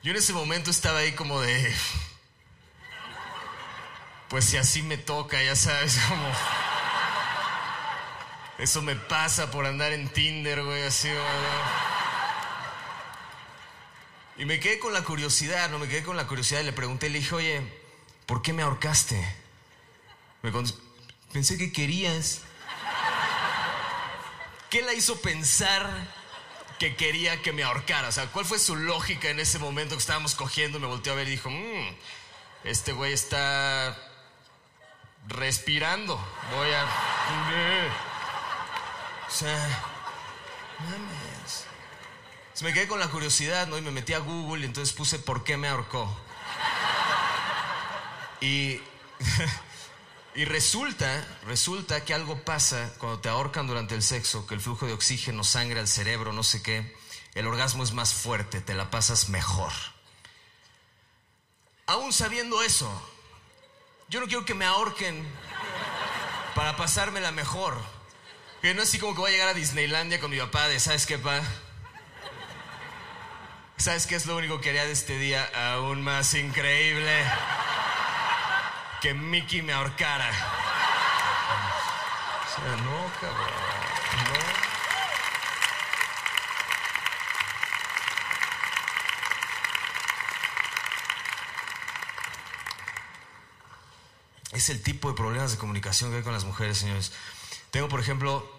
Yo 0.03 0.11
en 0.11 0.19
ese 0.19 0.35
momento 0.35 0.71
estaba 0.71 0.99
ahí 0.99 1.13
como 1.13 1.41
de... 1.41 1.75
Pues 4.29 4.45
si 4.45 4.59
así 4.59 4.83
me 4.83 4.99
toca, 4.99 5.43
ya 5.43 5.57
sabes, 5.57 5.99
como... 6.11 6.31
Eso 8.59 8.83
me 8.83 8.97
pasa 8.97 9.51
por 9.51 9.65
andar 9.65 9.95
en 9.95 10.11
Tinder, 10.11 10.63
güey, 10.63 10.83
así. 10.83 11.09
Y 14.37 14.45
me 14.45 14.61
quedé 14.61 14.79
con 14.79 14.93
la 14.93 15.05
curiosidad, 15.05 15.71
no 15.71 15.79
me 15.79 15.89
quedé 15.89 16.03
con 16.03 16.19
la 16.19 16.27
curiosidad 16.27 16.61
y 16.61 16.65
le 16.65 16.75
pregunté, 16.75 17.09
le 17.09 17.21
dije, 17.21 17.35
oye, 17.35 17.63
¿por 18.27 18.43
qué 18.43 18.53
me 18.53 18.63
ahorcaste? 18.63 19.17
Me 20.43 20.53
Pensé 21.33 21.57
que 21.57 21.73
querías. 21.73 22.43
¿Qué 24.71 24.83
la 24.83 24.93
hizo 24.93 25.21
pensar 25.21 25.89
que 26.79 26.95
quería 26.95 27.41
que 27.43 27.53
me 27.53 27.63
ahorcara? 27.63 28.09
O 28.09 28.13
sea, 28.13 28.27
¿cuál 28.27 28.45
fue 28.45 28.59
su 28.59 28.77
lógica 28.77 29.31
en 29.31 29.41
ese 29.41 29.59
momento 29.59 29.95
que 29.95 30.01
estábamos 30.01 30.35
cogiendo? 30.35 30.79
Me 30.79 30.87
volteó 30.87 31.13
a 31.13 31.17
ver 31.17 31.29
y 31.29 31.33
dijo, 31.33 31.51
"Mm, 31.51 31.97
este 32.65 32.93
güey 32.93 33.13
está 33.13 33.97
respirando. 35.29 36.17
Voy 36.55 36.69
a... 36.73 36.85
O 39.27 39.31
sea, 39.31 39.83
mames. 40.81 41.65
Me 42.63 42.73
quedé 42.73 42.89
con 42.89 42.99
la 42.99 43.09
curiosidad, 43.09 43.69
¿no? 43.69 43.79
Y 43.79 43.83
me 43.83 43.93
metí 43.93 44.15
a 44.15 44.19
Google 44.19 44.63
y 44.63 44.65
entonces 44.65 44.93
puse 44.93 45.19
¿por 45.21 45.45
qué 45.45 45.57
me 45.57 45.69
ahorcó? 45.69 46.13
Y, 48.41 48.81
y 50.39 50.45
resulta, 50.45 51.27
resulta 51.49 52.05
que 52.05 52.15
algo 52.15 52.45
pasa 52.45 52.95
cuando 52.99 53.19
te 53.19 53.29
ahorcan 53.29 53.67
durante 53.67 53.97
el 53.97 54.05
sexo, 54.05 54.47
que 54.47 54.55
el 54.55 54.61
flujo 54.61 54.87
de 54.87 54.93
oxígeno, 54.93 55.43
sangre 55.43 55.81
al 55.81 55.89
cerebro, 55.89 56.33
no 56.33 56.45
sé 56.45 56.63
qué, 56.63 56.97
el 57.35 57.45
orgasmo 57.49 57.83
es 57.83 57.93
más 57.93 58.15
fuerte, 58.15 58.61
te 58.61 58.75
la 58.75 58.89
pasas 58.89 59.31
mejor. 59.31 59.73
Aún 61.87 62.13
sabiendo 62.13 62.63
eso, 62.63 62.89
yo 64.11 64.21
no 64.21 64.27
quiero 64.27 64.45
que 64.45 64.55
me 64.55 64.65
ahorquen 64.65 65.29
para 66.55 66.77
pasármela 66.77 67.33
mejor. 67.33 67.77
Que 68.63 68.75
no 68.75 68.83
es 68.83 68.91
así 68.91 69.01
como 69.01 69.15
que 69.15 69.21
voy 69.21 69.31
a 69.31 69.33
llegar 69.33 69.49
a 69.49 69.55
Disneylandia 69.55 70.21
con 70.21 70.31
mi 70.31 70.39
papá 70.39 70.69
de, 70.69 70.79
¿sabes 70.79 71.05
qué, 71.05 71.19
pa? 71.19 71.43
¿Sabes 73.77 74.07
qué 74.07 74.15
es 74.15 74.25
lo 74.25 74.37
único 74.37 74.61
que 74.61 74.69
haría 74.69 74.85
de 74.85 74.93
este 74.93 75.19
día 75.19 75.51
aún 75.75 76.01
más 76.01 76.33
increíble? 76.35 77.25
Que 79.01 79.15
Mickey 79.15 79.63
me 79.63 79.73
ahorcara. 79.73 80.31
O 82.57 82.61
no, 82.83 83.13
cabrón. 83.21 83.47
No. 84.25 84.69
Es 94.53 94.71
el 94.71 94.83
tipo 94.83 95.09
de 95.09 95.15
problemas 95.15 95.53
de 95.53 95.59
comunicación 95.59 96.11
que 96.11 96.17
hay 96.17 96.23
con 96.25 96.33
las 96.33 96.45
mujeres, 96.45 96.79
señores. 96.79 97.13
Tengo, 97.71 97.89
por 97.89 98.01
ejemplo, 98.01 98.51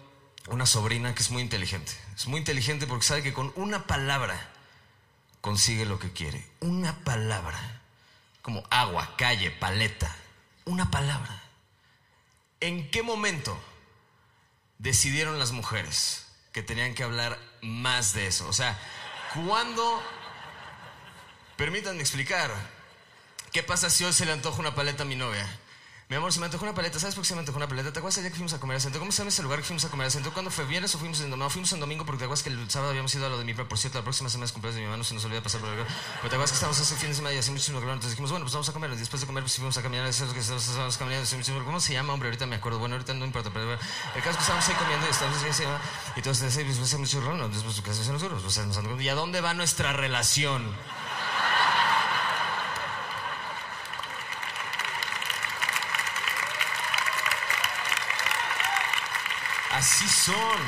una 0.46 0.64
sobrina 0.64 1.14
que 1.14 1.22
es 1.22 1.30
muy 1.30 1.42
inteligente. 1.42 1.92
Es 2.16 2.26
muy 2.26 2.38
inteligente 2.38 2.86
porque 2.86 3.04
sabe 3.04 3.22
que 3.22 3.34
con 3.34 3.52
una 3.56 3.86
palabra 3.86 4.50
consigue 5.42 5.84
lo 5.84 5.98
que 5.98 6.10
quiere. 6.10 6.48
Una 6.60 7.04
palabra. 7.04 7.82
Como 8.40 8.64
agua, 8.70 9.14
calle, 9.18 9.50
paleta. 9.50 10.16
Una 10.64 10.90
palabra. 10.90 11.42
¿En 12.60 12.90
qué 12.90 13.02
momento 13.02 13.58
decidieron 14.78 15.38
las 15.38 15.52
mujeres 15.52 16.26
que 16.52 16.62
tenían 16.62 16.94
que 16.94 17.02
hablar 17.02 17.38
más 17.62 18.12
de 18.12 18.26
eso? 18.26 18.48
O 18.48 18.52
sea, 18.52 18.78
¿cuándo... 19.34 20.02
Permítanme 21.56 22.00
explicar. 22.00 22.50
¿Qué 23.52 23.62
pasa 23.62 23.90
si 23.90 24.04
hoy 24.04 24.12
se 24.12 24.26
le 24.26 24.32
antoja 24.32 24.60
una 24.60 24.74
paleta 24.74 25.02
a 25.02 25.06
mi 25.06 25.16
novia? 25.16 25.46
Mi 26.10 26.16
amor, 26.16 26.32
se 26.32 26.40
me 26.40 26.46
antojó 26.46 26.64
una 26.64 26.74
paleta. 26.74 26.98
¿Sabes 26.98 27.14
por 27.14 27.22
qué 27.22 27.28
se 27.28 27.34
me 27.34 27.38
antojó 27.38 27.58
una 27.58 27.68
paleta? 27.68 27.92
¿Te 27.92 28.00
acuerdas 28.00 28.16
el 28.18 28.24
día 28.24 28.30
que 28.32 28.36
fuimos 28.36 28.52
a 28.52 28.58
comer 28.58 28.76
al? 28.84 28.98
¿Cómo 28.98 29.12
se 29.12 29.18
llama 29.18 29.28
ese 29.28 29.42
lugar 29.44 29.60
que 29.60 29.64
fuimos 29.64 29.84
a 29.84 29.90
comer 29.90 30.08
al? 30.12 30.32
¿Cuándo 30.32 30.50
fue? 30.50 30.64
¿Viernes 30.64 30.92
o 30.96 30.98
fuimos 30.98 31.20
en 31.20 31.30
domingo? 31.30 31.44
No, 31.44 31.50
fuimos 31.50 31.72
en 31.72 31.78
domingo 31.78 32.04
porque 32.04 32.18
te 32.18 32.24
acuerdas 32.24 32.42
que 32.42 32.50
el 32.50 32.68
sábado 32.68 32.90
habíamos 32.90 33.14
ido 33.14 33.26
a 33.26 33.28
lo 33.28 33.38
de 33.38 33.44
mi 33.44 33.54
papá. 33.54 33.68
Por 33.68 33.78
cierto, 33.78 33.98
la 33.98 34.02
próxima 34.02 34.28
semana 34.28 34.46
es 34.46 34.50
cumpleaños 34.50 34.74
de 34.74 34.80
mi 34.80 34.86
hermano, 34.86 35.04
se 35.04 35.14
nos 35.14 35.24
olvida 35.24 35.40
pasar 35.40 35.60
por 35.60 35.70
lugar. 35.70 35.86
Pero 35.86 36.28
te 36.28 36.34
acuerdas 36.34 36.50
que 36.50 36.54
estábamos 36.54 36.80
hace 36.80 36.96
fin 36.96 37.10
de 37.10 37.14
semana 37.14 37.32
y 37.32 37.38
hacía 37.38 37.52
muchísimo 37.52 37.78
calor. 37.78 37.94
Entonces 37.94 38.10
dijimos, 38.10 38.32
bueno, 38.32 38.44
pues 38.44 38.54
vamos 38.54 38.68
a 38.68 38.72
comer. 38.72 38.90
Y 38.92 38.96
después 38.96 39.20
de 39.20 39.26
comer, 39.28 39.44
pues 39.44 39.54
fuimos 39.54 39.78
a 39.78 39.82
caminar. 39.82 40.06
Eso 40.08 40.26
¿Cómo 41.64 41.78
se 41.78 41.92
llama, 41.92 42.12
hombre? 42.12 42.28
Ahorita 42.28 42.46
me 42.46 42.56
acuerdo. 42.56 42.80
Bueno, 42.80 42.96
ahorita 42.96 43.14
no 43.14 43.24
importa. 43.24 43.50
Pero 43.50 43.74
el 43.74 43.78
caso 43.78 44.30
es 44.30 44.36
que 44.36 44.42
estábamos 44.42 44.68
ahí 44.68 44.74
comiendo 44.74 45.06
y 45.06 45.10
estábamos 45.10 45.44
así, 45.44 45.62
llama. 45.62 45.80
Y 46.16 46.18
entonces, 46.18 46.58
pues, 46.66 46.80
hace 46.80 46.98
mucho 46.98 47.20
calor. 47.20 47.48
Después, 47.52 47.80
¿qué 47.82 47.90
hacen 47.90 48.14
nosotros? 48.14 48.42
Pues, 48.42 49.00
¿Y 49.00 49.08
a 49.08 49.14
dónde 49.14 49.40
va 49.40 49.54
nuestra 49.54 49.92
relación? 49.92 50.74
Así 59.80 60.06
son. 60.06 60.60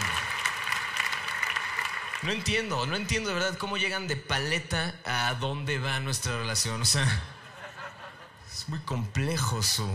No 2.22 2.32
entiendo, 2.32 2.86
no 2.86 2.96
entiendo 2.96 3.28
de 3.28 3.34
verdad 3.34 3.58
cómo 3.58 3.76
llegan 3.76 4.08
de 4.08 4.16
paleta 4.16 4.98
a 5.04 5.34
dónde 5.34 5.78
va 5.78 6.00
nuestra 6.00 6.38
relación. 6.38 6.80
O 6.80 6.86
sea, 6.86 7.06
es 8.50 8.70
muy 8.70 8.78
complejo 8.78 9.62
su. 9.62 9.86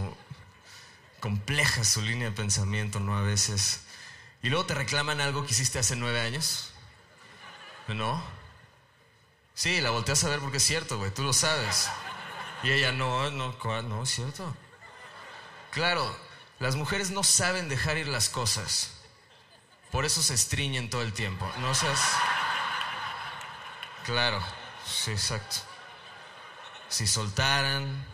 compleja 1.19 1.83
su 1.83 2.03
línea 2.03 2.29
de 2.29 2.35
pensamiento, 2.35 2.99
¿no? 2.99 3.17
A 3.17 3.21
veces. 3.21 3.79
Y 4.43 4.49
luego 4.49 4.67
te 4.67 4.75
reclaman 4.75 5.19
algo 5.19 5.47
que 5.47 5.53
hiciste 5.53 5.79
hace 5.79 5.95
nueve 5.95 6.21
años. 6.21 6.69
¿No? 7.87 8.21
Sí, 9.55 9.81
la 9.81 9.89
volteas 9.89 10.23
a 10.25 10.29
ver 10.29 10.41
porque 10.41 10.57
es 10.57 10.63
cierto, 10.63 10.99
güey, 10.99 11.09
tú 11.09 11.23
lo 11.23 11.33
sabes. 11.33 11.89
Y 12.61 12.69
ella, 12.69 12.91
no, 12.91 13.31
no, 13.31 13.55
no, 13.81 14.03
es 14.03 14.09
cierto. 14.11 14.55
Claro, 15.71 16.15
las 16.59 16.75
mujeres 16.75 17.09
no 17.09 17.23
saben 17.23 17.67
dejar 17.67 17.97
ir 17.97 18.07
las 18.07 18.29
cosas. 18.29 18.91
Por 19.91 20.05
eso 20.05 20.21
se 20.21 20.33
estriñen 20.33 20.89
todo 20.89 21.01
el 21.01 21.13
tiempo. 21.13 21.49
No 21.59 21.73
seas. 21.73 21.99
Claro, 24.05 24.41
sí, 24.85 25.11
exacto. 25.11 25.57
Si 26.89 27.07
soltaran, 27.07 28.05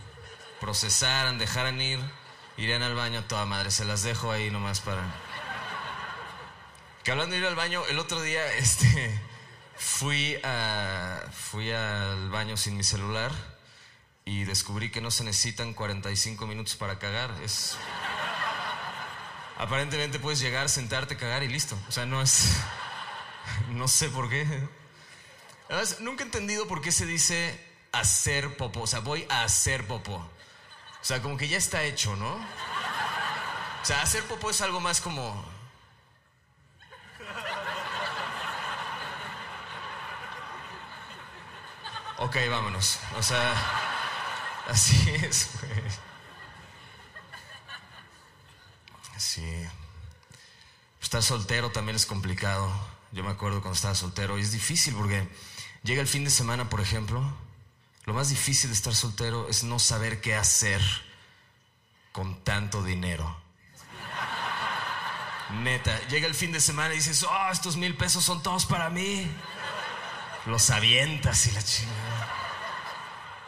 procesaran, 0.59 1.37
dejaran 1.37 1.79
ir, 1.81 1.99
irían 2.57 2.81
al 2.81 2.95
baño 2.95 3.23
toda 3.25 3.45
madre. 3.45 3.71
Se 3.71 3.85
las 3.85 4.03
dejo 4.03 4.31
ahí 4.31 4.49
nomás 4.49 4.79
para. 4.79 5.03
Que 7.03 7.11
hablando 7.11 7.33
de 7.33 7.41
ir 7.41 7.47
al 7.47 7.55
baño, 7.55 7.83
el 7.89 7.99
otro 7.99 8.21
día, 8.21 8.53
este. 8.57 9.21
Fui. 9.75 10.37
Fui 11.31 11.71
al 11.71 12.29
baño 12.29 12.57
sin 12.57 12.77
mi 12.77 12.83
celular 12.83 13.31
y 14.25 14.45
descubrí 14.45 14.89
que 14.89 15.01
no 15.01 15.11
se 15.11 15.23
necesitan 15.23 15.73
45 15.73 16.47
minutos 16.47 16.75
para 16.75 16.99
cagar. 16.99 17.31
Es. 17.43 17.77
Aparentemente 19.57 20.19
puedes 20.19 20.39
llegar, 20.39 20.69
sentarte, 20.69 21.17
cagar 21.17 21.43
y 21.43 21.47
listo. 21.47 21.77
O 21.87 21.91
sea, 21.91 22.05
no 22.05 22.21
es. 22.21 22.49
No 23.69 23.89
sé 23.89 24.07
por 24.07 24.29
qué. 24.29 24.47
Además, 25.67 25.97
nunca 25.99 26.23
he 26.23 26.25
entendido 26.25 26.65
por 26.65 26.81
qué 26.81 26.93
se 26.93 27.05
dice 27.05 27.59
hacer 27.91 28.55
popó. 28.55 28.81
O 28.81 28.87
sea, 28.87 28.99
voy 28.99 29.25
a 29.29 29.43
hacer 29.43 29.85
popó. 29.85 30.15
O 30.15 31.05
sea, 31.05 31.21
como 31.21 31.35
que 31.35 31.49
ya 31.49 31.57
está 31.57 31.83
hecho, 31.83 32.15
¿no? 32.15 32.35
O 32.35 33.85
sea, 33.85 34.01
hacer 34.01 34.23
popó 34.23 34.49
es 34.49 34.61
algo 34.61 34.79
más 34.79 35.01
como. 35.01 35.45
Ok, 42.17 42.37
vámonos. 42.49 42.99
O 43.17 43.23
sea, 43.23 43.53
así 44.69 45.09
es, 45.09 45.49
güey. 45.59 46.12
Sí. 49.23 49.65
Estar 51.01 51.23
soltero 51.23 51.71
también 51.71 51.95
es 51.95 52.05
complicado. 52.05 52.69
Yo 53.13 53.23
me 53.23 53.31
acuerdo 53.31 53.61
cuando 53.61 53.75
estaba 53.75 53.95
soltero 53.95 54.37
y 54.37 54.41
es 54.41 54.51
difícil 54.51 54.93
porque 54.95 55.27
llega 55.83 56.01
el 56.01 56.07
fin 56.07 56.25
de 56.25 56.29
semana, 56.29 56.69
por 56.69 56.81
ejemplo. 56.81 57.23
Lo 58.05 58.13
más 58.13 58.29
difícil 58.29 58.69
de 58.69 58.75
estar 58.75 58.93
soltero 58.93 59.47
es 59.47 59.63
no 59.63 59.79
saber 59.79 60.19
qué 60.19 60.35
hacer 60.35 60.81
con 62.11 62.43
tanto 62.43 62.83
dinero. 62.83 63.35
Neta, 65.61 65.99
llega 66.07 66.27
el 66.27 66.35
fin 66.35 66.51
de 66.51 66.59
semana 66.59 66.93
y 66.93 66.97
dices, 66.97 67.23
oh, 67.23 67.49
estos 67.51 67.77
mil 67.77 67.95
pesos 67.95 68.25
son 68.25 68.43
todos 68.43 68.65
para 68.65 68.89
mí. 68.89 69.31
Los 70.45 70.69
avientas 70.69 71.47
y 71.47 71.51
la 71.51 71.63
chingada. 71.63 72.29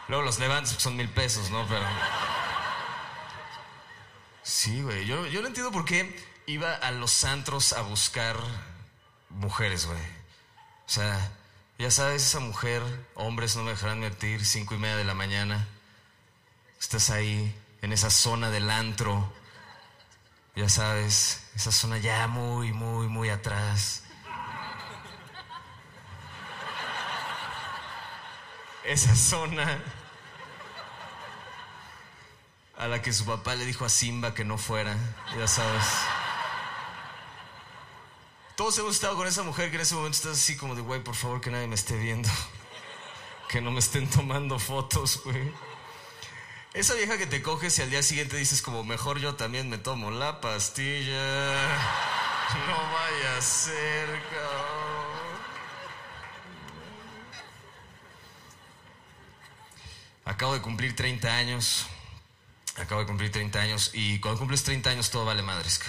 Luego 0.08 0.24
los 0.24 0.40
levantas, 0.40 0.76
son 0.78 0.96
mil 0.96 1.10
pesos, 1.10 1.50
¿no? 1.50 1.68
Pero. 1.68 1.86
Sí, 4.46 4.84
güey. 4.84 5.08
Yo, 5.08 5.26
yo 5.26 5.41
no 5.41 5.48
entiendo 5.48 5.72
por 5.72 5.86
qué 5.86 6.16
iba 6.46 6.72
a 6.72 6.91
los 6.91 7.24
antros 7.24 7.74
a 7.74 7.82
buscar 7.82 8.38
mujeres, 9.30 9.88
güey. 9.88 9.98
O 9.98 10.89
sea, 10.89 11.32
ya 11.80 11.89
sabes, 11.89 12.22
esa 12.22 12.39
mujer, 12.39 12.84
hombres 13.16 13.56
no 13.56 13.64
me 13.64 13.72
dejarán 13.72 14.00
mentir, 14.02 14.46
cinco 14.46 14.76
y 14.76 14.78
media 14.78 14.98
de 14.98 15.04
la 15.04 15.16
mañana. 15.16 15.68
Estás 16.80 17.10
ahí, 17.10 17.60
en 17.82 17.91
esa 17.91 18.12
zona 18.12 18.52
del 18.52 18.70
antro. 18.70 19.34
Ya 20.56 20.70
sabes, 20.70 21.41
esa 21.56 21.72
zona 21.72 21.98
ya 21.98 22.28
muy, 22.28 22.72
muy, 22.72 23.08
muy 23.08 23.30
atrás. 23.30 24.04
Esa 28.84 29.16
zona 29.16 29.84
a 32.78 32.88
la 32.88 33.02
que 33.02 33.14
su 33.14 33.26
papá 33.26 33.56
le 33.56 33.66
dijo 33.66 33.86
a 33.86 33.90
Simba 33.90 34.34
que 34.34 34.44
no 34.44 34.58
fuera, 34.58 34.98
ya 35.38 35.48
sabes. 35.48 35.86
Todos 38.56 38.78
hemos 38.78 38.96
estado 38.96 39.16
con 39.16 39.28
esa 39.28 39.44
mujer 39.44 39.70
que 39.70 39.76
en 39.76 39.82
ese 39.82 39.96
momento 39.96 40.16
estás 40.18 40.34
así 40.34 40.56
como 40.56 40.76
de, 40.76 40.82
güey, 40.82 41.04
por 41.04 41.16
favor 41.16 41.42
que 41.42 41.52
nadie 41.52 41.68
me 41.68 41.76
esté 41.76 41.98
viendo. 41.98 42.30
Que 43.48 43.62
no 43.62 43.70
me 43.70 43.80
estén 43.80 44.10
tomando 44.10 44.58
fotos, 44.58 45.22
güey. 45.24 45.54
Esa 46.74 46.96
vieja 46.96 47.18
que 47.18 47.28
te 47.28 47.44
coges 47.44 47.78
y 47.78 47.84
al 47.84 47.92
día 47.92 48.02
siguiente 48.02 48.36
dices 48.36 48.64
como, 48.64 48.84
mejor 48.84 49.20
yo 49.20 49.36
también 49.36 49.70
me 49.70 49.78
tomo 49.78 50.10
la 50.10 50.42
pastilla. 50.42 51.54
No 52.68 52.76
vaya 52.92 53.38
a 53.38 53.42
ser, 53.42 54.08
cabrón. 54.32 55.06
Acabo 60.26 60.54
de 60.54 60.62
cumplir 60.62 60.96
30 60.96 61.34
años. 61.34 61.88
Acabo 62.78 63.02
de 63.02 63.08
cumplir 63.08 63.32
30 63.32 63.60
años. 63.60 63.92
Y 63.94 64.20
cuando 64.20 64.40
cumples 64.40 64.64
30 64.64 64.90
años 64.90 65.10
todo 65.10 65.26
vale 65.26 65.42
madres. 65.42 65.80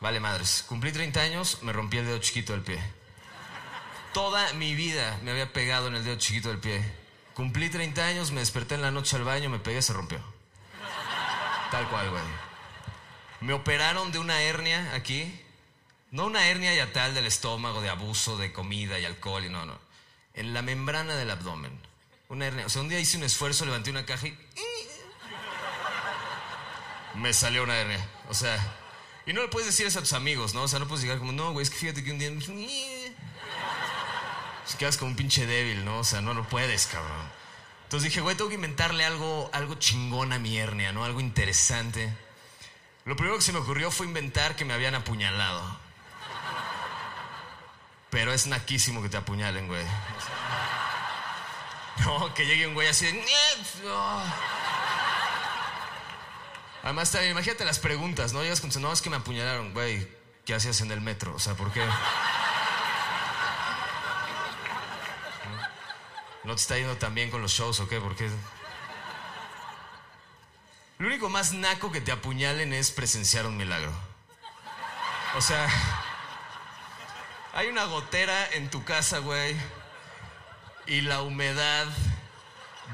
Vale 0.00 0.20
madres. 0.20 0.64
Cumplí 0.68 0.92
30 0.92 1.20
años, 1.20 1.62
me 1.62 1.72
rompí 1.72 1.96
el 1.96 2.06
dedo 2.06 2.18
chiquito 2.18 2.52
del 2.52 2.62
pie. 2.62 2.78
Toda 4.12 4.52
mi 4.54 4.74
vida 4.74 5.18
me 5.22 5.30
había 5.30 5.52
pegado 5.52 5.88
en 5.88 5.94
el 5.94 6.04
dedo 6.04 6.16
chiquito 6.16 6.48
del 6.48 6.58
pie. 6.58 6.82
Cumplí 7.34 7.70
30 7.70 8.04
años, 8.04 8.30
me 8.30 8.40
desperté 8.40 8.74
en 8.74 8.82
la 8.82 8.90
noche 8.90 9.16
al 9.16 9.24
baño, 9.24 9.48
me 9.50 9.58
pegué, 9.58 9.80
se 9.82 9.92
rompió. 9.92 10.20
Tal 11.70 11.88
cual, 11.88 12.10
güey. 12.10 12.22
Me 13.40 13.52
operaron 13.52 14.12
de 14.12 14.18
una 14.18 14.40
hernia 14.40 14.94
aquí. 14.94 15.42
No 16.10 16.26
una 16.26 16.46
hernia 16.48 16.74
ya 16.74 16.92
tal 16.92 17.14
del 17.14 17.26
estómago, 17.26 17.80
de 17.80 17.88
abuso 17.88 18.36
de 18.38 18.52
comida 18.52 18.98
y 18.98 19.04
alcohol 19.04 19.44
y 19.44 19.48
no, 19.48 19.66
no. 19.66 19.78
En 20.34 20.54
la 20.54 20.62
membrana 20.62 21.16
del 21.16 21.30
abdomen. 21.30 21.78
Una 22.28 22.46
hernia. 22.46 22.66
O 22.66 22.68
sea, 22.68 22.82
un 22.82 22.88
día 22.88 23.00
hice 23.00 23.16
un 23.16 23.24
esfuerzo, 23.24 23.64
levanté 23.64 23.90
una 23.90 24.06
caja 24.06 24.28
y... 24.28 24.38
Me 27.16 27.32
salió 27.32 27.62
una 27.62 27.76
hernia. 27.76 28.06
O 28.28 28.34
sea, 28.34 28.58
y 29.26 29.32
no 29.32 29.42
le 29.42 29.48
puedes 29.48 29.66
decir 29.66 29.86
eso 29.86 29.98
a 29.98 30.02
tus 30.02 30.12
amigos, 30.12 30.54
¿no? 30.54 30.62
O 30.62 30.68
sea, 30.68 30.78
no 30.78 30.86
puedes 30.86 31.02
llegar 31.02 31.18
como, 31.18 31.32
no, 31.32 31.52
güey, 31.52 31.64
es 31.64 31.70
que 31.70 31.76
fíjate 31.76 32.04
que 32.04 32.12
un 32.12 32.18
día... 32.18 32.30
Pues 34.62 34.76
quedas 34.76 34.96
como 34.96 35.10
un 35.12 35.16
pinche 35.16 35.46
débil, 35.46 35.84
¿no? 35.84 35.98
O 35.98 36.04
sea, 36.04 36.20
no 36.20 36.34
lo 36.34 36.46
puedes, 36.48 36.86
cabrón. 36.86 37.30
Entonces 37.84 38.10
dije, 38.10 38.20
güey, 38.20 38.36
tengo 38.36 38.48
que 38.48 38.56
inventarle 38.56 39.04
algo, 39.04 39.48
algo 39.52 39.76
chingón 39.76 40.32
a 40.32 40.38
mi 40.38 40.58
hernia, 40.58 40.92
¿no? 40.92 41.04
Algo 41.04 41.20
interesante. 41.20 42.12
Lo 43.04 43.14
primero 43.14 43.36
que 43.36 43.44
se 43.44 43.52
me 43.52 43.60
ocurrió 43.60 43.92
fue 43.92 44.06
inventar 44.06 44.56
que 44.56 44.64
me 44.64 44.74
habían 44.74 44.96
apuñalado. 44.96 45.78
Pero 48.10 48.32
es 48.32 48.48
naquísimo 48.48 49.02
que 49.02 49.08
te 49.08 49.16
apuñalen, 49.16 49.68
güey. 49.68 49.84
No, 52.04 52.34
que 52.34 52.44
llegue 52.44 52.66
un 52.66 52.74
güey 52.74 52.88
así 52.88 53.06
de... 53.06 53.24
Además, 56.86 57.10
también, 57.10 57.32
imagínate 57.32 57.64
las 57.64 57.80
preguntas, 57.80 58.32
¿no? 58.32 58.44
Llegas 58.44 58.60
con 58.60 58.70
no, 58.80 58.92
es 58.92 59.02
que 59.02 59.10
me 59.10 59.16
apuñalaron, 59.16 59.74
güey. 59.74 60.06
¿Qué 60.44 60.54
hacías 60.54 60.80
en 60.82 60.92
el 60.92 61.00
metro? 61.00 61.34
O 61.34 61.38
sea, 61.40 61.54
¿por 61.54 61.72
qué? 61.72 61.84
¿No 66.44 66.54
te 66.54 66.60
está 66.60 66.76
yendo 66.76 66.96
tan 66.96 67.12
bien 67.12 67.28
con 67.28 67.42
los 67.42 67.50
shows 67.50 67.80
o 67.80 67.88
qué? 67.88 67.98
¿Por 67.98 68.14
qué? 68.14 68.30
Lo 70.98 71.08
único 71.08 71.28
más 71.28 71.54
naco 71.54 71.90
que 71.90 72.00
te 72.00 72.12
apuñalen 72.12 72.72
es 72.72 72.92
presenciar 72.92 73.46
un 73.46 73.56
milagro. 73.56 73.90
O 75.34 75.40
sea, 75.40 75.66
hay 77.52 77.66
una 77.66 77.86
gotera 77.86 78.48
en 78.52 78.70
tu 78.70 78.84
casa, 78.84 79.18
güey, 79.18 79.56
y 80.86 81.00
la 81.00 81.22
humedad 81.22 81.88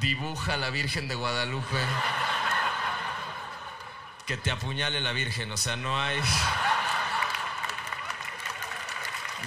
dibuja 0.00 0.54
a 0.54 0.56
la 0.56 0.70
Virgen 0.70 1.08
de 1.08 1.14
Guadalupe. 1.14 1.78
Que 4.26 4.36
te 4.36 4.50
apuñale 4.50 5.00
la 5.00 5.12
Virgen, 5.12 5.50
o 5.50 5.56
sea, 5.56 5.76
no 5.76 6.00
hay. 6.00 6.20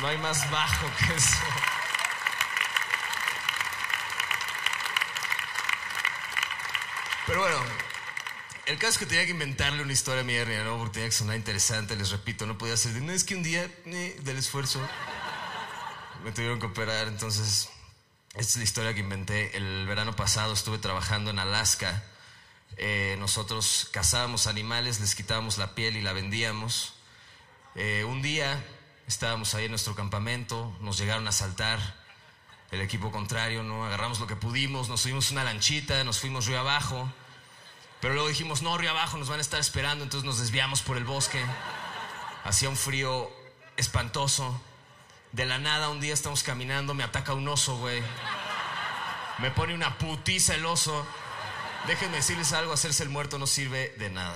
No 0.01 0.07
hay 0.07 0.17
más 0.17 0.49
bajo 0.51 0.87
que 0.99 1.13
eso. 1.13 1.37
Pero 7.27 7.39
bueno, 7.39 7.57
el 8.65 8.77
caso 8.77 8.91
es 8.91 8.97
que 8.99 9.05
tenía 9.05 9.25
que 9.25 9.31
inventarle 9.31 9.81
una 9.81 9.93
historia 9.93 10.21
a 10.21 10.23
mi 10.23 10.35
hernia, 10.35 10.63
¿no? 10.63 10.77
Porque 10.77 10.93
tenía 10.93 11.09
que 11.09 11.15
sonar 11.15 11.35
interesante, 11.35 11.95
les 11.95 12.11
repito, 12.11 12.45
no 12.45 12.57
podía 12.57 12.77
ser 12.77 12.93
de, 12.93 13.01
no 13.01 13.11
es 13.11 13.23
que 13.23 13.35
un 13.35 13.43
día 13.43 13.69
eh, 13.85 14.19
del 14.21 14.37
esfuerzo 14.37 14.79
me 16.23 16.31
tuvieron 16.31 16.59
que 16.59 16.67
operar, 16.67 17.07
entonces 17.07 17.69
esta 18.29 18.41
es 18.41 18.55
la 18.57 18.63
historia 18.63 18.93
que 18.93 18.99
inventé. 18.99 19.55
El 19.55 19.87
verano 19.87 20.15
pasado 20.15 20.53
estuve 20.53 20.77
trabajando 20.77 21.31
en 21.31 21.39
Alaska. 21.39 22.03
Eh, 22.77 23.15
nosotros 23.19 23.87
cazábamos 23.91 24.47
animales, 24.47 24.99
les 24.99 25.15
quitábamos 25.15 25.57
la 25.57 25.75
piel 25.75 25.95
y 25.95 26.01
la 26.01 26.13
vendíamos. 26.13 26.93
Eh, 27.75 28.03
un 28.05 28.21
día 28.21 28.63
estábamos 29.07 29.53
ahí 29.55 29.65
en 29.65 29.71
nuestro 29.71 29.95
campamento, 29.95 30.75
nos 30.81 30.97
llegaron 30.97 31.25
a 31.27 31.29
asaltar 31.29 31.79
el 32.71 32.81
equipo 32.81 33.11
contrario, 33.11 33.63
¿no? 33.63 33.85
Agarramos 33.85 34.19
lo 34.19 34.27
que 34.27 34.35
pudimos, 34.35 34.89
nos 34.89 35.01
subimos 35.01 35.31
una 35.31 35.43
lanchita, 35.43 36.03
nos 36.03 36.19
fuimos 36.19 36.45
río 36.45 36.59
abajo. 36.59 37.11
Pero 38.01 38.13
luego 38.13 38.29
dijimos, 38.29 38.61
no, 38.61 38.77
río 38.77 38.91
abajo, 38.91 39.17
nos 39.17 39.29
van 39.29 39.39
a 39.39 39.41
estar 39.41 39.59
esperando, 39.59 40.03
entonces 40.03 40.25
nos 40.25 40.39
desviamos 40.39 40.81
por 40.81 40.97
el 40.97 41.05
bosque. 41.05 41.43
Hacía 42.43 42.69
un 42.69 42.77
frío 42.77 43.31
espantoso. 43.77 44.61
De 45.31 45.45
la 45.45 45.57
nada, 45.57 45.89
un 45.89 45.99
día 45.99 46.13
estamos 46.13 46.43
caminando, 46.43 46.93
me 46.93 47.03
ataca 47.03 47.33
un 47.33 47.47
oso, 47.47 47.77
güey. 47.77 48.01
Me 49.39 49.51
pone 49.51 49.73
una 49.73 49.97
putiza 49.97 50.55
el 50.55 50.65
oso. 50.65 51.05
Déjenme 51.87 52.17
decirles 52.17 52.51
algo, 52.53 52.73
hacerse 52.73 53.03
el 53.03 53.09
muerto 53.09 53.37
no 53.37 53.45
sirve 53.45 53.93
de 53.97 54.09
nada. 54.09 54.35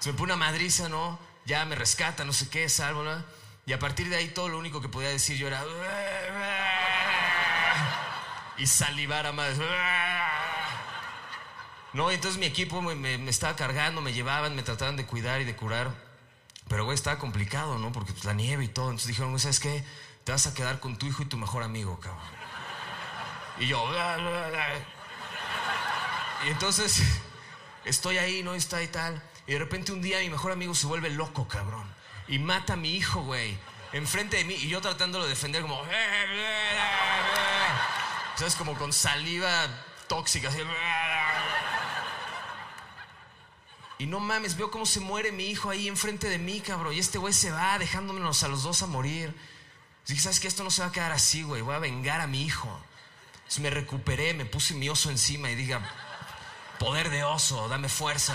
Se 0.00 0.10
me 0.10 0.18
pone 0.18 0.34
una 0.34 0.44
madriza, 0.44 0.88
¿no? 0.88 1.18
Ya 1.46 1.64
me 1.64 1.76
rescata, 1.76 2.24
no 2.24 2.32
sé 2.32 2.48
qué, 2.48 2.68
salvo, 2.68 3.04
¿no? 3.04 3.24
Y 3.66 3.72
a 3.72 3.78
partir 3.78 4.08
de 4.08 4.16
ahí 4.16 4.28
todo 4.28 4.48
lo 4.48 4.58
único 4.58 4.80
que 4.80 4.88
podía 4.88 5.08
decir 5.08 5.36
yo 5.36 5.46
era... 5.46 5.62
Y 8.56 8.66
salivar 8.66 9.26
a 9.26 9.32
más. 9.32 9.54
No, 11.92 12.10
y 12.10 12.14
entonces 12.14 12.38
mi 12.38 12.46
equipo 12.46 12.82
me, 12.82 13.28
estaba 13.28 13.56
cargando, 13.56 14.00
me 14.00 14.12
llevaban, 14.12 14.54
me 14.56 14.62
trataban 14.62 14.96
de 14.96 15.06
cuidar 15.06 15.40
y 15.40 15.44
de 15.44 15.56
curar. 15.56 15.92
Pero, 16.68 16.84
güey, 16.84 16.94
estaba 16.94 17.18
complicado, 17.18 17.78
¿no? 17.78 17.92
Porque 17.92 18.12
pues, 18.12 18.24
la 18.24 18.32
nieve 18.32 18.64
y 18.64 18.68
todo. 18.68 18.86
Entonces 18.86 19.08
dijeron, 19.08 19.30
güey, 19.30 19.40
¿sabes 19.40 19.60
qué? 19.60 19.84
Te 20.24 20.32
vas 20.32 20.46
a 20.46 20.54
quedar 20.54 20.80
con 20.80 20.96
tu 20.96 21.06
hijo 21.06 21.22
y 21.22 21.26
tu 21.26 21.36
mejor 21.36 21.62
amigo, 21.62 21.98
cabrón. 22.00 22.22
Y 23.58 23.66
yo... 23.66 23.84
Y 26.46 26.50
entonces 26.50 27.02
estoy 27.84 28.18
ahí, 28.18 28.42
¿no? 28.42 28.54
Está 28.54 28.82
y 28.82 28.88
tal. 28.88 29.22
Y 29.46 29.52
de 29.52 29.58
repente 29.58 29.92
un 29.92 30.02
día 30.02 30.18
mi 30.20 30.30
mejor 30.30 30.52
amigo 30.52 30.74
se 30.74 30.86
vuelve 30.86 31.10
loco, 31.10 31.48
cabrón. 31.48 31.86
Y 32.28 32.38
mata 32.38 32.74
a 32.74 32.76
mi 32.76 32.94
hijo, 32.94 33.22
güey. 33.22 33.56
Enfrente 33.92 34.36
de 34.36 34.44
mí. 34.44 34.54
Y 34.54 34.68
yo 34.68 34.80
tratándolo 34.80 35.24
de 35.24 35.30
defender 35.30 35.62
como... 35.62 35.82
¿Sabes? 38.36 38.56
Como 38.56 38.74
con 38.74 38.92
saliva 38.92 39.68
tóxica. 40.08 40.48
Así. 40.48 40.58
Y 43.98 44.06
no 44.06 44.20
mames, 44.20 44.56
veo 44.56 44.70
cómo 44.70 44.86
se 44.86 45.00
muere 45.00 45.30
mi 45.30 45.46
hijo 45.46 45.70
ahí 45.70 45.88
enfrente 45.88 46.28
de 46.28 46.38
mí, 46.38 46.60
cabrón. 46.60 46.94
Y 46.94 46.98
este 46.98 47.18
güey 47.18 47.32
se 47.32 47.50
va 47.50 47.78
dejándonos 47.78 48.42
a 48.42 48.48
los 48.48 48.62
dos 48.62 48.82
a 48.82 48.86
morir. 48.86 49.34
Dije, 50.06 50.20
¿sabes 50.20 50.40
qué? 50.40 50.48
Esto 50.48 50.64
no 50.64 50.70
se 50.70 50.82
va 50.82 50.88
a 50.88 50.92
quedar 50.92 51.12
así, 51.12 51.42
güey. 51.42 51.62
Voy 51.62 51.74
a 51.74 51.78
vengar 51.78 52.20
a 52.20 52.26
mi 52.26 52.42
hijo. 52.42 52.68
Entonces 53.36 53.60
me 53.60 53.70
recuperé, 53.70 54.34
me 54.34 54.44
puse 54.44 54.74
mi 54.74 54.88
oso 54.88 55.10
encima 55.10 55.50
y 55.50 55.54
diga, 55.54 55.80
poder 56.78 57.10
de 57.10 57.24
oso, 57.24 57.68
dame 57.68 57.88
fuerza. 57.88 58.34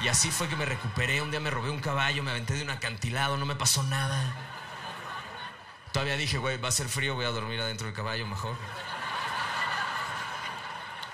Y 0.00 0.08
así 0.08 0.30
fue 0.30 0.48
que 0.48 0.56
me 0.56 0.64
recuperé. 0.64 1.20
Un 1.22 1.30
día 1.30 1.40
me 1.40 1.50
robé 1.50 1.70
un 1.70 1.80
caballo, 1.80 2.22
me 2.22 2.30
aventé 2.30 2.54
de 2.54 2.62
un 2.62 2.70
acantilado, 2.70 3.36
no 3.36 3.46
me 3.46 3.56
pasó 3.56 3.82
nada. 3.82 4.36
Todavía 5.92 6.16
dije, 6.16 6.38
güey, 6.38 6.58
va 6.58 6.68
a 6.68 6.72
ser 6.72 6.88
frío, 6.88 7.14
voy 7.14 7.24
a 7.24 7.30
dormir 7.30 7.60
adentro 7.60 7.86
del 7.86 7.96
caballo 7.96 8.26
mejor. 8.26 8.56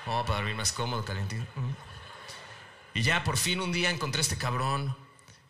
No, 0.07 0.25
para 0.27 0.37
dormir 0.41 0.57
más 0.57 0.73
cómodo, 0.73 1.05
calentito. 1.05 1.47
Y 2.93 3.03
ya 3.03 3.25
por 3.25 3.37
fin 3.37 3.61
un 3.61 3.73
día 3.73 3.91
encontré 3.91 4.21
a 4.21 4.23
este 4.23 4.37
cabrón. 4.37 4.97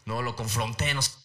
No, 0.04 0.22
lo 0.22 0.36
confronté, 0.36 0.94
nos 0.94 1.23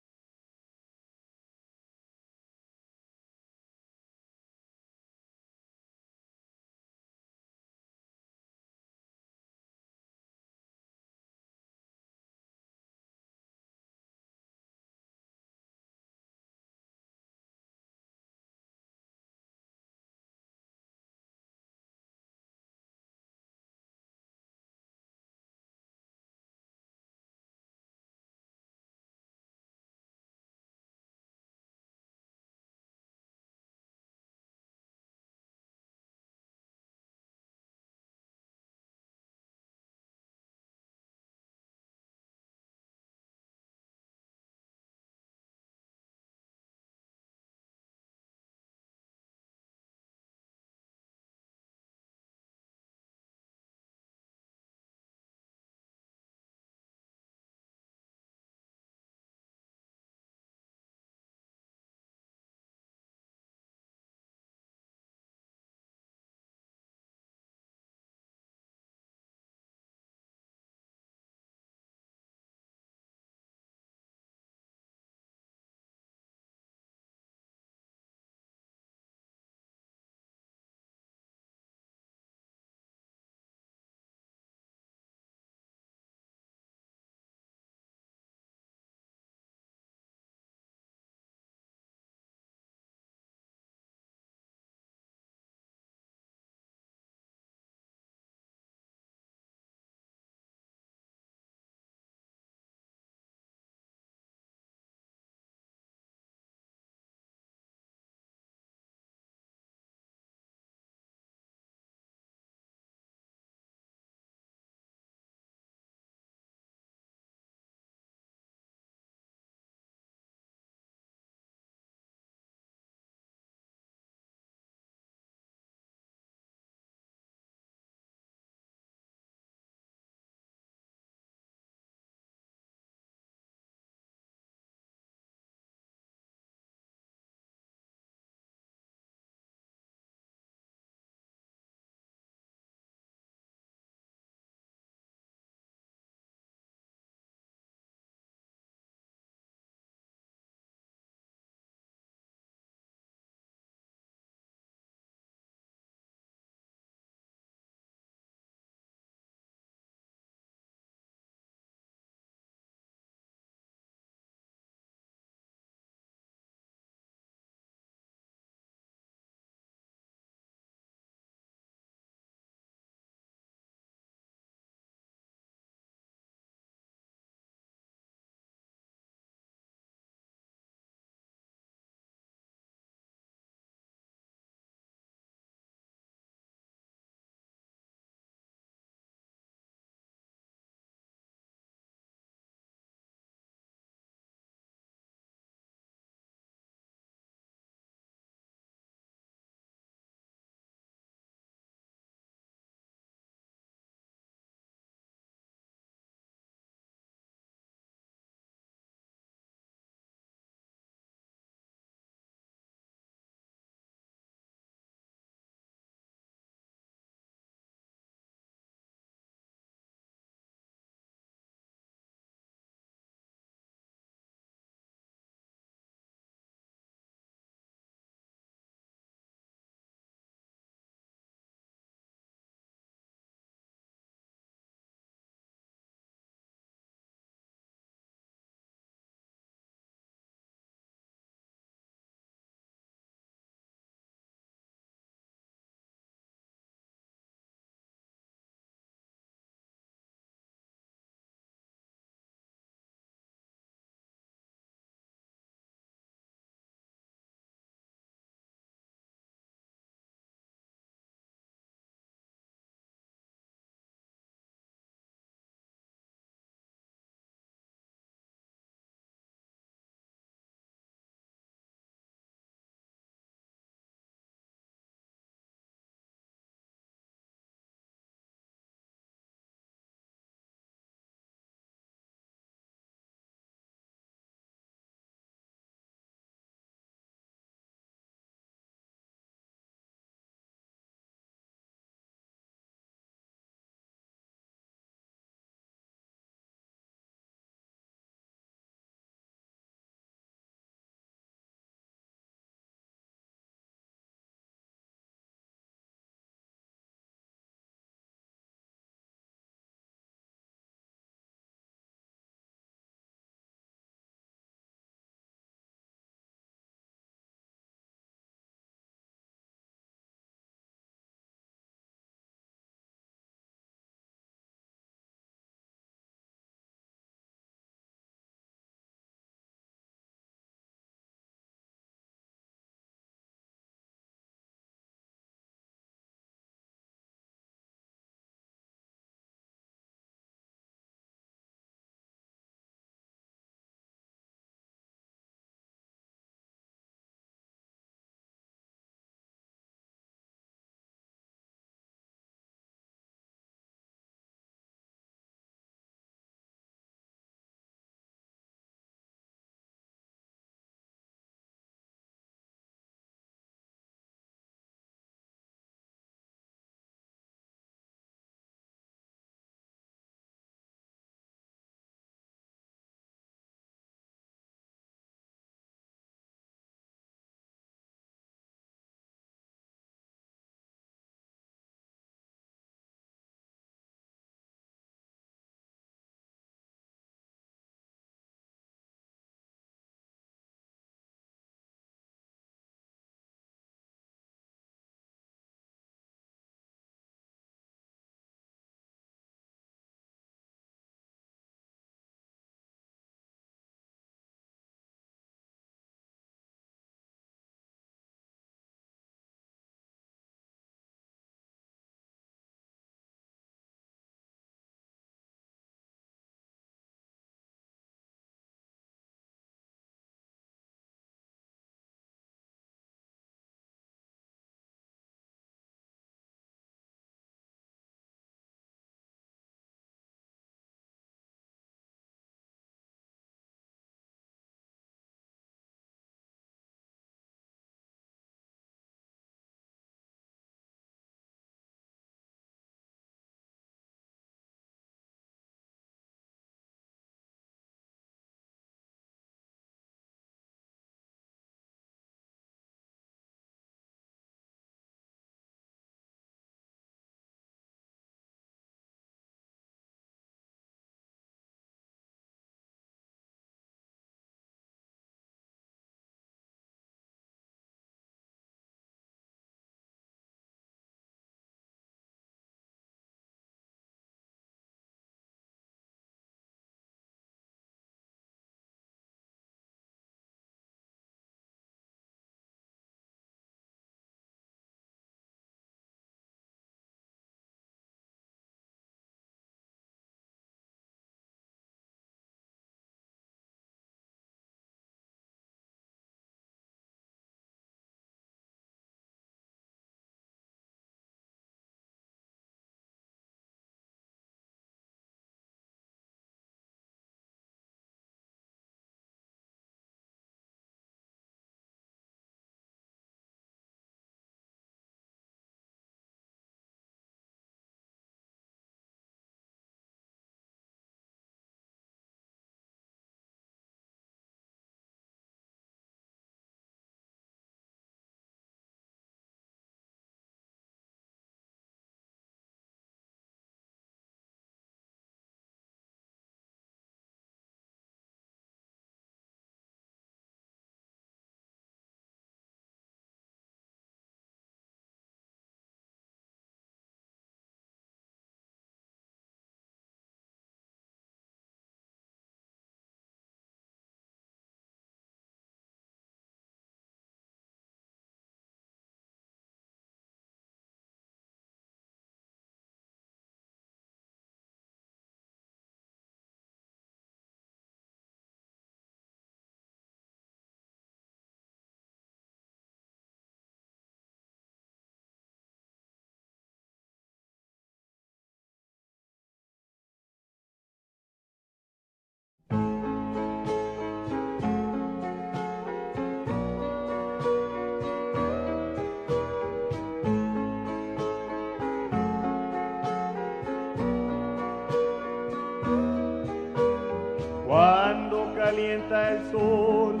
el 598.74 599.30
sol 599.30 600.00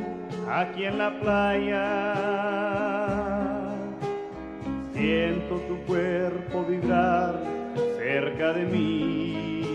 aquí 0.50 0.84
en 0.84 0.96
la 0.98 1.10
playa. 1.20 2.14
Siento 4.94 5.56
tu 5.68 5.76
cuerpo 5.86 6.64
vibrar 6.64 7.34
cerca 7.98 8.52
de 8.54 8.64
mí. 8.64 9.68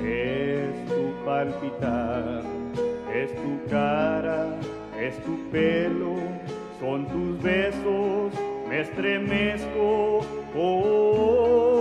Es 0.00 0.86
tu 0.86 1.12
palpitar, 1.24 2.42
es 3.12 3.34
tu 3.34 3.58
cara, 3.68 4.46
es 5.00 5.16
tu 5.24 5.50
pelo, 5.50 6.16
son 6.78 7.06
tus 7.06 7.42
besos, 7.42 8.32
me 8.68 8.80
estremezco. 8.80 10.20
Oh, 10.56 11.71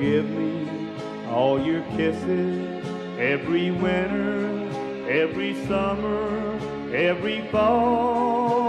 give 0.00 0.28
me 0.28 0.90
all 1.30 1.60
your 1.60 1.82
kisses 1.96 2.84
every 3.18 3.70
winter, 3.70 4.46
every 5.08 5.54
summer, 5.66 6.58
every 6.92 7.40
fall. 7.48 8.66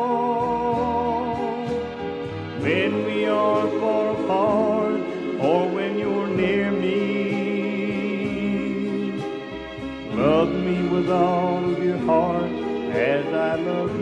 When 2.59 3.05
we 3.05 3.25
are 3.25 3.67
far 3.79 4.11
apart, 4.11 5.01
or 5.39 5.67
when 5.69 5.97
you're 5.99 6.27
near 6.27 6.71
me, 6.71 6.97
love 10.13 10.53
me 10.53 10.87
with 10.87 11.09
all 11.09 11.63
of 11.71 11.83
your 11.83 11.99
heart 11.99 12.51
as 12.91 13.25
I 13.33 13.55
love 13.55 13.96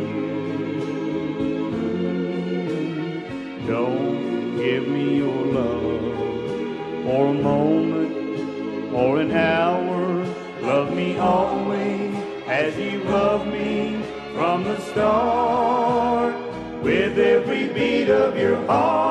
for 7.16 7.28
a 7.28 7.34
moment 7.34 8.94
or 8.94 9.22
an 9.22 9.32
hour. 9.32 10.26
Love 10.62 10.94
me 10.94 11.18
always 11.18 12.14
as 12.46 12.78
you 12.78 13.02
love 13.06 13.48
me 13.48 14.02
from 14.34 14.66
the 14.66 14.78
start 14.92 16.36
with 16.84 17.18
every 17.18 17.70
beat 17.70 18.10
of 18.10 18.38
your 18.38 18.58
heart. 18.66 19.05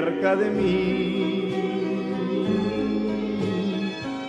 Cerca 0.00 0.34
de 0.36 0.50
mí. 0.50 1.52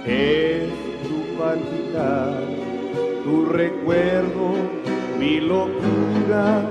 Es 0.05 0.69
tu 1.03 1.37
palpitar, 1.37 2.43
tu 3.23 3.45
recuerdo, 3.45 4.55
mi 5.17 5.39
locura, 5.39 6.70